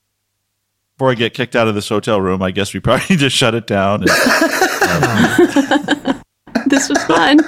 before 0.97 1.11
I 1.11 1.14
get 1.14 1.34
kicked 1.34 1.57
out 1.57 1.68
of 1.68 1.74
this 1.74 1.89
hotel 1.89 2.20
room, 2.20 2.43
I 2.43 2.51
guess 2.51 2.72
we 2.72 2.80
probably 2.80 3.07
need 3.11 3.20
to 3.20 3.30
shut 3.30 3.55
it 3.55 3.66
down. 3.66 4.05
And, 4.09 4.11
This 6.66 6.89
was 6.91 7.03
fun. 7.05 7.39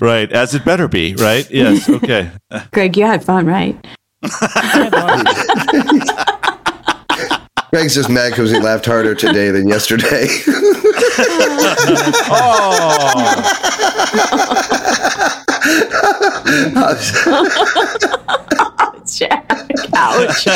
right, 0.00 0.30
as 0.30 0.54
it 0.54 0.64
better 0.64 0.86
be. 0.86 1.16
Right? 1.16 1.50
Yes. 1.50 1.88
Okay. 1.88 2.30
Greg, 2.72 2.96
you 2.96 3.04
had 3.04 3.24
fun, 3.24 3.46
right? 3.46 3.76
Greg's 7.70 7.94
just 7.94 8.10
mad 8.10 8.30
because 8.30 8.50
he 8.50 8.58
laughed 8.58 8.86
harder 8.86 9.14
today 9.14 9.50
than 9.50 9.68
yesterday. 9.68 10.26
Oh, 12.32 13.20
Jack, 19.06 19.44
ouch. 19.94 20.46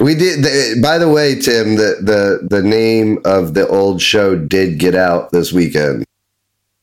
we 0.00 0.14
did. 0.14 0.42
The, 0.42 0.78
by 0.82 0.98
the 0.98 1.08
way, 1.08 1.34
Tim, 1.36 1.76
the, 1.76 1.98
the 2.00 2.46
the 2.48 2.62
name 2.62 3.18
of 3.24 3.54
the 3.54 3.66
old 3.68 4.02
show 4.02 4.36
did 4.36 4.78
get 4.78 4.94
out 4.94 5.30
this 5.32 5.52
weekend. 5.52 6.04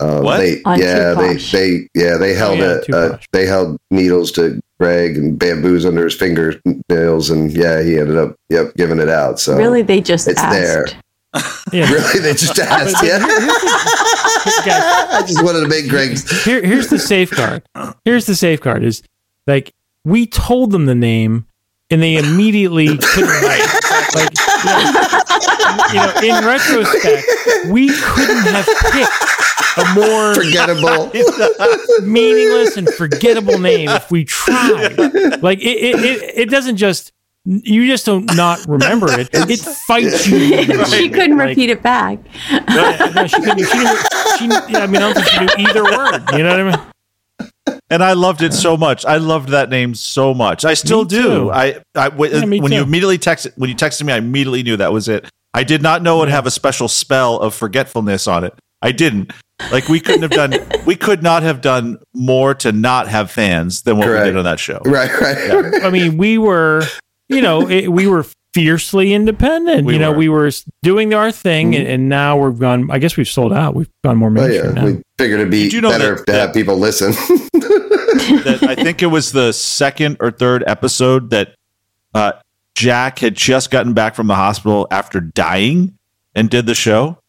Uh, 0.04 0.22
What? 0.22 0.38
They, 0.38 0.62
On 0.64 0.80
yeah, 0.80 1.14
they, 1.14 1.36
they 1.38 1.88
yeah 1.96 2.18
they 2.18 2.34
held 2.34 2.60
yeah, 2.60 2.76
it. 2.80 2.94
Uh, 2.94 3.18
they 3.32 3.46
held 3.46 3.78
needles 3.92 4.32
to 4.34 4.60
Greg 4.80 5.18
and 5.18 5.38
bamboos 5.40 5.86
under 5.86 6.04
his 6.04 6.16
fingernails, 6.16 7.30
and 7.30 7.52
yeah, 7.52 7.82
he 7.82 7.98
ended 7.98 8.18
up 8.18 8.36
yep 8.50 8.74
giving 8.76 9.00
it 9.00 9.10
out. 9.10 9.40
So 9.40 9.56
Really, 9.58 9.82
they 9.82 10.02
just 10.02 10.28
It's 10.28 10.40
asked. 10.42 10.54
there. 10.54 10.86
Yeah. 11.72 11.92
really, 11.92 12.20
they 12.20 12.34
just 12.34 12.60
asked. 12.60 13.04
Yeah, 13.04 13.18
Guys, 13.18 14.66
I 14.68 15.24
just 15.26 15.44
wanted 15.44 15.62
to 15.62 15.68
make 15.68 15.90
Greg. 15.90 16.20
here, 16.44 16.62
here's 16.64 16.88
the 16.90 17.00
safeguard. 17.00 17.64
Here's 18.06 18.26
the 18.28 18.36
safeguard 18.36 18.84
is 18.84 19.02
like 19.48 19.74
we 20.06 20.28
told 20.28 20.72
them 20.72 20.86
the 20.86 20.94
name 20.96 21.48
and 21.94 22.02
they 22.02 22.16
immediately 22.18 22.98
couldn't 22.98 23.30
write. 23.44 23.70
Like, 24.16 24.30
you 25.94 26.00
know, 26.00 26.38
in 26.38 26.44
retrospect, 26.46 27.26
we 27.70 27.88
couldn't 27.90 28.44
have 28.48 28.68
picked 28.92 29.78
a 29.78 29.94
more 29.96 30.34
Forgettable. 30.36 31.12
meaningless 32.04 32.78
and 32.78 32.90
forgettable 32.90 33.60
name 33.60 33.90
if 33.90 34.10
we 34.12 34.26
tried. 34.26 34.98
Like 35.44 35.60
it, 35.60 35.78
it, 35.78 36.00
it, 36.00 36.38
it 36.38 36.50
doesn't 36.50 36.78
just 36.78 37.12
you 37.46 37.86
just 37.88 38.06
don't 38.06 38.34
not 38.36 38.66
remember 38.68 39.08
it. 39.12 39.30
It 39.34 39.60
fights 39.60 40.28
you. 40.28 40.86
she 40.86 41.10
couldn't 41.10 41.38
Like, 41.38 41.50
repeat 41.50 41.70
it 41.70 41.84
back. 41.84 42.20
No, 42.70 43.12
no, 43.14 43.28
she 43.28 43.36
couldn't. 43.42 43.66
She, 43.66 43.78
didn't, 43.78 44.70
she, 44.70 44.76
I 44.76 44.88
mean, 44.88 44.96
I 45.02 45.12
don't 45.12 45.14
think 45.16 45.28
she 45.28 45.40
knew 45.40 45.70
either 45.70 45.84
word. 45.84 46.24
You 46.34 46.44
know 46.44 46.50
what 46.52 46.60
I 46.60 46.78
mean? 46.78 46.93
And 47.94 48.04
I 48.04 48.14
loved 48.14 48.42
it 48.42 48.54
so 48.54 48.76
much. 48.76 49.06
I 49.06 49.18
loved 49.18 49.50
that 49.50 49.70
name 49.70 49.94
so 49.94 50.34
much. 50.34 50.66
I 50.66 50.74
still 50.74 51.04
Me 51.04 51.10
do. 51.10 51.24
too. 51.24 51.52
I, 51.52 51.80
I 51.94 52.10
w- 52.10 52.34
Yeah, 52.34 52.46
me 52.46 52.60
when 52.60 52.72
you 52.72 52.82
immediately 52.82 53.20
texted 53.20 53.54
when 53.56 53.70
you 53.70 53.76
texted 53.76 54.04
me, 54.04 54.14
I 54.14 54.18
immediately 54.18 54.64
knew 54.64 54.78
that 54.78 54.92
was 54.92 55.08
it. 55.08 55.30
I 55.54 55.64
did 55.64 55.82
not 55.84 56.02
know 56.02 56.18
it 56.18 56.20
would 56.22 56.30
have 56.30 56.48
a 56.48 56.52
special 56.52 56.88
spell 56.88 57.40
of 57.40 57.54
forgetfulness 57.54 58.28
on 58.28 58.44
it. 58.44 58.54
I 58.82 58.92
didn't. 58.92 59.32
Like 59.72 59.88
we 59.88 60.00
couldn't 60.00 60.24
have 60.24 60.32
done. 60.32 60.56
we 60.86 60.96
could 60.96 61.22
not 61.22 61.44
have 61.44 61.62
done 61.62 62.00
more 62.14 62.56
to 62.56 62.72
not 62.72 63.08
have 63.08 63.30
fans 63.30 63.84
than 63.84 63.98
what 63.98 64.08
we 64.10 64.16
did 64.16 64.36
on 64.36 64.44
that 64.46 64.60
show. 64.60 64.80
Right, 64.84 65.12
right. 65.22 65.84
I 65.84 65.90
mean, 65.92 66.18
we 66.18 66.38
were, 66.40 66.82
you 67.30 67.42
know, 67.42 67.70
it, 67.70 67.88
we 67.88 68.08
were 68.08 68.26
fiercely 68.54 69.14
independent. 69.14 69.86
We 69.86 69.94
you 69.94 70.00
know, 70.00 70.12
were. 70.12 70.18
we 70.18 70.30
were 70.30 70.52
doing 70.82 71.14
our 71.14 71.32
thing, 71.32 71.76
and, 71.76 71.88
and 71.88 72.10
now 72.10 72.38
we've 72.38 72.58
gone. 72.60 72.90
I 72.92 73.00
guess 73.00 73.18
we've 73.18 73.28
sold 73.28 73.54
out. 73.54 73.76
We've 73.76 73.90
gone 74.04 74.18
more 74.18 74.30
Oh 74.30 74.32
mainstream 74.32 74.76
yeah, 74.76 74.82
now. 74.82 74.86
we 74.86 75.02
figured 75.18 75.40
it'd 75.40 75.52
be 75.52 75.64
Did 75.64 75.74
you 75.74 75.82
know 75.82 75.90
better 75.90 76.16
that- 76.16 76.26
to 76.28 76.34
have 76.34 76.54
people 76.54 76.78
listen. 76.78 77.12
that 77.54 78.60
I 78.68 78.76
think 78.76 79.02
it 79.02 79.08
was 79.08 79.32
the 79.32 79.52
second 79.52 80.18
or 80.20 80.32
third 80.32 80.64
episode 80.68 81.30
that 81.32 81.56
uh, 82.14 82.34
Jack 82.76 83.20
had 83.20 83.36
just 83.36 83.72
gotten 83.72 83.94
back 83.94 84.16
from 84.16 84.28
the 84.28 84.36
hospital 84.36 84.88
after 84.92 85.20
dying 85.20 85.98
and 86.36 86.50
did 86.50 86.66
the 86.66 86.76
show. 86.76 87.20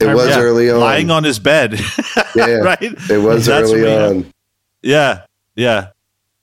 it 0.00 0.06
was 0.14 0.28
Yeah, 0.28 0.40
early 0.40 0.70
on. 0.70 0.80
lying 0.80 1.10
on 1.10 1.24
his 1.24 1.38
bed. 1.38 1.78
Yeah, 2.34 2.46
yeah. 2.48 2.54
right. 2.56 2.78
It 2.82 3.22
was 3.22 3.46
That's 3.46 3.70
early 3.72 3.80
me. 3.82 3.96
on. 3.96 4.32
Yeah, 4.82 5.22
yeah. 5.54 5.88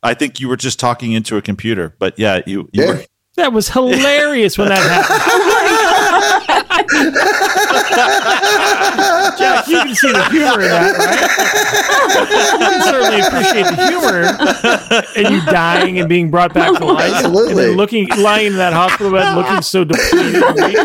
I 0.01 0.15
think 0.15 0.39
you 0.39 0.49
were 0.49 0.57
just 0.57 0.79
talking 0.79 1.11
into 1.11 1.37
a 1.37 1.41
computer, 1.41 1.95
but 1.99 2.17
yeah, 2.17 2.41
you. 2.47 2.67
you 2.73 2.83
Yeah. 2.83 2.87
were, 2.93 3.03
That 3.35 3.51
was 3.51 3.69
hilarious 3.69 4.60
when 4.60 4.69
that 4.69 4.77
happened. 4.77 5.23
Jack, 9.39 9.68
you 9.68 9.77
can 9.80 9.95
see 9.95 10.11
the 10.11 10.23
humor 10.30 10.61
in 10.61 10.69
that, 10.69 10.93
right? 11.01 11.18
you 12.61 12.81
certainly 12.84 13.22
appreciate 13.22 13.65
the 13.73 13.88
humor 13.89 14.38
and 15.18 15.34
you 15.34 15.41
dying 15.51 15.99
and 15.99 16.07
being 16.07 16.30
brought 16.30 16.53
back 16.53 16.77
to 16.77 16.85
life. 16.85 17.05
And 17.05 17.15
Absolutely. 17.15 17.55
then 17.55 17.76
looking, 17.76 18.07
lying 18.19 18.47
in 18.47 18.57
that 18.57 18.73
hospital 18.73 19.11
bed, 19.11 19.35
looking 19.35 19.64
so 19.64 19.84
depleted. 19.84 20.43
and 20.43 20.55
weak. 20.55 20.77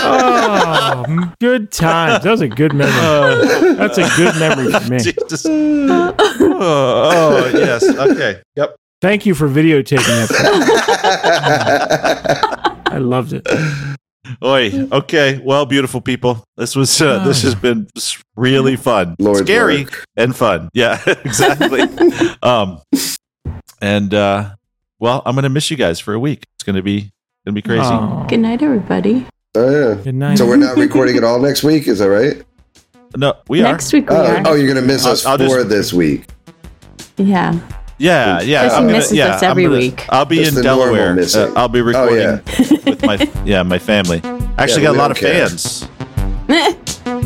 oh, 0.00 1.32
good 1.40 1.70
times. 1.70 2.24
That 2.24 2.30
was 2.30 2.40
a 2.40 2.48
good 2.48 2.72
memory. 2.74 3.74
That's 3.74 3.98
a 3.98 4.08
good 4.16 4.34
memory 4.38 4.72
for 4.72 4.90
me. 4.90 4.98
Jesus. 5.02 5.44
oh, 5.46 6.14
oh, 6.58 7.50
yes. 7.54 7.84
Okay. 7.84 8.40
Yep. 8.56 8.76
Thank 9.02 9.26
you 9.26 9.34
for 9.34 9.48
videotaping 9.48 10.28
that. 10.28 10.38
I 12.86 12.98
loved 12.98 13.32
it. 13.32 13.44
Oi. 14.44 14.88
Okay. 14.92 15.40
Well, 15.44 15.66
beautiful 15.66 16.00
people. 16.00 16.44
This 16.56 16.76
was 16.76 17.02
uh, 17.02 17.24
this 17.24 17.42
has 17.42 17.56
been 17.56 17.88
really 18.36 18.76
fun, 18.76 19.16
Lord's 19.18 19.40
scary, 19.40 19.84
work. 19.84 20.04
and 20.16 20.34
fun. 20.36 20.68
Yeah, 20.72 21.02
exactly. 21.24 21.82
um, 22.42 22.80
and 23.80 24.14
uh, 24.14 24.54
well, 25.00 25.22
I'm 25.26 25.34
gonna 25.34 25.48
miss 25.48 25.68
you 25.70 25.76
guys 25.76 25.98
for 25.98 26.14
a 26.14 26.20
week. 26.20 26.44
It's 26.54 26.62
gonna 26.62 26.82
be 26.82 27.10
gonna 27.44 27.54
be 27.56 27.62
crazy. 27.62 27.82
Oh, 27.84 28.24
Good 28.28 28.38
night, 28.40 28.62
everybody. 28.62 29.26
Oh 29.56 29.94
yeah. 29.96 30.02
good 30.02 30.14
night. 30.14 30.38
So 30.38 30.46
we're 30.46 30.56
not 30.56 30.76
recording 30.76 31.16
it 31.16 31.24
all 31.24 31.40
next 31.40 31.64
week, 31.64 31.88
is 31.88 31.98
that 31.98 32.08
right? 32.08 32.40
No, 33.16 33.34
we 33.48 33.60
are 33.60 33.64
Next 33.72 33.92
week 33.92 34.08
we 34.08 34.14
Oh, 34.16 34.24
are. 34.24 34.42
oh, 34.46 34.54
you're 34.54 34.72
gonna 34.72 34.86
miss 34.86 35.04
I'll- 35.04 35.12
us 35.12 35.26
I'll 35.26 35.36
just- 35.36 35.52
for 35.52 35.64
this 35.64 35.92
week. 35.92 36.26
Yeah. 37.18 37.58
Are. 38.10 38.40
Yeah, 38.40 38.40
yeah. 38.40 38.62
Jesse 38.62 38.74
I'm 38.76 38.82
gonna- 38.82 38.92
misses 38.98 39.12
yeah, 39.12 39.34
us 39.34 39.42
every 39.42 39.64
gonna- 39.64 39.76
week. 39.78 40.06
I'll 40.08 40.24
be 40.24 40.36
Just 40.44 40.56
in 40.56 40.62
Delaware. 40.62 41.18
Uh, 41.20 41.52
I'll 41.56 41.68
be 41.68 41.80
Oh, 41.80 41.84
recording 41.84 42.18
yeah. 42.18 42.40
with 42.86 43.04
my 43.04 43.30
yeah 43.44 43.62
my 43.62 43.78
family. 43.78 44.20
Actually, 44.58 44.82
Yeah, 44.82 44.88
got 44.88 44.96
a 44.96 44.98
lot 44.98 45.10
of 45.10 45.16
care. 45.16 45.48
fans. 45.48 45.88